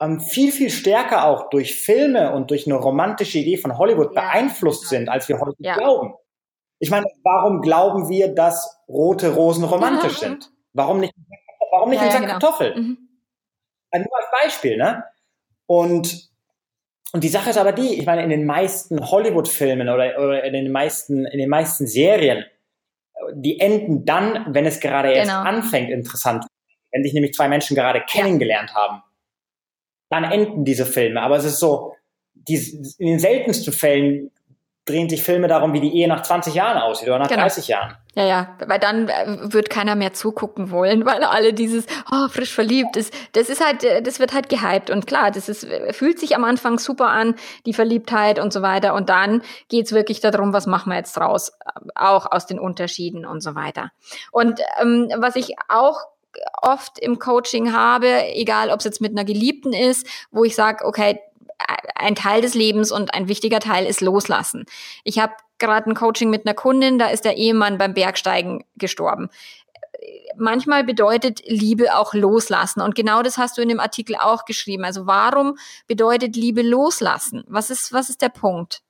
ähm, 0.00 0.20
viel, 0.20 0.52
viel 0.52 0.70
stärker 0.70 1.26
auch 1.26 1.50
durch 1.50 1.76
Filme 1.76 2.32
und 2.34 2.50
durch 2.50 2.66
eine 2.66 2.76
romantische 2.76 3.38
Idee 3.38 3.56
von 3.56 3.78
Hollywood 3.78 4.14
ja, 4.14 4.22
beeinflusst 4.22 4.82
genau. 4.82 4.90
sind, 4.90 5.08
als 5.08 5.28
wir 5.28 5.40
heute 5.40 5.56
ja. 5.58 5.76
glauben. 5.76 6.14
Ich 6.78 6.90
meine, 6.90 7.06
warum 7.22 7.60
glauben 7.60 8.08
wir, 8.08 8.34
dass 8.34 8.82
rote 8.88 9.34
Rosen 9.34 9.64
romantisch 9.64 10.18
sind? 10.18 10.50
Warum 10.72 11.00
nicht, 11.00 11.14
warum 11.70 11.90
nicht 11.90 12.00
ja, 12.00 12.06
ein 12.06 12.10
Sack 12.10 12.20
genau. 12.22 12.32
Kartoffel? 12.32 12.74
Mhm. 12.74 12.98
Also 13.90 14.06
nur 14.08 14.18
als 14.18 14.42
Beispiel, 14.42 14.76
ne? 14.76 15.04
Und 15.66 16.34
und 17.14 17.22
die 17.22 17.28
Sache 17.28 17.50
ist 17.50 17.58
aber 17.58 17.70
die, 17.70 18.00
ich 18.00 18.06
meine, 18.06 18.24
in 18.24 18.30
den 18.30 18.44
meisten 18.44 19.08
Hollywood-Filmen 19.08 19.88
oder, 19.88 20.18
oder 20.18 20.42
in 20.42 20.52
den 20.52 20.72
meisten, 20.72 21.24
in 21.26 21.38
den 21.38 21.48
meisten 21.48 21.86
Serien, 21.86 22.44
die 23.32 23.60
enden 23.60 24.04
dann, 24.04 24.52
wenn 24.52 24.66
es 24.66 24.80
gerade 24.80 25.12
erst 25.12 25.30
genau. 25.30 25.42
anfängt, 25.42 25.90
interessant. 25.90 26.44
Wenn 26.90 27.04
sich 27.04 27.14
nämlich 27.14 27.32
zwei 27.32 27.46
Menschen 27.46 27.76
gerade 27.76 28.00
kennengelernt 28.00 28.74
haben, 28.74 29.04
dann 30.14 30.24
enden 30.24 30.64
diese 30.64 30.86
Filme. 30.86 31.20
Aber 31.22 31.36
es 31.36 31.44
ist 31.44 31.58
so, 31.58 31.94
die, 32.34 32.56
in 32.98 33.06
den 33.06 33.18
seltensten 33.18 33.72
Fällen 33.72 34.30
drehen 34.84 35.08
sich 35.08 35.22
Filme 35.22 35.48
darum, 35.48 35.72
wie 35.72 35.80
die 35.80 35.96
Ehe 35.96 36.08
nach 36.08 36.22
20 36.22 36.54
Jahren 36.54 36.76
aussieht 36.78 37.08
oder 37.08 37.18
nach 37.18 37.28
genau. 37.28 37.42
30 37.42 37.68
Jahren. 37.68 37.96
Ja, 38.16 38.24
ja, 38.24 38.56
weil 38.66 38.78
dann 38.78 39.08
äh, 39.08 39.52
wird 39.52 39.70
keiner 39.70 39.94
mehr 39.94 40.12
zugucken 40.12 40.70
wollen, 40.70 41.06
weil 41.06 41.24
alle 41.24 41.54
dieses 41.54 41.86
oh, 42.12 42.28
frisch 42.28 42.52
verliebt 42.52 42.96
ist. 42.96 43.12
Das 43.32 43.48
ist 43.48 43.64
halt, 43.64 43.82
äh, 43.82 44.02
das 44.02 44.20
wird 44.20 44.34
halt 44.34 44.50
gehypt 44.50 44.90
und 44.90 45.06
klar, 45.06 45.30
das 45.30 45.48
ist 45.48 45.66
fühlt 45.92 46.18
sich 46.18 46.36
am 46.36 46.44
Anfang 46.44 46.78
super 46.78 47.08
an, 47.08 47.34
die 47.64 47.72
Verliebtheit 47.72 48.38
und 48.38 48.52
so 48.52 48.60
weiter 48.60 48.94
und 48.94 49.08
dann 49.08 49.42
geht's 49.68 49.92
wirklich 49.92 50.20
darum, 50.20 50.52
was 50.52 50.66
machen 50.66 50.90
wir 50.90 50.96
jetzt 50.96 51.16
draus, 51.16 51.52
auch 51.94 52.30
aus 52.30 52.46
den 52.46 52.58
Unterschieden 52.58 53.24
und 53.24 53.40
so 53.40 53.54
weiter. 53.54 53.90
Und 54.32 54.60
ähm, 54.80 55.08
was 55.16 55.36
ich 55.36 55.54
auch 55.68 55.96
oft 56.62 56.98
im 56.98 57.18
Coaching 57.18 57.72
habe, 57.72 58.26
egal 58.34 58.70
ob 58.70 58.78
es 58.78 58.84
jetzt 58.84 59.00
mit 59.00 59.12
einer 59.12 59.24
Geliebten 59.24 59.72
ist, 59.72 60.06
wo 60.30 60.44
ich 60.44 60.54
sage, 60.54 60.84
okay, 60.84 61.20
ein 61.94 62.14
Teil 62.14 62.40
des 62.40 62.54
Lebens 62.54 62.92
und 62.92 63.14
ein 63.14 63.28
wichtiger 63.28 63.60
Teil 63.60 63.86
ist 63.86 64.00
Loslassen. 64.00 64.66
Ich 65.04 65.18
habe 65.18 65.32
gerade 65.58 65.88
ein 65.88 65.94
Coaching 65.94 66.30
mit 66.30 66.46
einer 66.46 66.54
Kundin, 66.54 66.98
da 66.98 67.06
ist 67.06 67.24
der 67.24 67.36
Ehemann 67.36 67.78
beim 67.78 67.94
Bergsteigen 67.94 68.64
gestorben. 68.76 69.30
Manchmal 70.36 70.84
bedeutet 70.84 71.42
Liebe 71.46 71.96
auch 71.96 72.12
loslassen. 72.12 72.80
Und 72.80 72.94
genau 72.94 73.22
das 73.22 73.38
hast 73.38 73.56
du 73.56 73.62
in 73.62 73.68
dem 73.68 73.80
Artikel 73.80 74.16
auch 74.16 74.44
geschrieben. 74.44 74.84
Also 74.84 75.06
warum 75.06 75.56
bedeutet 75.86 76.36
Liebe 76.36 76.62
loslassen? 76.62 77.44
Was 77.46 77.70
ist, 77.70 77.92
was 77.92 78.10
ist 78.10 78.20
der 78.20 78.28
Punkt? 78.28 78.82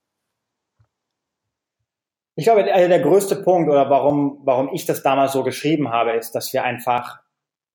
Ich 2.36 2.44
glaube, 2.44 2.64
der 2.64 3.00
größte 3.00 3.36
Punkt 3.36 3.70
oder 3.70 3.90
warum, 3.90 4.40
warum 4.42 4.70
ich 4.72 4.86
das 4.86 5.02
damals 5.02 5.32
so 5.32 5.44
geschrieben 5.44 5.90
habe, 5.90 6.12
ist, 6.12 6.32
dass 6.32 6.52
wir 6.52 6.64
einfach 6.64 7.20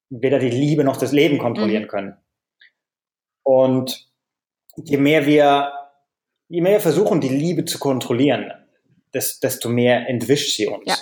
weder 0.10 0.40
die 0.40 0.50
Liebe 0.50 0.84
noch 0.84 0.98
das 0.98 1.12
Leben 1.12 1.38
kontrollieren 1.38 1.84
mhm. 1.84 1.88
können. 1.88 2.18
Und 3.44 4.10
je 4.76 4.98
mehr 4.98 5.26
wir, 5.26 5.72
je 6.48 6.62
mehr 6.62 6.74
wir 6.74 6.80
versuchen, 6.80 7.22
die 7.22 7.30
Liebe 7.30 7.66
zu 7.66 7.80
kontrollieren, 7.80 8.52
desto 9.14 9.70
mehr 9.70 10.08
entwischt 10.08 10.56
sie 10.56 10.68
uns. 10.68 10.84
Ja. 10.86 10.96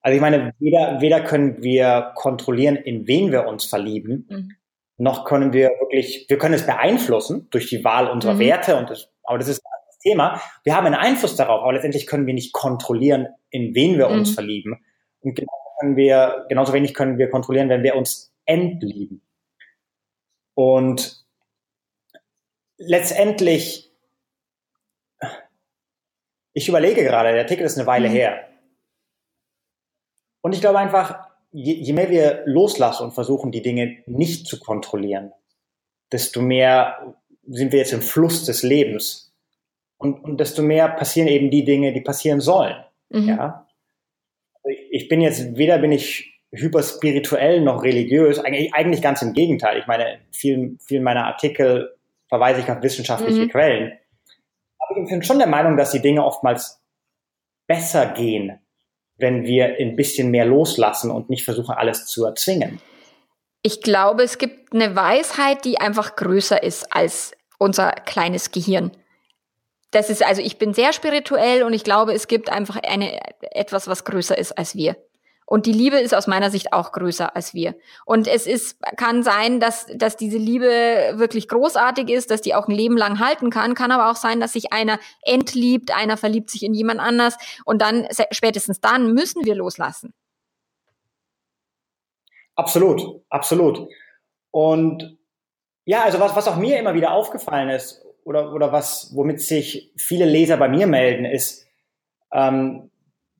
Also 0.00 0.14
ich 0.14 0.20
meine, 0.20 0.54
weder, 0.58 1.00
weder 1.00 1.20
können 1.20 1.62
wir 1.62 2.12
kontrollieren, 2.14 2.76
in 2.76 3.06
wen 3.06 3.32
wir 3.32 3.46
uns 3.46 3.64
verlieben, 3.64 4.26
mhm. 4.30 4.52
noch 4.98 5.24
können 5.24 5.52
wir 5.52 5.70
wirklich, 5.80 6.26
wir 6.28 6.38
können 6.38 6.54
es 6.54 6.64
beeinflussen 6.64 7.48
durch 7.50 7.68
die 7.68 7.82
Wahl 7.84 8.08
unserer 8.08 8.34
mhm. 8.34 8.38
Werte 8.38 8.76
und 8.76 8.88
das, 8.88 9.10
aber 9.24 9.38
das 9.38 9.48
ist 9.48 9.62
das 9.64 9.98
Thema. 9.98 10.40
Wir 10.62 10.76
haben 10.76 10.86
einen 10.86 10.94
Einfluss 10.94 11.34
darauf, 11.34 11.62
aber 11.62 11.72
letztendlich 11.72 12.06
können 12.06 12.26
wir 12.26 12.34
nicht 12.34 12.52
kontrollieren, 12.52 13.26
in 13.50 13.74
wen 13.74 13.98
wir 13.98 14.08
mhm. 14.08 14.18
uns 14.18 14.30
verlieben. 14.30 14.78
Und 15.20 15.34
genauso 15.34 15.65
können 15.78 15.96
wir, 15.96 16.46
genauso 16.48 16.72
wenig 16.72 16.94
können 16.94 17.18
wir 17.18 17.30
kontrollieren, 17.30 17.68
wenn 17.68 17.82
wir 17.82 17.96
uns 17.96 18.32
entlieben. 18.44 19.22
Und 20.54 21.24
letztendlich, 22.78 23.92
ich 26.52 26.68
überlege 26.68 27.02
gerade, 27.02 27.32
der 27.32 27.42
Artikel 27.42 27.64
ist 27.64 27.76
eine 27.76 27.86
Weile 27.86 28.08
mhm. 28.08 28.12
her. 28.12 28.48
Und 30.40 30.52
ich 30.52 30.60
glaube 30.60 30.78
einfach, 30.78 31.26
je, 31.52 31.74
je 31.74 31.92
mehr 31.92 32.10
wir 32.10 32.42
loslassen 32.46 33.04
und 33.04 33.12
versuchen, 33.12 33.52
die 33.52 33.62
Dinge 33.62 34.02
nicht 34.06 34.46
zu 34.46 34.58
kontrollieren, 34.58 35.32
desto 36.12 36.40
mehr 36.40 37.16
sind 37.46 37.72
wir 37.72 37.80
jetzt 37.80 37.92
im 37.92 38.02
Fluss 38.02 38.44
des 38.44 38.62
Lebens. 38.62 39.34
Und, 39.98 40.22
und 40.24 40.38
desto 40.38 40.62
mehr 40.62 40.88
passieren 40.88 41.28
eben 41.28 41.50
die 41.50 41.64
Dinge, 41.64 41.92
die 41.92 42.00
passieren 42.00 42.40
sollen. 42.40 42.76
Mhm. 43.08 43.28
Ja? 43.28 43.65
Ich, 44.96 45.08
bin 45.08 45.20
jetzt, 45.20 45.56
weder 45.56 45.78
bin 45.78 45.92
ich 45.92 46.40
hyperspirituell 46.52 47.60
noch 47.60 47.82
religiös, 47.82 48.38
eigentlich, 48.38 48.74
eigentlich 48.74 49.02
ganz 49.02 49.22
im 49.22 49.32
Gegenteil. 49.32 49.78
Ich 49.78 49.86
meine, 49.86 50.20
vielen, 50.32 50.78
vielen 50.78 51.02
meiner 51.02 51.26
Artikel 51.26 51.96
verweise 52.28 52.60
ich 52.60 52.70
auf 52.70 52.82
wissenschaftliche 52.82 53.42
mhm. 53.42 53.48
Quellen. 53.50 53.92
Aber 54.78 55.00
ich 55.00 55.08
bin 55.08 55.22
schon 55.22 55.38
der 55.38 55.48
Meinung, 55.48 55.76
dass 55.76 55.92
die 55.92 56.00
Dinge 56.00 56.24
oftmals 56.24 56.80
besser 57.66 58.06
gehen, 58.06 58.58
wenn 59.18 59.44
wir 59.44 59.76
ein 59.78 59.96
bisschen 59.96 60.30
mehr 60.30 60.44
loslassen 60.44 61.10
und 61.10 61.30
nicht 61.30 61.44
versuchen, 61.44 61.74
alles 61.74 62.06
zu 62.06 62.24
erzwingen. 62.24 62.80
Ich 63.62 63.82
glaube, 63.82 64.22
es 64.22 64.38
gibt 64.38 64.72
eine 64.72 64.94
Weisheit, 64.94 65.64
die 65.64 65.78
einfach 65.78 66.16
größer 66.16 66.62
ist 66.62 66.94
als 66.94 67.32
unser 67.58 67.90
kleines 67.92 68.52
Gehirn. 68.52 68.92
Das 69.96 70.10
ist 70.10 70.22
also, 70.22 70.42
ich 70.42 70.58
bin 70.58 70.74
sehr 70.74 70.92
spirituell 70.92 71.62
und 71.62 71.72
ich 71.72 71.82
glaube, 71.82 72.12
es 72.12 72.28
gibt 72.28 72.52
einfach 72.52 72.76
eine, 72.86 73.18
etwas, 73.40 73.88
was 73.88 74.04
größer 74.04 74.36
ist 74.36 74.52
als 74.52 74.74
wir. 74.74 74.94
Und 75.46 75.64
die 75.64 75.72
Liebe 75.72 75.96
ist 75.96 76.14
aus 76.14 76.26
meiner 76.26 76.50
Sicht 76.50 76.74
auch 76.74 76.92
größer 76.92 77.34
als 77.34 77.54
wir. 77.54 77.74
Und 78.04 78.28
es 78.28 78.46
ist, 78.46 78.78
kann 78.98 79.22
sein, 79.22 79.58
dass, 79.58 79.86
dass 79.94 80.18
diese 80.18 80.36
Liebe 80.36 80.66
wirklich 81.14 81.48
großartig 81.48 82.10
ist, 82.10 82.30
dass 82.30 82.42
die 82.42 82.54
auch 82.54 82.68
ein 82.68 82.74
Leben 82.74 82.98
lang 82.98 83.20
halten 83.20 83.48
kann. 83.48 83.74
Kann 83.74 83.90
aber 83.90 84.10
auch 84.10 84.16
sein, 84.16 84.38
dass 84.38 84.52
sich 84.52 84.70
einer 84.70 84.98
entliebt, 85.22 85.96
einer 85.96 86.18
verliebt 86.18 86.50
sich 86.50 86.62
in 86.62 86.74
jemand 86.74 87.00
anders. 87.00 87.38
Und 87.64 87.80
dann, 87.80 88.06
spätestens 88.32 88.82
dann 88.82 89.14
müssen 89.14 89.46
wir 89.46 89.54
loslassen. 89.54 90.12
Absolut, 92.54 93.22
absolut. 93.30 93.88
Und 94.50 95.16
ja, 95.86 96.02
also 96.02 96.20
was, 96.20 96.36
was 96.36 96.48
auch 96.48 96.56
mir 96.56 96.78
immer 96.78 96.92
wieder 96.92 97.12
aufgefallen 97.12 97.70
ist, 97.70 98.05
oder, 98.26 98.52
oder 98.52 98.72
was, 98.72 99.12
womit 99.14 99.40
sich 99.40 99.92
viele 99.96 100.24
Leser 100.24 100.56
bei 100.56 100.68
mir 100.68 100.88
melden, 100.88 101.24
ist, 101.24 101.68
ähm, 102.32 102.90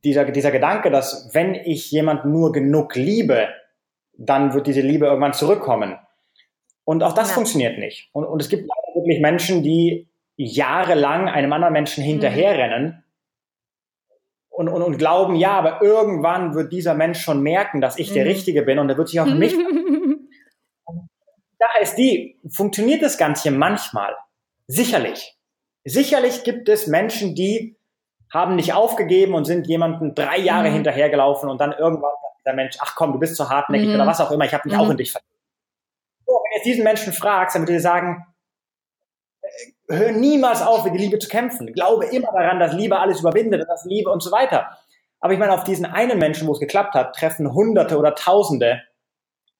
dieser, 0.05 0.31
dieser 0.31 0.53
Gedanke, 0.53 0.92
dass 0.92 1.31
wenn 1.33 1.55
ich 1.55 1.90
jemanden 1.90 2.31
nur 2.31 2.53
genug 2.53 2.94
liebe, 2.94 3.49
dann 4.16 4.55
wird 4.55 4.68
diese 4.68 4.83
Liebe 4.83 5.07
irgendwann 5.07 5.33
zurückkommen. 5.33 5.99
Und 6.85 7.03
auch 7.03 7.14
das 7.14 7.31
ja. 7.31 7.35
funktioniert 7.35 7.79
nicht. 7.79 8.11
Und, 8.12 8.25
und 8.25 8.40
es 8.40 8.49
gibt 8.49 8.68
wirklich 8.94 9.20
Menschen, 9.20 9.64
die 9.64 10.07
jahrelang 10.37 11.29
einem 11.29 11.53
anderen 11.53 11.72
Menschen 11.72 12.05
hinterherrennen 12.05 12.85
mhm. 12.85 13.03
und, 14.51 14.68
und, 14.68 14.83
und 14.83 14.99
glauben, 14.99 15.35
ja, 15.35 15.59
aber 15.59 15.83
irgendwann 15.83 16.55
wird 16.55 16.72
dieser 16.72 16.94
Mensch 16.94 17.20
schon 17.20 17.42
merken, 17.42 17.81
dass 17.81 17.99
ich 17.99 18.11
mhm. 18.11 18.14
der 18.14 18.27
Richtige 18.27 18.62
bin 18.62 18.79
und 18.79 18.88
er 18.88 18.96
wird 18.96 19.09
sich 19.09 19.18
auch 19.18 19.27
für 19.27 19.35
mich. 19.35 19.53
da 21.59 21.66
ist 21.81 21.96
die, 21.96 22.38
funktioniert 22.49 23.03
das 23.03 23.18
Ganze 23.18 23.51
manchmal. 23.51 24.14
Sicherlich. 24.66 25.37
Sicherlich 25.85 26.42
gibt 26.42 26.68
es 26.68 26.87
Menschen, 26.87 27.35
die 27.35 27.79
haben 28.33 28.57
nicht 28.57 28.74
aufgegeben 28.74 29.35
und 29.35 29.44
sind 29.44 29.68
jemanden 29.68 30.14
drei 30.14 30.38
Jahre 30.38 30.68
mhm. 30.68 30.74
hinterhergelaufen 30.74 31.48
und 31.48 31.61
dann 31.61 31.72
irgendwann 31.72 32.11
sagt 32.11 32.41
dieser 32.41 32.55
Mensch, 32.55 32.76
ach 32.80 32.95
komm, 32.97 33.12
du 33.12 33.18
bist 33.18 33.36
zu 33.36 33.49
hartnäckig 33.49 33.88
mhm. 33.88 33.95
oder 33.95 34.07
was 34.07 34.20
auch 34.20 34.32
immer, 34.32 34.45
ich 34.45 34.53
habe 34.53 34.68
mich 34.68 34.76
mhm. 34.76 34.80
auch 34.80 34.91
in 34.91 34.97
dich 34.97 35.12
verliebt. 35.12 35.30
So, 36.26 36.32
wenn 36.32 36.51
du 36.51 36.57
jetzt 36.57 36.66
diesen 36.66 36.84
Menschen 36.84 37.12
fragst, 37.12 37.55
dann 37.55 37.62
würde 37.62 37.74
dir 37.74 37.80
sagen, 37.80 38.26
äh, 39.43 39.49
hör 39.97 40.12
niemals 40.12 40.62
auf, 40.62 40.82
für 40.82 40.91
die 40.91 40.99
Liebe 40.99 41.20
zu 41.20 41.28
kämpfen. 41.28 41.72
Glaube 41.72 42.07
immer 42.07 42.32
daran, 42.32 42.59
dass 42.59 42.72
Liebe 42.72 42.99
alles 42.99 43.20
überwindet, 43.20 43.68
dass 43.68 43.84
Liebe 43.84 44.11
und 44.11 44.22
so 44.22 44.32
weiter. 44.32 44.76
Aber 45.20 45.32
ich 45.32 45.38
meine, 45.38 45.53
auf 45.55 45.64
diesen 45.64 45.86
einen 45.86 46.18
Menschen, 46.18 46.49
wo 46.49 46.53
es 46.53 46.61
geklappt 46.61 46.95
hat, 46.95 47.14
treffen 47.14 47.53
Hunderte 47.53 47.97
oder 47.97 48.14
Tausende, 48.14 48.82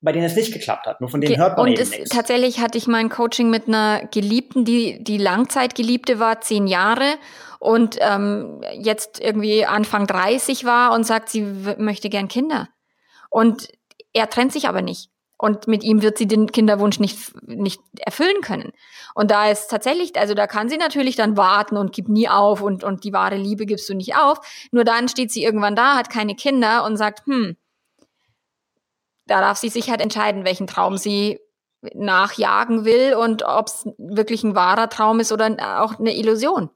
bei 0.07 0.13
denen 0.13 0.25
es 0.25 0.37
nicht 0.37 0.53
geklappt 0.53 0.87
hat. 0.87 1.01
Nur 1.01 1.11
von 1.11 1.21
denen 1.21 1.35
Ge 1.35 1.43
hört 1.43 1.59
man 1.59 1.67
und 1.67 1.73
eben 1.73 1.83
es, 1.83 1.91
nichts. 1.91 2.11
Tatsächlich 2.11 2.61
hatte 2.61 2.79
ich 2.79 2.87
mein 2.87 3.11
Coaching 3.11 3.51
mit 3.51 3.67
einer 3.67 4.07
Geliebten, 4.07 4.65
die 4.65 5.03
die 5.03 5.19
Langzeitgeliebte 5.19 6.21
war, 6.21 6.41
zehn 6.41 6.69
Jahre 6.69 7.17
und 7.59 7.99
ähm, 8.01 8.61
jetzt 8.73 9.21
irgendwie 9.21 9.67
Anfang 9.67 10.07
30 10.07 10.65
war 10.65 10.95
und 10.95 11.05
sagt, 11.05 11.29
sie 11.29 11.43
möchte 11.77 12.09
gern 12.09 12.29
Kinder. 12.29 12.69
Und 13.31 13.69
er 14.13 14.31
trennt 14.31 14.53
sich 14.53 14.69
aber 14.69 14.81
nicht. 14.81 15.11
Und 15.39 15.67
mit 15.67 15.83
ihm 15.83 16.03
wird 16.03 16.19
sie 16.19 16.29
den 16.29 16.53
Kinderwunsch 16.53 17.01
nicht, 17.01 17.35
nicht 17.47 17.81
erfüllen 17.99 18.41
können. 18.43 18.71
Und 19.15 19.33
da 19.33 19.51
ist 19.51 19.69
tatsächlich, 19.69 20.17
also 20.17 20.35
da 20.35 20.47
kann 20.47 20.69
sie 20.69 20.79
natürlich 20.79 21.17
dann 21.17 21.37
warten 21.37 21.77
und 21.77 21.93
gibt 21.93 22.09
nie 22.09 22.29
auf 22.29 22.63
und, 22.63 22.85
und 22.85 23.03
die 23.03 23.13
wahre 23.13 23.37
Liebe 23.37 23.67
gibst 23.67 23.89
du 23.89 23.95
nicht 23.95 24.17
auf. 24.17 24.39
Nur 24.71 24.85
dann 24.85 25.09
steht 25.09 25.33
sie 25.33 25.43
irgendwann 25.43 25.75
da, 25.75 25.97
hat 25.97 26.11
keine 26.11 26.37
Kinder 26.37 26.85
und 26.85 26.97
sagt, 26.97 27.27
hm, 27.27 27.57
da 29.27 29.41
darf 29.41 29.59
sie 29.59 29.69
sich 29.69 29.91
halt 29.91 30.01
entscheiden, 30.01 30.45
welchen 30.45 30.67
Traum 30.67 30.97
sie 30.97 31.41
nachjagen 31.95 32.85
will 32.85 33.15
und 33.15 33.45
ob 33.45 33.67
es 33.67 33.89
wirklich 33.99 34.43
ein 34.45 34.55
wahrer 34.55 34.89
Traum 34.89 35.21
ist 35.21 35.33
oder 35.33 35.83
auch 35.83 35.99
eine 35.99 36.17
Illusion. 36.17 36.71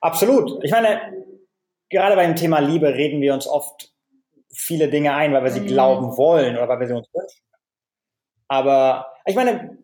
Absolut. 0.00 0.62
Ich 0.64 0.70
meine, 0.70 1.00
gerade 1.88 2.16
beim 2.16 2.36
Thema 2.36 2.58
Liebe 2.58 2.88
reden 2.94 3.20
wir 3.20 3.34
uns 3.34 3.46
oft 3.46 3.92
viele 4.52 4.88
Dinge 4.88 5.14
ein, 5.14 5.32
weil 5.32 5.44
wir 5.44 5.50
sie 5.50 5.60
mhm. 5.60 5.68
glauben 5.68 6.16
wollen 6.16 6.56
oder 6.56 6.68
weil 6.68 6.80
wir 6.80 6.86
sie 6.88 6.94
uns 6.94 7.08
wünschen. 7.14 7.40
Aber 8.48 9.12
ich 9.24 9.36
meine, 9.36 9.78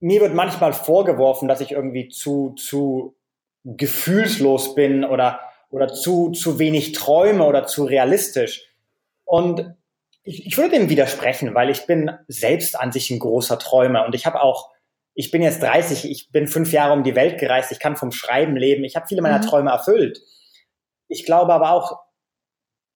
mir 0.00 0.20
wird 0.20 0.34
manchmal 0.34 0.72
vorgeworfen, 0.72 1.46
dass 1.46 1.60
ich 1.60 1.72
irgendwie 1.72 2.08
zu, 2.08 2.54
zu 2.54 3.16
gefühlslos 3.64 4.74
bin 4.74 5.04
oder, 5.04 5.40
oder 5.70 5.92
zu, 5.92 6.30
zu 6.30 6.58
wenig 6.58 6.92
träume 6.92 7.44
oder 7.44 7.66
zu 7.66 7.84
realistisch. 7.84 8.66
Und 9.24 9.76
ich, 10.22 10.46
ich 10.46 10.58
würde 10.58 10.78
dem 10.78 10.88
widersprechen, 10.88 11.54
weil 11.54 11.70
ich 11.70 11.86
bin 11.86 12.10
selbst 12.28 12.78
an 12.78 12.92
sich 12.92 13.10
ein 13.10 13.18
großer 13.18 13.58
Träumer 13.58 14.04
und 14.04 14.14
ich 14.14 14.26
habe 14.26 14.42
auch, 14.42 14.70
ich 15.14 15.30
bin 15.30 15.42
jetzt 15.42 15.62
30, 15.62 16.10
ich 16.10 16.30
bin 16.30 16.46
fünf 16.46 16.72
Jahre 16.72 16.92
um 16.92 17.02
die 17.02 17.16
Welt 17.16 17.38
gereist, 17.38 17.72
ich 17.72 17.80
kann 17.80 17.96
vom 17.96 18.12
Schreiben 18.12 18.56
leben, 18.56 18.84
ich 18.84 18.96
habe 18.96 19.06
viele 19.06 19.22
meiner 19.22 19.38
mhm. 19.38 19.46
Träume 19.46 19.70
erfüllt. 19.70 20.22
Ich 21.08 21.24
glaube 21.24 21.52
aber 21.52 21.72
auch, 21.72 22.00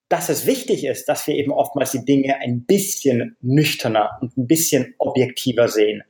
dass 0.09 0.29
es 0.29 0.47
wichtig 0.47 0.85
ist, 0.85 1.09
dass 1.09 1.27
wir 1.27 1.35
eben 1.35 1.51
oftmals 1.51 1.91
die 1.91 2.05
Dinge 2.05 2.37
ein 2.37 2.65
bisschen 2.67 3.37
nüchterner 3.41 4.19
und 4.21 4.37
ein 4.37 4.47
bisschen 4.47 4.95
objektiver 4.99 5.69
sehen, 5.69 6.05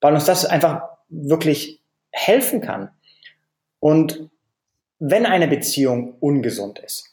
weil 0.00 0.14
uns 0.14 0.24
das 0.24 0.44
einfach 0.44 0.82
wirklich 1.08 1.80
helfen 2.10 2.60
kann. 2.60 2.90
Und 3.78 4.28
wenn 4.98 5.24
eine 5.24 5.48
Beziehung 5.48 6.14
ungesund 6.20 6.78
ist, 6.80 7.11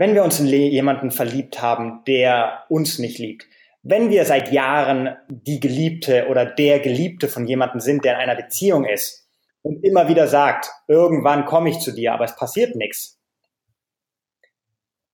wenn 0.00 0.14
wir 0.14 0.24
uns 0.24 0.40
in 0.40 0.46
jemanden 0.46 1.10
verliebt 1.10 1.60
haben, 1.60 2.02
der 2.06 2.64
uns 2.70 2.98
nicht 2.98 3.18
liebt, 3.18 3.46
wenn 3.82 4.08
wir 4.08 4.24
seit 4.24 4.50
Jahren 4.50 5.14
die 5.28 5.60
Geliebte 5.60 6.26
oder 6.28 6.46
der 6.46 6.80
Geliebte 6.80 7.28
von 7.28 7.46
jemandem 7.46 7.80
sind, 7.80 8.02
der 8.06 8.14
in 8.14 8.20
einer 8.20 8.34
Beziehung 8.34 8.86
ist 8.86 9.28
und 9.60 9.84
immer 9.84 10.08
wieder 10.08 10.26
sagt, 10.26 10.70
irgendwann 10.88 11.44
komme 11.44 11.68
ich 11.68 11.80
zu 11.80 11.92
dir, 11.92 12.14
aber 12.14 12.24
es 12.24 12.34
passiert 12.34 12.76
nichts, 12.76 13.20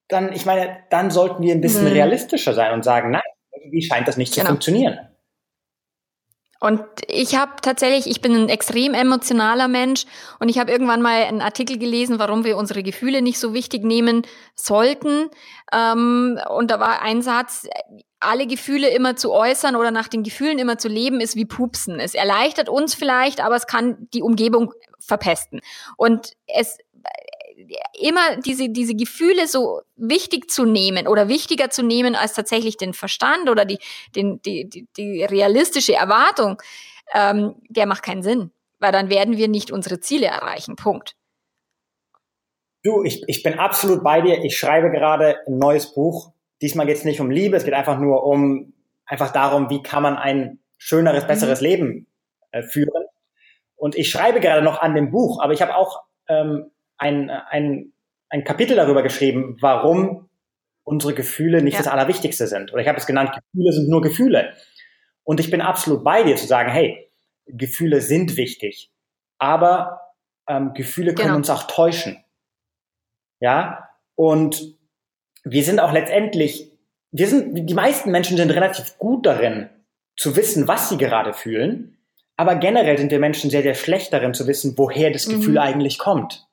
dann, 0.06 0.32
ich 0.32 0.46
meine, 0.46 0.84
dann 0.88 1.10
sollten 1.10 1.42
wir 1.42 1.52
ein 1.52 1.60
bisschen 1.60 1.86
mhm. 1.86 1.92
realistischer 1.92 2.54
sein 2.54 2.72
und 2.72 2.84
sagen, 2.84 3.10
nein, 3.10 3.22
irgendwie 3.56 3.82
scheint 3.82 4.06
das 4.06 4.16
nicht 4.16 4.34
genau. 4.34 4.44
zu 4.44 4.52
funktionieren. 4.52 5.00
Und 6.60 6.82
ich 7.06 7.36
habe 7.36 7.52
tatsächlich, 7.60 8.06
ich 8.06 8.20
bin 8.20 8.34
ein 8.34 8.48
extrem 8.48 8.94
emotionaler 8.94 9.68
Mensch 9.68 10.04
und 10.40 10.48
ich 10.48 10.58
habe 10.58 10.72
irgendwann 10.72 11.02
mal 11.02 11.24
einen 11.24 11.42
Artikel 11.42 11.78
gelesen, 11.78 12.18
warum 12.18 12.44
wir 12.44 12.56
unsere 12.56 12.82
Gefühle 12.82 13.22
nicht 13.22 13.38
so 13.38 13.52
wichtig 13.52 13.84
nehmen 13.84 14.22
sollten. 14.54 15.28
Ähm, 15.72 16.40
und 16.48 16.70
da 16.70 16.80
war 16.80 17.02
ein 17.02 17.22
Satz, 17.22 17.68
alle 18.20 18.46
Gefühle 18.46 18.88
immer 18.88 19.16
zu 19.16 19.32
äußern 19.32 19.76
oder 19.76 19.90
nach 19.90 20.08
den 20.08 20.22
Gefühlen 20.22 20.58
immer 20.58 20.78
zu 20.78 20.88
leben, 20.88 21.20
ist 21.20 21.36
wie 21.36 21.44
Pupsen. 21.44 22.00
Es 22.00 22.14
erleichtert 22.14 22.68
uns 22.68 22.94
vielleicht, 22.94 23.40
aber 23.40 23.56
es 23.56 23.66
kann 23.66 24.08
die 24.14 24.22
Umgebung 24.22 24.72
verpesten. 24.98 25.60
Und 25.96 26.32
es 26.46 26.78
immer 28.00 28.36
diese, 28.44 28.68
diese 28.68 28.94
Gefühle 28.94 29.46
so 29.46 29.80
wichtig 29.96 30.50
zu 30.50 30.64
nehmen 30.64 31.08
oder 31.08 31.28
wichtiger 31.28 31.70
zu 31.70 31.82
nehmen 31.82 32.14
als 32.14 32.34
tatsächlich 32.34 32.76
den 32.76 32.92
Verstand 32.92 33.48
oder 33.48 33.64
die, 33.64 33.78
den, 34.14 34.40
die, 34.42 34.68
die, 34.68 34.86
die 34.96 35.24
realistische 35.24 35.94
Erwartung, 35.94 36.60
ähm, 37.14 37.54
der 37.68 37.86
macht 37.86 38.02
keinen 38.02 38.22
Sinn, 38.22 38.50
weil 38.78 38.92
dann 38.92 39.10
werden 39.10 39.36
wir 39.36 39.48
nicht 39.48 39.70
unsere 39.70 40.00
Ziele 40.00 40.26
erreichen. 40.26 40.76
Punkt. 40.76 41.16
Du, 42.82 43.02
ich, 43.02 43.22
ich 43.26 43.42
bin 43.42 43.58
absolut 43.58 44.04
bei 44.04 44.20
dir. 44.20 44.44
Ich 44.44 44.56
schreibe 44.56 44.90
gerade 44.90 45.38
ein 45.46 45.58
neues 45.58 45.92
Buch. 45.92 46.32
Diesmal 46.62 46.86
geht 46.86 46.96
es 46.96 47.04
nicht 47.04 47.20
um 47.20 47.30
Liebe, 47.30 47.56
es 47.56 47.64
geht 47.64 47.74
einfach 47.74 47.98
nur 47.98 48.24
um 48.24 48.72
einfach 49.04 49.32
darum, 49.32 49.70
wie 49.70 49.82
kann 49.82 50.02
man 50.02 50.16
ein 50.16 50.58
schöneres, 50.78 51.24
mhm. 51.24 51.28
besseres 51.28 51.60
mhm. 51.60 51.66
Leben 51.66 52.06
äh, 52.50 52.62
führen. 52.62 53.04
Und 53.76 53.96
ich 53.96 54.10
schreibe 54.10 54.40
gerade 54.40 54.62
noch 54.62 54.80
an 54.80 54.94
dem 54.94 55.10
Buch, 55.10 55.40
aber 55.40 55.52
ich 55.52 55.62
habe 55.62 55.74
auch 55.74 56.02
ähm, 56.28 56.70
ein, 56.98 57.30
ein, 57.30 57.92
ein 58.28 58.44
Kapitel 58.44 58.76
darüber 58.76 59.02
geschrieben, 59.02 59.56
warum 59.60 60.28
unsere 60.84 61.14
Gefühle 61.14 61.62
nicht 61.62 61.74
ja. 61.74 61.80
das 61.80 61.88
Allerwichtigste 61.88 62.46
sind. 62.46 62.72
Oder 62.72 62.82
ich 62.82 62.88
habe 62.88 62.98
es 62.98 63.06
genannt, 63.06 63.32
Gefühle 63.32 63.72
sind 63.72 63.88
nur 63.88 64.02
Gefühle. 64.02 64.54
Und 65.24 65.40
ich 65.40 65.50
bin 65.50 65.60
absolut 65.60 66.04
bei 66.04 66.22
dir 66.22 66.36
zu 66.36 66.46
sagen, 66.46 66.70
hey, 66.70 67.10
Gefühle 67.46 68.00
sind 68.00 68.36
wichtig, 68.36 68.92
aber 69.38 70.00
ähm, 70.48 70.74
Gefühle 70.74 71.14
können 71.14 71.28
genau. 71.28 71.36
uns 71.36 71.50
auch 71.50 71.64
täuschen. 71.64 72.22
Ja, 73.40 73.90
und 74.14 74.76
wir 75.44 75.64
sind 75.64 75.80
auch 75.80 75.92
letztendlich, 75.92 76.72
wir 77.10 77.28
sind, 77.28 77.68
die 77.68 77.74
meisten 77.74 78.10
Menschen 78.10 78.36
sind 78.36 78.50
relativ 78.50 78.98
gut 78.98 79.26
darin, 79.26 79.68
zu 80.16 80.36
wissen, 80.36 80.66
was 80.66 80.88
sie 80.88 80.96
gerade 80.96 81.34
fühlen. 81.34 81.98
Aber 82.36 82.56
generell 82.56 82.98
sind 82.98 83.10
wir 83.10 83.18
Menschen 83.18 83.50
sehr, 83.50 83.62
sehr 83.62 83.74
schlecht 83.74 84.12
darin 84.12 84.34
zu 84.34 84.46
wissen, 84.46 84.74
woher 84.76 85.10
das 85.10 85.26
Gefühl 85.26 85.52
mhm. 85.52 85.58
eigentlich 85.58 85.98
kommt. 85.98 86.45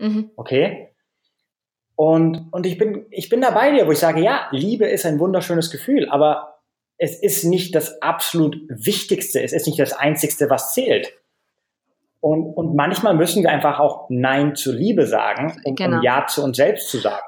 Mhm. 0.00 0.30
Okay? 0.36 0.88
Und, 1.94 2.48
und 2.50 2.64
ich 2.64 2.78
bin, 2.78 3.06
ich 3.10 3.28
bin 3.28 3.42
da 3.42 3.50
bei 3.50 3.70
dir, 3.70 3.86
wo 3.86 3.92
ich 3.92 3.98
sage, 3.98 4.22
ja, 4.22 4.48
Liebe 4.52 4.86
ist 4.86 5.04
ein 5.04 5.20
wunderschönes 5.20 5.70
Gefühl, 5.70 6.08
aber 6.08 6.60
es 6.96 7.20
ist 7.22 7.44
nicht 7.44 7.74
das 7.74 8.00
absolut 8.00 8.56
Wichtigste, 8.68 9.42
es 9.42 9.52
ist 9.52 9.66
nicht 9.66 9.78
das 9.78 9.92
Einzigste, 9.92 10.48
was 10.48 10.72
zählt. 10.72 11.12
Und, 12.20 12.54
und 12.54 12.74
manchmal 12.74 13.14
müssen 13.14 13.42
wir 13.42 13.50
einfach 13.50 13.78
auch 13.78 14.06
Nein 14.10 14.54
zur 14.54 14.74
Liebe 14.74 15.06
sagen, 15.06 15.60
um, 15.64 15.74
genau. 15.74 15.98
um 15.98 16.02
Ja 16.02 16.26
zu 16.26 16.42
uns 16.42 16.56
selbst 16.56 16.88
zu 16.88 16.98
sagen. 16.98 17.26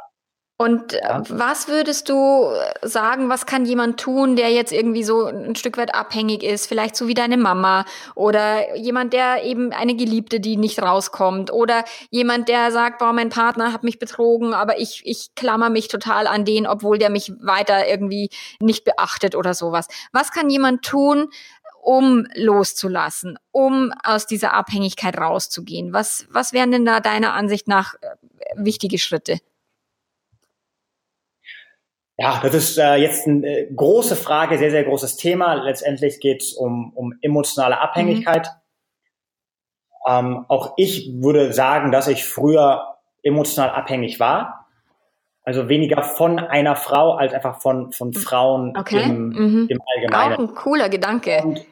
Und 0.63 0.93
äh, 0.93 1.01
ja. 1.03 1.23
was 1.29 1.67
würdest 1.67 2.09
du 2.09 2.47
sagen, 2.83 3.29
was 3.29 3.47
kann 3.47 3.65
jemand 3.65 3.99
tun, 3.99 4.37
der 4.37 4.53
jetzt 4.53 4.71
irgendwie 4.71 5.03
so 5.03 5.25
ein 5.27 5.57
Stück 5.57 5.77
weit 5.77 5.93
abhängig 5.93 6.45
ist, 6.45 6.69
vielleicht 6.69 6.95
so 6.95 7.09
wie 7.09 7.15
deine 7.15 7.37
Mama 7.37 7.85
oder 8.15 8.77
jemand, 8.77 9.13
der 9.13 9.43
eben 9.43 9.73
eine 9.73 9.97
Geliebte, 9.97 10.39
die 10.39 10.57
nicht 10.57 10.81
rauskommt 10.81 11.53
oder 11.53 11.85
jemand, 12.11 12.49
der 12.49 12.71
sagt, 12.71 13.01
boah, 13.01 13.13
mein 13.13 13.29
Partner 13.29 13.73
hat 13.73 13.83
mich 13.83 13.99
betrogen, 13.99 14.55
aber 14.55 14.79
ich, 14.79 15.03
ich 15.05 15.35
klammer 15.35 15.69
mich 15.69 15.89
total 15.89 16.29
an 16.29 16.45
den, 16.45 16.69
obwohl 16.69 16.97
der 16.97 17.11
mich 17.11 17.33
weiter 17.41 17.89
irgendwie 17.89 18.31
nicht 18.61 18.85
beachtet 18.85 19.35
oder 19.35 19.55
sowas. 19.55 19.89
Was 20.13 20.31
kann 20.31 20.49
jemand 20.49 20.83
tun, 20.83 21.29
um 21.83 22.29
loszulassen, 22.37 23.37
um 23.51 23.93
aus 24.05 24.29
dieser 24.29 24.55
Abhängigkeit 24.55 25.19
rauszugehen? 25.19 25.93
Was, 25.93 26.25
was 26.31 26.53
wären 26.53 26.71
denn 26.71 26.85
da 26.85 27.01
deiner 27.01 27.33
Ansicht 27.33 27.67
nach 27.67 27.95
äh, 27.95 28.07
wichtige 28.55 28.99
Schritte? 28.99 29.41
Ja, 32.23 32.39
das 32.41 32.55
ist 32.55 32.79
äh, 32.79 32.95
jetzt 32.95 33.27
eine 33.27 33.45
äh, 33.45 33.75
große 33.75 34.15
Frage, 34.15 34.57
sehr, 34.57 34.71
sehr 34.71 34.85
großes 34.85 35.17
Thema. 35.17 35.55
Letztendlich 35.55 36.21
geht 36.21 36.43
es 36.43 36.53
um, 36.53 36.93
um 36.95 37.15
emotionale 37.21 37.81
Abhängigkeit. 37.81 38.47
Mhm. 40.07 40.13
Ähm, 40.13 40.47
auch 40.47 40.75
ich 40.77 41.11
würde 41.17 41.53
sagen, 41.53 41.91
dass 41.91 42.07
ich 42.07 42.25
früher 42.25 42.95
emotional 43.25 43.71
abhängig 43.71 44.21
war. 44.21 44.69
Also 45.43 45.69
weniger 45.69 46.05
von 46.05 46.39
einer 46.39 46.77
Frau 46.77 47.15
als 47.15 47.35
einfach 47.35 47.61
von, 47.61 47.91
von 47.91 48.13
Frauen 48.13 48.77
okay. 48.77 49.03
im, 49.03 49.29
mhm. 49.31 49.67
im 49.69 49.81
Allgemeinen. 49.85 50.35
Auch 50.35 50.39
ein 50.39 50.55
cooler 50.55 50.89
Gedanke. 50.89 51.43
Und 51.43 51.67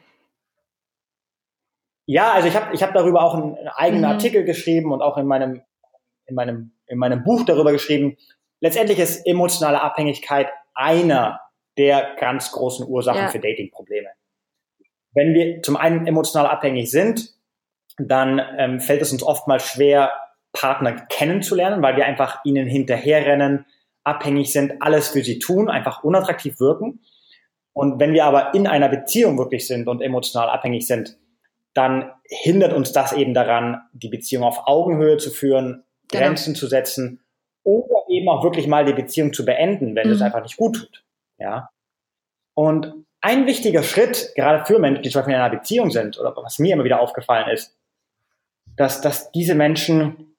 ja, 2.07 2.33
also 2.33 2.49
ich 2.49 2.57
habe 2.57 2.75
ich 2.75 2.83
hab 2.83 2.93
darüber 2.93 3.23
auch 3.23 3.35
einen, 3.35 3.55
einen 3.55 3.69
eigenen 3.69 4.01
mhm. 4.01 4.11
Artikel 4.11 4.43
geschrieben 4.43 4.91
und 4.91 5.01
auch 5.01 5.17
in 5.17 5.27
meinem, 5.27 5.61
in, 6.25 6.35
meinem, 6.35 6.73
in 6.87 6.97
meinem 6.97 7.23
Buch 7.23 7.45
darüber 7.45 7.71
geschrieben, 7.71 8.17
letztendlich 8.61 8.99
ist 8.99 9.25
emotionale 9.27 9.81
Abhängigkeit 9.81 10.47
einer 10.73 11.41
der 11.77 12.15
ganz 12.19 12.51
großen 12.51 12.87
Ursachen 12.87 13.23
ja. 13.23 13.27
für 13.27 13.39
Dating-Probleme. 13.39 14.09
Wenn 15.13 15.33
wir 15.33 15.61
zum 15.61 15.75
einen 15.75 16.07
emotional 16.07 16.47
abhängig 16.47 16.89
sind, 16.89 17.33
dann 17.97 18.41
ähm, 18.57 18.79
fällt 18.79 19.01
es 19.01 19.11
uns 19.11 19.23
oftmals 19.23 19.67
schwer, 19.67 20.13
Partner 20.53 20.93
kennenzulernen, 21.09 21.81
weil 21.81 21.95
wir 21.95 22.05
einfach 22.05 22.43
ihnen 22.43 22.67
hinterherrennen, 22.67 23.65
abhängig 24.03 24.51
sind, 24.51 24.81
alles 24.81 25.09
für 25.09 25.23
sie 25.23 25.39
tun, 25.39 25.69
einfach 25.69 26.03
unattraktiv 26.03 26.59
wirken. 26.59 27.01
Und 27.73 27.99
wenn 27.99 28.13
wir 28.13 28.25
aber 28.25 28.53
in 28.53 28.67
einer 28.67 28.89
Beziehung 28.89 29.37
wirklich 29.37 29.67
sind 29.67 29.87
und 29.87 30.01
emotional 30.01 30.49
abhängig 30.49 30.87
sind, 30.87 31.17
dann 31.73 32.11
hindert 32.25 32.73
uns 32.73 32.91
das 32.91 33.13
eben 33.13 33.33
daran, 33.33 33.81
die 33.93 34.09
Beziehung 34.09 34.43
auf 34.43 34.67
Augenhöhe 34.67 35.17
zu 35.17 35.29
führen, 35.29 35.83
genau. 36.09 36.25
Grenzen 36.25 36.53
zu 36.53 36.67
setzen 36.67 37.21
oder 37.63 38.03
eben 38.09 38.29
auch 38.29 38.43
wirklich 38.43 38.67
mal 38.67 38.85
die 38.85 38.93
Beziehung 38.93 39.33
zu 39.33 39.45
beenden, 39.45 39.95
wenn 39.95 40.07
mhm. 40.07 40.13
es 40.13 40.21
einfach 40.21 40.41
nicht 40.41 40.57
gut 40.57 40.77
tut. 40.77 41.03
Ja. 41.37 41.69
Und 42.53 42.93
ein 43.21 43.45
wichtiger 43.45 43.83
Schritt, 43.83 44.33
gerade 44.35 44.65
für 44.65 44.79
Menschen, 44.79 45.03
die 45.03 45.09
zum 45.09 45.19
Beispiel 45.19 45.35
in 45.35 45.41
einer 45.41 45.55
Beziehung 45.55 45.91
sind, 45.91 46.19
oder 46.19 46.35
was 46.35 46.59
mir 46.59 46.73
immer 46.73 46.83
wieder 46.83 46.99
aufgefallen 46.99 47.49
ist, 47.49 47.77
dass, 48.75 49.01
dass 49.01 49.31
diese 49.31 49.55
Menschen 49.55 50.35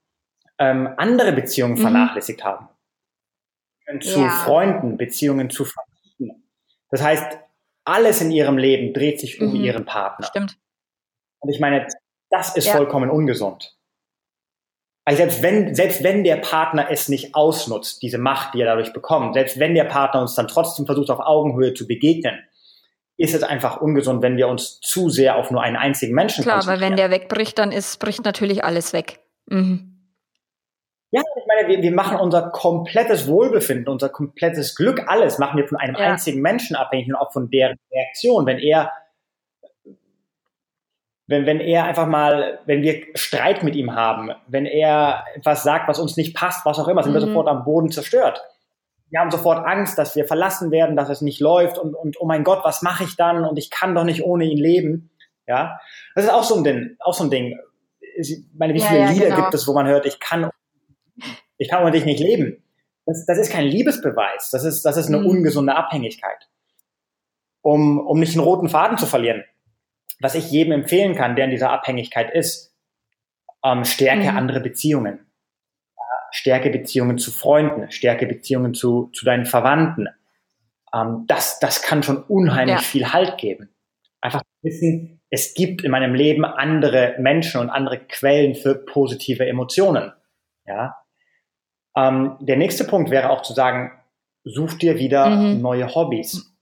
ähm, 0.59 0.95
andere 0.97 1.33
Beziehungen 1.33 1.75
mhm. 1.75 1.83
vernachlässigt 1.83 2.45
haben. 2.45 2.68
Zu 4.01 4.20
ja. 4.20 4.31
Freunden, 4.31 4.97
Beziehungen 4.97 5.51
zu 5.51 5.64
Familien. 5.64 6.43
Das 6.91 7.03
heißt, 7.03 7.39
alles 7.85 8.20
in 8.20 8.31
ihrem 8.31 8.57
Leben 8.57 8.95
dreht 8.95 9.20
sich 9.20 9.41
um 9.41 9.51
mhm. 9.51 9.64
ihren 9.64 9.85
Partner. 9.85 10.27
Stimmt. 10.27 10.59
Und 11.41 11.51
ich 11.51 11.61
meine, 11.61 11.87
das 12.31 12.57
ist 12.57 12.66
ja. 12.66 12.73
vollkommen 12.73 13.11
ungesund. 13.11 13.77
Also 15.05 15.19
selbst 15.19 15.43
wenn, 15.43 15.75
selbst 15.75 16.05
wenn 16.05 16.23
der 16.23 16.37
Partner 16.37 16.89
es 16.91 17.09
nicht 17.09 17.35
ausnutzt, 17.35 18.03
diese 18.03 18.19
Macht, 18.19 18.55
die 18.55 18.61
er 18.61 18.67
dadurch 18.67 18.93
bekommt, 18.93 19.35
selbst 19.35 19.59
wenn 19.59 19.75
der 19.75 19.85
Partner 19.85 20.21
uns 20.21 20.35
dann 20.35 20.47
trotzdem 20.47 20.87
versucht, 20.87 21.11
auf 21.11 21.19
Augenhöhe 21.19 21.75
zu 21.75 21.89
begegnen, 21.89 22.39
ist 23.17 23.35
es 23.35 23.43
einfach 23.43 23.81
ungesund, 23.81 24.23
wenn 24.23 24.37
wir 24.37 24.49
uns 24.49 24.81
zu 24.81 25.11
sehr 25.11 25.37
auf 25.37 25.51
nur 25.51 25.63
einen 25.63 25.77
einzigen 25.77 26.15
Menschen 26.15 26.43
Klar, 26.43 26.67
weil 26.67 26.81
wenn 26.81 26.97
der 26.97 27.11
wegbricht, 27.11 27.59
dann 27.59 27.73
ist, 27.73 27.99
bricht 27.99 28.25
natürlich 28.25 28.65
alles 28.65 28.93
weg. 28.93 29.21
Mhm. 29.47 29.93
Ja, 31.11 31.21
ich 31.37 31.45
meine, 31.47 31.69
wir, 31.69 31.83
wir 31.83 31.93
machen 31.93 32.19
unser 32.19 32.51
komplettes 32.51 33.29
Wohlbefinden, 33.29 33.89
unser 33.89 34.09
komplettes 34.09 34.75
Glück, 34.75 35.09
alles 35.09 35.39
machen 35.39 35.59
wir 35.59 35.69
von 35.69 35.77
einem 35.77 35.95
ja. 35.95 36.13
einzigen 36.13 36.41
Menschen 36.41 36.75
abhängig 36.75 37.09
und 37.09 37.17
auch 37.17 37.33
von 37.33 37.51
deren 37.51 37.77
Reaktion. 37.93 38.47
Wenn 38.47 38.59
er, 38.59 38.91
wenn, 41.33 41.47
wenn 41.47 41.59
er 41.59 41.85
einfach 41.85 42.07
mal, 42.07 42.61
wenn 42.66 42.83
wir 42.83 43.03
Streit 43.14 43.64
mit 43.64 43.74
ihm 43.74 43.95
haben, 43.95 44.30
wenn 44.47 44.66
er 44.66 45.24
etwas 45.35 45.64
sagt, 45.64 45.89
was 45.89 45.99
uns 45.99 46.16
nicht 46.16 46.37
passt, 46.37 46.64
was 46.64 46.78
auch 46.78 46.87
immer, 46.87 47.03
sind 47.03 47.11
mhm. 47.11 47.16
wir 47.16 47.26
sofort 47.26 47.49
am 47.49 47.64
Boden 47.64 47.91
zerstört. 47.91 48.41
Wir 49.11 49.18
haben 49.18 49.33
sofort 49.33 49.66
Angst, 49.66 49.99
dass 49.99 50.14
wir 50.14 50.24
verlassen 50.24 50.70
werden, 50.70 50.95
dass 50.95 51.09
es 51.09 51.20
nicht 51.20 51.41
läuft 51.41 51.78
und, 51.78 51.95
und 51.95 52.20
oh 52.20 52.26
mein 52.26 52.45
Gott, 52.45 52.61
was 52.62 52.83
mache 52.83 53.03
ich 53.05 53.16
dann? 53.16 53.45
Und 53.45 53.59
ich 53.59 53.70
kann 53.70 53.95
doch 53.95 54.05
nicht 54.05 54.22
ohne 54.22 54.45
ihn 54.45 54.59
leben. 54.59 55.11
Ja, 55.49 55.80
das 56.14 56.24
ist 56.24 56.30
auch 56.30 56.45
so 56.45 56.55
ein 56.55 56.64
Ding, 56.64 56.97
auch 57.01 57.12
so 57.12 57.24
ein 57.24 57.30
Ding. 57.30 57.59
Ich 58.16 58.39
meine, 58.55 58.74
wie 58.74 58.80
viele 58.80 59.01
ja, 59.01 59.11
Lieder 59.11 59.26
genau. 59.26 59.43
gibt 59.43 59.55
es, 59.55 59.66
wo 59.66 59.72
man 59.72 59.89
hört, 59.89 60.07
ich 60.07 60.20
kann 60.20 60.51
ich 61.62 61.68
kann 61.68 61.83
ohne 61.83 61.93
dich 61.93 62.05
nicht 62.05 62.20
leben. 62.20 62.62
Das, 63.07 63.24
das 63.26 63.39
ist 63.39 63.53
kein 63.53 63.66
Liebesbeweis. 63.66 64.51
Das 64.51 64.64
ist, 64.64 64.83
das 64.83 64.97
ist 64.97 65.07
eine 65.07 65.18
mhm. 65.18 65.26
ungesunde 65.26 65.74
Abhängigkeit. 65.74 66.49
Um, 67.61 68.01
um 68.01 68.18
nicht 68.18 68.35
einen 68.35 68.45
roten 68.45 68.68
Faden 68.68 68.99
zu 68.99 69.07
verlieren. 69.07 69.45
Was 70.21 70.35
ich 70.35 70.51
jedem 70.51 70.73
empfehlen 70.73 71.15
kann, 71.15 71.37
der 71.37 71.47
in 71.47 71.51
dieser 71.51 71.71
Abhängigkeit 71.71 72.33
ist, 72.33 72.75
ähm, 73.65 73.85
stärke 73.85 74.31
mhm. 74.31 74.37
andere 74.37 74.61
Beziehungen. 74.61 75.27
Stärke 76.31 76.71
Beziehungen 76.71 77.19
zu 77.19 77.31
Freunden, 77.31 77.91
stärke 77.91 78.27
Beziehungen 78.27 78.73
zu, 78.73 79.11
zu 79.13 79.25
deinen 79.25 79.45
Verwandten. 79.45 80.09
Ähm, 80.95 81.25
das, 81.27 81.59
das 81.59 81.83
kann 81.83 82.03
schon 82.03 82.23
unheimlich 82.23 82.77
ja. 82.77 82.83
viel 82.83 83.13
Halt 83.13 83.37
geben. 83.37 83.69
Einfach 84.21 84.43
wissen, 84.63 85.21
es 85.29 85.55
gibt 85.55 85.83
in 85.83 85.91
meinem 85.91 86.15
Leben 86.15 86.45
andere 86.45 87.17
Menschen 87.19 87.61
und 87.61 87.71
andere 87.71 87.99
Quellen 87.99 88.55
für 88.55 88.75
positive 88.75 89.47
Emotionen. 89.47 90.13
Ja, 90.65 90.97
ähm, 91.97 92.37
der 92.41 92.57
nächste 92.57 92.85
Punkt 92.85 93.11
wäre 93.11 93.31
auch 93.31 93.43
zu 93.43 93.53
sagen, 93.53 93.93
such 94.45 94.75
dir 94.75 94.99
wieder 94.99 95.29
mhm. 95.29 95.61
neue 95.61 95.95
Hobbys. 95.95 96.55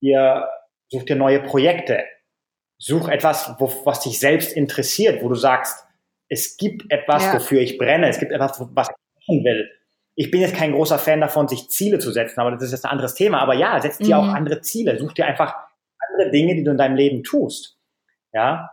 Ihr, 0.00 0.48
such 0.88 1.04
dir 1.04 1.16
neue 1.16 1.40
Projekte. 1.40 2.04
Such 2.78 3.08
etwas, 3.08 3.54
wo, 3.58 3.72
was 3.84 4.00
dich 4.00 4.18
selbst 4.20 4.52
interessiert, 4.52 5.22
wo 5.22 5.28
du 5.28 5.34
sagst, 5.34 5.84
es 6.28 6.56
gibt 6.56 6.90
etwas, 6.90 7.24
ja. 7.24 7.34
wofür 7.34 7.60
ich 7.60 7.78
brenne, 7.78 8.08
es 8.08 8.18
gibt 8.18 8.32
etwas, 8.32 8.60
was 8.60 8.88
ich 8.88 9.28
machen 9.28 9.44
will. 9.44 9.70
Ich 10.14 10.30
bin 10.30 10.40
jetzt 10.40 10.54
kein 10.54 10.72
großer 10.72 10.98
Fan 10.98 11.20
davon, 11.20 11.48
sich 11.48 11.68
Ziele 11.70 11.98
zu 11.98 12.10
setzen, 12.10 12.40
aber 12.40 12.52
das 12.52 12.62
ist 12.62 12.72
jetzt 12.72 12.84
ein 12.84 12.90
anderes 12.90 13.14
Thema. 13.14 13.40
Aber 13.40 13.54
ja, 13.54 13.80
setz 13.80 13.98
dir 13.98 14.16
mhm. 14.16 14.22
auch 14.22 14.34
andere 14.34 14.60
Ziele. 14.60 14.98
Such 14.98 15.12
dir 15.12 15.26
einfach 15.26 15.54
andere 16.08 16.30
Dinge, 16.30 16.54
die 16.56 16.64
du 16.64 16.70
in 16.70 16.76
deinem 16.76 16.96
Leben 16.96 17.22
tust. 17.22 17.78
Ja, 18.32 18.70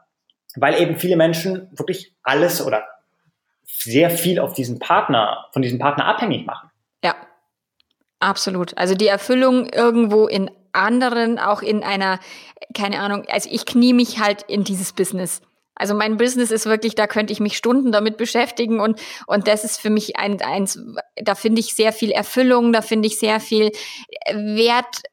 weil 0.56 0.82
eben 0.82 0.98
viele 0.98 1.18
Menschen 1.18 1.70
wirklich 1.72 2.16
alles 2.24 2.66
oder 2.66 2.84
sehr 3.64 4.10
viel 4.10 4.40
auf 4.40 4.54
diesen 4.54 4.80
Partner, 4.80 5.48
von 5.52 5.62
diesem 5.62 5.80
Partner 5.80 6.06
abhängig 6.06 6.46
machen. 6.46 6.70
Ja, 7.04 7.16
absolut. 8.20 8.78
Also 8.78 8.96
die 8.96 9.08
Erfüllung 9.08 9.68
irgendwo 9.68 10.28
in 10.28 10.50
anderen, 10.76 11.40
auch 11.40 11.62
in 11.62 11.84
einer, 11.84 12.20
keine 12.74 13.00
Ahnung, 13.00 13.24
also 13.28 13.50
ich 13.52 13.66
knie 13.66 13.94
mich 13.94 14.20
halt 14.20 14.44
in 14.44 14.64
dieses 14.64 14.94
Business. 14.94 15.42
Also 15.76 15.94
mein 15.94 16.16
Business 16.18 16.52
ist 16.52 16.66
wirklich, 16.66 16.96
da 16.96 17.06
könnte 17.06 17.34
ich 17.34 17.42
mich 17.42 17.58
Stunden 17.58 17.92
damit 17.92 18.16
beschäftigen 18.16 18.80
und, 18.80 19.02
und 19.28 19.48
das 19.48 19.66
ist 19.66 19.82
für 19.82 19.90
mich 19.90 20.18
ein, 20.18 20.42
eins, 20.42 20.80
da 21.18 21.36
finde 21.36 21.60
ich 21.60 21.76
sehr 21.76 21.92
viel 21.92 22.12
Erfüllung, 22.12 22.72
da 22.72 22.82
finde 22.82 23.08
ich 23.08 23.20
sehr 23.20 23.42
viel 23.42 23.72
Wert, 24.32 25.04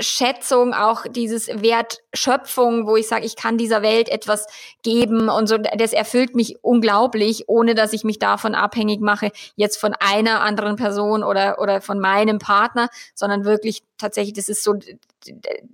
Schätzung, 0.00 0.74
auch 0.74 1.04
dieses 1.08 1.46
Wertschöpfung, 1.48 2.86
wo 2.86 2.96
ich 2.96 3.06
sage, 3.06 3.24
ich 3.24 3.36
kann 3.36 3.58
dieser 3.58 3.80
Welt 3.82 4.08
etwas 4.08 4.46
geben 4.82 5.28
und 5.28 5.46
so, 5.46 5.56
das 5.58 5.92
erfüllt 5.92 6.34
mich 6.34 6.56
unglaublich, 6.62 7.44
ohne 7.46 7.76
dass 7.76 7.92
ich 7.92 8.02
mich 8.02 8.18
davon 8.18 8.56
abhängig 8.56 9.00
mache, 9.00 9.30
jetzt 9.54 9.76
von 9.76 9.94
einer 9.94 10.40
anderen 10.40 10.74
Person 10.74 11.22
oder, 11.22 11.60
oder 11.60 11.80
von 11.80 12.00
meinem 12.00 12.40
Partner, 12.40 12.88
sondern 13.14 13.44
wirklich 13.44 13.84
tatsächlich, 13.96 14.34
das 14.34 14.48
ist 14.48 14.64
so, 14.64 14.74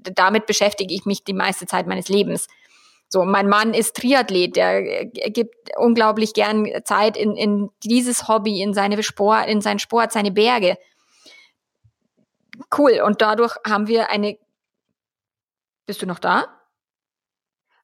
damit 0.03 0.47
beschäftige 0.47 0.93
ich 0.93 1.07
mich 1.07 1.25
die 1.25 1.33
meiste 1.33 1.67
Zeit 1.67 1.87
meines 1.87 2.09
Lebens. 2.09 2.47
So, 3.09 3.25
mein 3.25 3.49
Mann 3.49 3.75
ist 3.75 3.97
Triathlet, 3.97 4.55
der 4.55 5.07
gibt 5.07 5.77
unglaublich 5.77 6.33
gern 6.35 6.69
Zeit 6.85 7.17
in, 7.17 7.35
in 7.37 7.71
dieses 7.83 8.29
Hobby, 8.29 8.61
in 8.61 8.73
seine 8.75 9.03
Sport, 9.03 9.49
in 9.49 9.61
seinen 9.63 9.81
Sport, 9.81 10.13
seine 10.13 10.31
Berge 10.31 10.77
cool. 12.77 13.01
Und 13.05 13.21
dadurch 13.21 13.57
haben 13.67 13.87
wir 13.87 14.11
eine. 14.11 14.39
Bist 15.87 16.03
du 16.03 16.07
noch 16.07 16.19
da? 16.19 16.47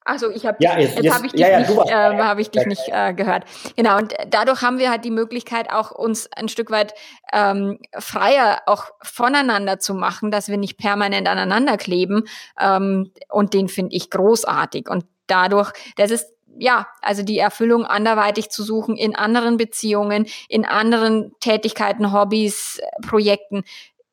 Also 0.06 0.30
ich 0.30 0.46
habe 0.46 0.58
ja, 0.60 0.78
jetzt, 0.78 1.02
jetzt 1.02 1.12
habe 1.12 1.26
ich 1.26 1.32
dich 1.32 1.40
ja, 1.40 1.48
ja, 1.48 1.58
nicht, 1.58 1.70
äh, 1.70 2.22
hab 2.22 2.38
ich 2.38 2.50
dich 2.50 2.64
nicht 2.66 2.88
äh, 2.92 3.12
gehört. 3.12 3.44
Genau 3.76 3.96
und 3.96 4.14
dadurch 4.28 4.62
haben 4.62 4.78
wir 4.78 4.88
halt 4.88 5.04
die 5.04 5.10
Möglichkeit 5.10 5.68
auch 5.68 5.90
uns 5.90 6.30
ein 6.32 6.48
Stück 6.48 6.70
weit 6.70 6.94
ähm, 7.32 7.80
freier 7.98 8.62
auch 8.66 8.86
voneinander 9.02 9.80
zu 9.80 9.94
machen, 9.94 10.30
dass 10.30 10.48
wir 10.48 10.58
nicht 10.58 10.78
permanent 10.78 11.26
aneinander 11.26 11.76
kleben 11.76 12.22
ähm, 12.60 13.10
und 13.28 13.52
den 13.52 13.68
finde 13.68 13.96
ich 13.96 14.08
großartig 14.08 14.88
und 14.88 15.06
dadurch 15.26 15.72
das 15.96 16.12
ist 16.12 16.36
ja, 16.58 16.86
also 17.02 17.22
die 17.22 17.38
Erfüllung 17.38 17.84
anderweitig 17.84 18.48
zu 18.48 18.62
suchen 18.62 18.96
in 18.96 19.14
anderen 19.14 19.56
Beziehungen, 19.58 20.26
in 20.48 20.64
anderen 20.64 21.32
Tätigkeiten, 21.40 22.12
Hobbys, 22.12 22.80
Projekten, 23.06 23.64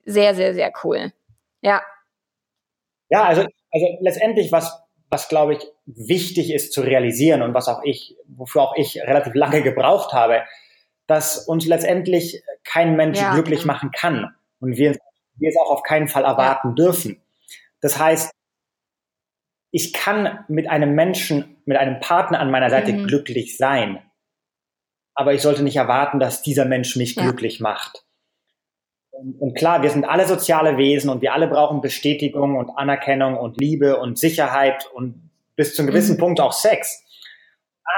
sehr, 0.05 0.35
sehr, 0.35 0.53
sehr 0.53 0.71
cool. 0.83 1.11
Ja. 1.61 1.81
Ja, 3.09 3.23
also, 3.25 3.41
also 3.71 3.97
letztendlich, 4.01 4.51
was, 4.51 4.83
was 5.09 5.29
glaube 5.29 5.53
ich 5.53 5.65
wichtig 5.85 6.51
ist 6.51 6.73
zu 6.73 6.81
realisieren 6.81 7.41
und 7.41 7.53
was 7.53 7.67
auch 7.67 7.83
ich, 7.83 8.15
wofür 8.27 8.61
auch 8.63 8.75
ich 8.75 8.99
relativ 9.01 9.35
lange 9.35 9.61
gebraucht 9.61 10.13
habe, 10.13 10.43
dass 11.07 11.47
uns 11.47 11.65
letztendlich 11.65 12.43
kein 12.63 12.95
Mensch 12.95 13.19
ja. 13.19 13.33
glücklich 13.33 13.65
machen 13.65 13.91
kann 13.91 14.35
und 14.59 14.77
wir, 14.77 14.97
wir 15.35 15.49
es 15.49 15.57
auch 15.57 15.69
auf 15.69 15.83
keinen 15.83 16.07
Fall 16.07 16.23
erwarten 16.23 16.69
ja. 16.69 16.75
dürfen. 16.75 17.21
Das 17.81 17.99
heißt, 17.99 18.31
ich 19.71 19.91
kann 19.91 20.45
mit 20.47 20.69
einem 20.69 20.93
Menschen, 20.95 21.57
mit 21.65 21.77
einem 21.77 21.99
Partner 21.99 22.39
an 22.39 22.51
meiner 22.51 22.69
Seite 22.69 22.93
mhm. 22.93 23.07
glücklich 23.07 23.57
sein, 23.57 24.01
aber 25.15 25.33
ich 25.33 25.41
sollte 25.41 25.63
nicht 25.63 25.75
erwarten, 25.75 26.19
dass 26.19 26.41
dieser 26.41 26.65
Mensch 26.65 26.95
mich 26.95 27.15
ja. 27.15 27.23
glücklich 27.23 27.59
macht. 27.59 28.05
Und, 29.13 29.55
klar, 29.55 29.83
wir 29.83 29.91
sind 29.91 30.05
alle 30.05 30.27
soziale 30.27 30.77
Wesen 30.77 31.09
und 31.09 31.21
wir 31.21 31.33
alle 31.33 31.47
brauchen 31.47 31.81
Bestätigung 31.81 32.57
und 32.57 32.71
Anerkennung 32.71 33.37
und 33.37 33.59
Liebe 33.59 33.97
und 33.99 34.17
Sicherheit 34.17 34.89
und 34.93 35.29
bis 35.55 35.75
zu 35.75 35.81
einem 35.81 35.91
gewissen 35.91 36.15
mhm. 36.15 36.19
Punkt 36.19 36.41
auch 36.41 36.51
Sex. 36.51 37.03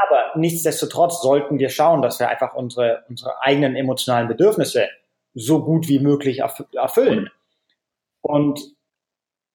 Aber 0.07 0.37
nichtsdestotrotz 0.37 1.21
sollten 1.21 1.57
wir 1.57 1.69
schauen, 1.69 2.01
dass 2.01 2.19
wir 2.19 2.27
einfach 2.27 2.53
unsere, 2.53 3.05
unsere 3.07 3.41
eigenen 3.41 3.75
emotionalen 3.75 4.27
Bedürfnisse 4.27 4.89
so 5.33 5.63
gut 5.63 5.87
wie 5.87 5.99
möglich 5.99 6.41
erfüllen. 6.73 7.29
Und, 8.21 8.59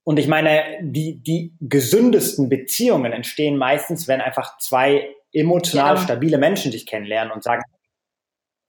und 0.05 0.19
ich 0.19 0.29
meine, 0.29 0.63
die, 0.81 1.23
die 1.23 1.55
gesündesten 1.61 2.49
Beziehungen 2.49 3.13
entstehen 3.13 3.57
meistens, 3.57 4.09
wenn 4.09 4.21
einfach 4.21 4.57
zwei 4.59 5.15
emotional 5.33 5.97
ja. 5.97 6.01
stabile 6.01 6.39
Menschen 6.39 6.73
sich 6.73 6.87
kennenlernen 6.87 7.33
und 7.33 7.43
sagen, 7.43 7.63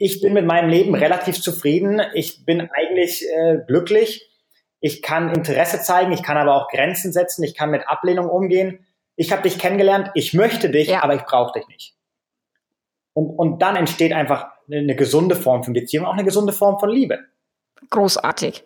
ich 0.01 0.19
bin 0.19 0.33
mit 0.33 0.45
meinem 0.45 0.67
Leben 0.67 0.95
relativ 0.95 1.39
zufrieden. 1.39 2.01
Ich 2.15 2.43
bin 2.43 2.69
eigentlich 2.73 3.23
äh, 3.29 3.59
glücklich. 3.67 4.27
Ich 4.79 5.03
kann 5.03 5.29
Interesse 5.29 5.79
zeigen, 5.79 6.11
ich 6.11 6.23
kann 6.23 6.37
aber 6.37 6.55
auch 6.55 6.69
Grenzen 6.69 7.13
setzen, 7.13 7.43
ich 7.43 7.53
kann 7.53 7.69
mit 7.69 7.87
Ablehnung 7.87 8.27
umgehen. 8.27 8.83
Ich 9.15 9.31
habe 9.31 9.43
dich 9.43 9.59
kennengelernt, 9.59 10.09
ich 10.15 10.33
möchte 10.33 10.71
dich, 10.71 10.87
ja. 10.87 11.03
aber 11.03 11.13
ich 11.13 11.21
brauche 11.21 11.59
dich 11.59 11.67
nicht. 11.67 11.93
Und, 13.13 13.29
und 13.29 13.61
dann 13.61 13.75
entsteht 13.75 14.11
einfach 14.11 14.47
eine 14.71 14.95
gesunde 14.95 15.35
Form 15.35 15.63
von 15.63 15.73
Beziehung, 15.73 16.07
auch 16.07 16.13
eine 16.13 16.23
gesunde 16.23 16.53
Form 16.53 16.79
von 16.79 16.89
Liebe. 16.89 17.19
Großartig. 17.91 18.63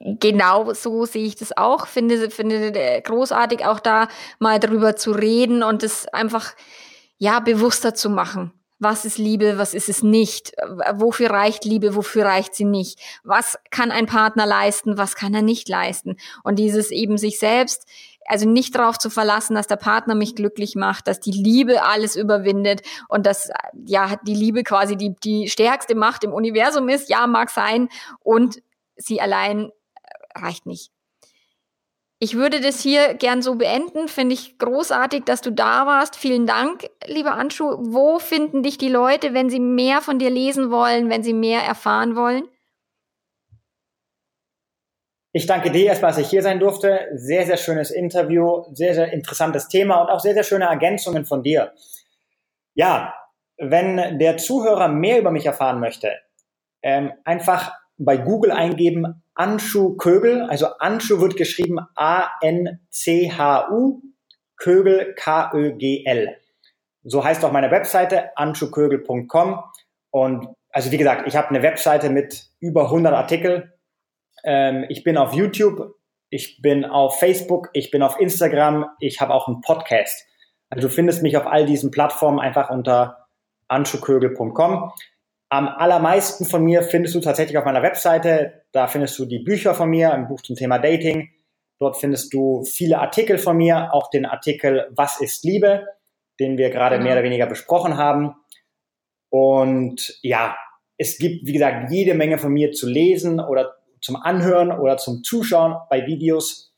Genau 0.00 0.72
so 0.72 1.04
sehe 1.04 1.26
ich 1.26 1.36
das 1.36 1.54
auch. 1.54 1.86
Finde, 1.86 2.30
finde 2.30 2.72
äh, 2.74 3.02
großartig, 3.02 3.66
auch 3.66 3.80
da 3.80 4.08
mal 4.38 4.58
drüber 4.58 4.96
zu 4.96 5.12
reden 5.12 5.62
und 5.62 5.82
es 5.82 6.08
einfach 6.08 6.54
ja 7.18 7.40
bewusster 7.40 7.94
zu 7.94 8.08
machen 8.08 8.54
was 8.84 9.04
ist 9.04 9.18
Liebe, 9.18 9.58
was 9.58 9.74
ist 9.74 9.88
es 9.88 10.04
nicht, 10.04 10.52
wofür 10.94 11.30
reicht 11.30 11.64
Liebe, 11.64 11.96
wofür 11.96 12.24
reicht 12.26 12.54
sie 12.54 12.64
nicht, 12.64 13.00
was 13.24 13.58
kann 13.70 13.90
ein 13.90 14.06
Partner 14.06 14.46
leisten, 14.46 14.96
was 14.96 15.16
kann 15.16 15.34
er 15.34 15.42
nicht 15.42 15.68
leisten. 15.68 16.16
Und 16.44 16.60
dieses 16.60 16.92
eben 16.92 17.18
sich 17.18 17.40
selbst, 17.40 17.88
also 18.26 18.48
nicht 18.48 18.76
darauf 18.76 18.98
zu 18.98 19.10
verlassen, 19.10 19.54
dass 19.54 19.66
der 19.66 19.76
Partner 19.76 20.14
mich 20.14 20.36
glücklich 20.36 20.76
macht, 20.76 21.08
dass 21.08 21.18
die 21.18 21.32
Liebe 21.32 21.82
alles 21.82 22.14
überwindet 22.14 22.82
und 23.08 23.26
dass 23.26 23.50
ja 23.86 24.16
die 24.22 24.34
Liebe 24.34 24.62
quasi 24.62 24.96
die, 24.96 25.14
die 25.24 25.48
stärkste 25.48 25.96
Macht 25.96 26.22
im 26.22 26.32
Universum 26.32 26.88
ist, 26.88 27.08
ja, 27.08 27.26
mag 27.26 27.50
sein, 27.50 27.88
und 28.20 28.62
sie 28.96 29.20
allein 29.20 29.72
reicht 30.34 30.66
nicht. 30.66 30.93
Ich 32.24 32.36
würde 32.36 32.62
das 32.62 32.80
hier 32.80 33.12
gern 33.12 33.42
so 33.42 33.56
beenden. 33.56 34.08
Finde 34.08 34.32
ich 34.32 34.56
großartig, 34.56 35.24
dass 35.24 35.42
du 35.42 35.50
da 35.50 35.84
warst. 35.84 36.16
Vielen 36.16 36.46
Dank, 36.46 36.88
lieber 37.04 37.32
Anschu. 37.32 37.76
Wo 37.78 38.18
finden 38.18 38.62
dich 38.62 38.78
die 38.78 38.88
Leute, 38.88 39.34
wenn 39.34 39.50
sie 39.50 39.60
mehr 39.60 40.00
von 40.00 40.18
dir 40.18 40.30
lesen 40.30 40.70
wollen, 40.70 41.10
wenn 41.10 41.22
sie 41.22 41.34
mehr 41.34 41.60
erfahren 41.60 42.16
wollen? 42.16 42.44
Ich 45.32 45.46
danke 45.46 45.70
dir 45.70 45.84
erstmal, 45.84 46.12
dass 46.12 46.18
ich 46.18 46.30
hier 46.30 46.40
sein 46.40 46.60
durfte. 46.60 47.08
Sehr, 47.12 47.44
sehr 47.44 47.58
schönes 47.58 47.90
Interview, 47.90 48.62
sehr, 48.72 48.94
sehr 48.94 49.12
interessantes 49.12 49.68
Thema 49.68 50.00
und 50.00 50.08
auch 50.08 50.20
sehr, 50.20 50.32
sehr 50.32 50.44
schöne 50.44 50.64
Ergänzungen 50.64 51.26
von 51.26 51.42
dir. 51.42 51.74
Ja, 52.72 53.14
wenn 53.58 54.18
der 54.18 54.38
Zuhörer 54.38 54.88
mehr 54.88 55.18
über 55.18 55.30
mich 55.30 55.44
erfahren 55.44 55.78
möchte, 55.78 56.10
ähm, 56.80 57.12
einfach 57.26 57.74
bei 57.98 58.16
Google 58.16 58.50
eingeben 58.50 59.23
Anschu 59.34 59.96
Kögel. 59.96 60.42
Also 60.42 60.66
Anschu 60.78 61.20
wird 61.20 61.36
geschrieben 61.36 61.78
A-N-C-H-U, 61.94 62.42
Kögel 64.56 65.14
K-Ö-G-L. 65.16 66.36
So 67.04 67.22
heißt 67.24 67.44
auch 67.44 67.52
meine 67.52 67.70
Webseite 67.70 68.36
anschukögel.com. 68.36 69.62
Und 70.10 70.48
also 70.70 70.90
wie 70.90 70.96
gesagt, 70.96 71.26
ich 71.26 71.36
habe 71.36 71.48
eine 71.48 71.62
Webseite 71.62 72.10
mit 72.10 72.48
über 72.60 72.84
100 72.84 73.12
Artikeln. 73.14 73.70
Ähm, 74.42 74.86
ich 74.88 75.04
bin 75.04 75.16
auf 75.16 75.34
YouTube, 75.34 75.94
ich 76.30 76.62
bin 76.62 76.84
auf 76.84 77.18
Facebook, 77.18 77.68
ich 77.74 77.90
bin 77.90 78.02
auf 78.02 78.18
Instagram, 78.18 78.86
ich 79.00 79.20
habe 79.20 79.34
auch 79.34 79.48
einen 79.48 79.60
Podcast. 79.60 80.26
Also 80.70 80.88
du 80.88 80.94
findest 80.94 81.22
mich 81.22 81.36
auf 81.36 81.46
all 81.46 81.66
diesen 81.66 81.90
Plattformen 81.90 82.40
einfach 82.40 82.70
unter 82.70 83.28
anschukögel.com. 83.68 84.92
Am 85.54 85.68
allermeisten 85.68 86.46
von 86.46 86.64
mir 86.64 86.82
findest 86.82 87.14
du 87.14 87.20
tatsächlich 87.20 87.56
auf 87.56 87.64
meiner 87.64 87.80
Webseite. 87.80 88.64
Da 88.72 88.88
findest 88.88 89.16
du 89.20 89.24
die 89.24 89.38
Bücher 89.38 89.72
von 89.72 89.88
mir, 89.88 90.12
ein 90.12 90.26
Buch 90.26 90.40
zum 90.40 90.56
Thema 90.56 90.80
Dating. 90.80 91.30
Dort 91.78 91.96
findest 91.96 92.34
du 92.34 92.64
viele 92.64 92.98
Artikel 92.98 93.38
von 93.38 93.56
mir, 93.56 93.94
auch 93.94 94.10
den 94.10 94.26
Artikel 94.26 94.88
Was 94.96 95.20
ist 95.20 95.44
Liebe, 95.44 95.86
den 96.40 96.58
wir 96.58 96.70
gerade 96.70 96.96
genau. 96.96 97.04
mehr 97.04 97.12
oder 97.14 97.22
weniger 97.22 97.46
besprochen 97.46 97.96
haben. 97.96 98.34
Und 99.30 100.18
ja, 100.22 100.56
es 100.98 101.18
gibt, 101.18 101.46
wie 101.46 101.52
gesagt, 101.52 101.88
jede 101.88 102.14
Menge 102.14 102.38
von 102.38 102.52
mir 102.52 102.72
zu 102.72 102.88
lesen 102.88 103.38
oder 103.38 103.76
zum 104.00 104.16
Anhören 104.16 104.72
oder 104.72 104.96
zum 104.96 105.22
Zuschauen 105.22 105.76
bei 105.88 106.04
Videos 106.04 106.73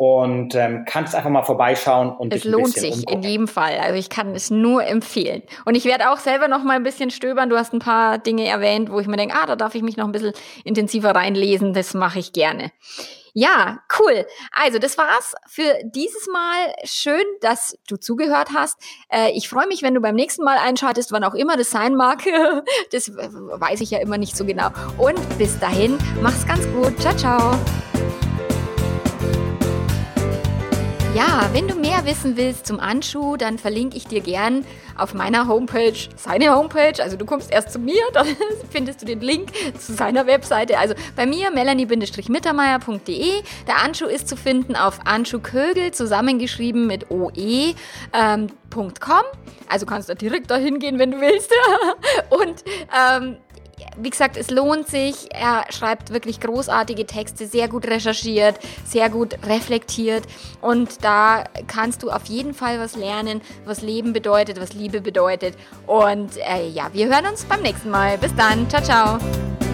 und 0.00 0.54
ähm, 0.54 0.86
kannst 0.86 1.14
einfach 1.14 1.28
mal 1.28 1.42
vorbeischauen 1.42 2.08
und 2.10 2.32
es 2.32 2.44
lohnt 2.44 2.72
sich 2.72 2.94
umgucken. 2.94 3.22
in 3.22 3.22
jedem 3.22 3.48
Fall. 3.48 3.78
Also 3.78 3.98
ich 3.98 4.08
kann 4.08 4.34
es 4.34 4.50
nur 4.50 4.82
empfehlen. 4.82 5.42
Und 5.66 5.74
ich 5.74 5.84
werde 5.84 6.10
auch 6.10 6.16
selber 6.16 6.48
noch 6.48 6.64
mal 6.64 6.76
ein 6.76 6.82
bisschen 6.82 7.10
stöbern. 7.10 7.50
Du 7.50 7.58
hast 7.58 7.74
ein 7.74 7.80
paar 7.80 8.16
Dinge 8.16 8.48
erwähnt, 8.48 8.90
wo 8.90 8.98
ich 8.98 9.06
mir 9.06 9.18
denke, 9.18 9.34
ah, 9.38 9.44
da 9.44 9.56
darf 9.56 9.74
ich 9.74 9.82
mich 9.82 9.98
noch 9.98 10.06
ein 10.06 10.12
bisschen 10.12 10.32
intensiver 10.64 11.14
reinlesen. 11.14 11.74
Das 11.74 11.92
mache 11.92 12.18
ich 12.18 12.32
gerne. 12.32 12.72
Ja, 13.34 13.80
cool. 13.98 14.24
Also 14.52 14.78
das 14.78 14.96
war's 14.96 15.34
für 15.46 15.78
dieses 15.84 16.28
Mal. 16.28 16.74
Schön, 16.84 17.22
dass 17.42 17.76
du 17.86 17.98
zugehört 17.98 18.52
hast. 18.54 18.78
Äh, 19.10 19.32
ich 19.32 19.50
freue 19.50 19.66
mich, 19.66 19.82
wenn 19.82 19.92
du 19.92 20.00
beim 20.00 20.14
nächsten 20.14 20.44
Mal 20.44 20.56
einschaltest, 20.56 21.12
wann 21.12 21.24
auch 21.24 21.34
immer 21.34 21.58
das 21.58 21.70
sein 21.70 21.94
mag. 21.94 22.22
das 22.92 23.14
weiß 23.14 23.82
ich 23.82 23.90
ja 23.90 23.98
immer 23.98 24.16
nicht 24.16 24.34
so 24.34 24.46
genau. 24.46 24.70
Und 24.96 25.20
bis 25.36 25.58
dahin, 25.58 25.98
mach's 26.22 26.46
ganz 26.46 26.66
gut. 26.72 26.98
Ciao, 26.98 27.14
ciao. 27.14 27.79
Ja, 31.12 31.50
wenn 31.52 31.66
du 31.66 31.74
mehr 31.74 32.04
wissen 32.04 32.36
willst 32.36 32.66
zum 32.66 32.78
Anschuh, 32.78 33.36
dann 33.36 33.58
verlinke 33.58 33.96
ich 33.96 34.06
dir 34.06 34.20
gern 34.20 34.64
auf 34.96 35.12
meiner 35.12 35.48
Homepage 35.48 35.96
seine 36.14 36.54
Homepage. 36.54 37.02
Also 37.02 37.16
du 37.16 37.24
kommst 37.24 37.50
erst 37.50 37.72
zu 37.72 37.80
mir, 37.80 38.00
dann 38.12 38.28
findest 38.70 39.02
du 39.02 39.06
den 39.06 39.20
Link 39.20 39.50
zu 39.76 39.92
seiner 39.92 40.28
Webseite. 40.28 40.78
Also 40.78 40.94
bei 41.16 41.26
mir 41.26 41.50
melanie-mittermeier.de. 41.50 43.42
Der 43.66 43.82
Anschuh 43.82 44.06
ist 44.06 44.28
zu 44.28 44.36
finden 44.36 44.76
auf 44.76 45.00
Anschuhkögel, 45.04 45.90
zusammengeschrieben 45.90 46.86
mit 46.86 47.10
oe.com. 47.10 47.74
Ähm, 48.14 48.48
also 49.68 49.86
kannst 49.86 50.08
du 50.08 50.14
direkt 50.14 50.48
dahin 50.50 50.78
gehen, 50.78 51.00
wenn 51.00 51.10
du 51.10 51.20
willst. 51.20 51.52
Und 52.30 52.62
ähm, 52.96 53.36
wie 53.96 54.10
gesagt, 54.10 54.36
es 54.36 54.50
lohnt 54.50 54.88
sich. 54.88 55.28
Er 55.32 55.64
schreibt 55.70 56.12
wirklich 56.12 56.40
großartige 56.40 57.06
Texte, 57.06 57.46
sehr 57.46 57.68
gut 57.68 57.86
recherchiert, 57.86 58.58
sehr 58.84 59.10
gut 59.10 59.36
reflektiert. 59.46 60.24
Und 60.60 61.04
da 61.04 61.44
kannst 61.66 62.02
du 62.02 62.10
auf 62.10 62.26
jeden 62.26 62.54
Fall 62.54 62.78
was 62.78 62.96
lernen, 62.96 63.40
was 63.64 63.82
Leben 63.82 64.12
bedeutet, 64.12 64.60
was 64.60 64.72
Liebe 64.72 65.00
bedeutet. 65.00 65.54
Und 65.86 66.36
äh, 66.38 66.68
ja, 66.68 66.90
wir 66.92 67.08
hören 67.08 67.26
uns 67.26 67.44
beim 67.44 67.62
nächsten 67.62 67.90
Mal. 67.90 68.18
Bis 68.18 68.34
dann. 68.34 68.68
Ciao, 68.68 68.82
ciao. 68.82 69.69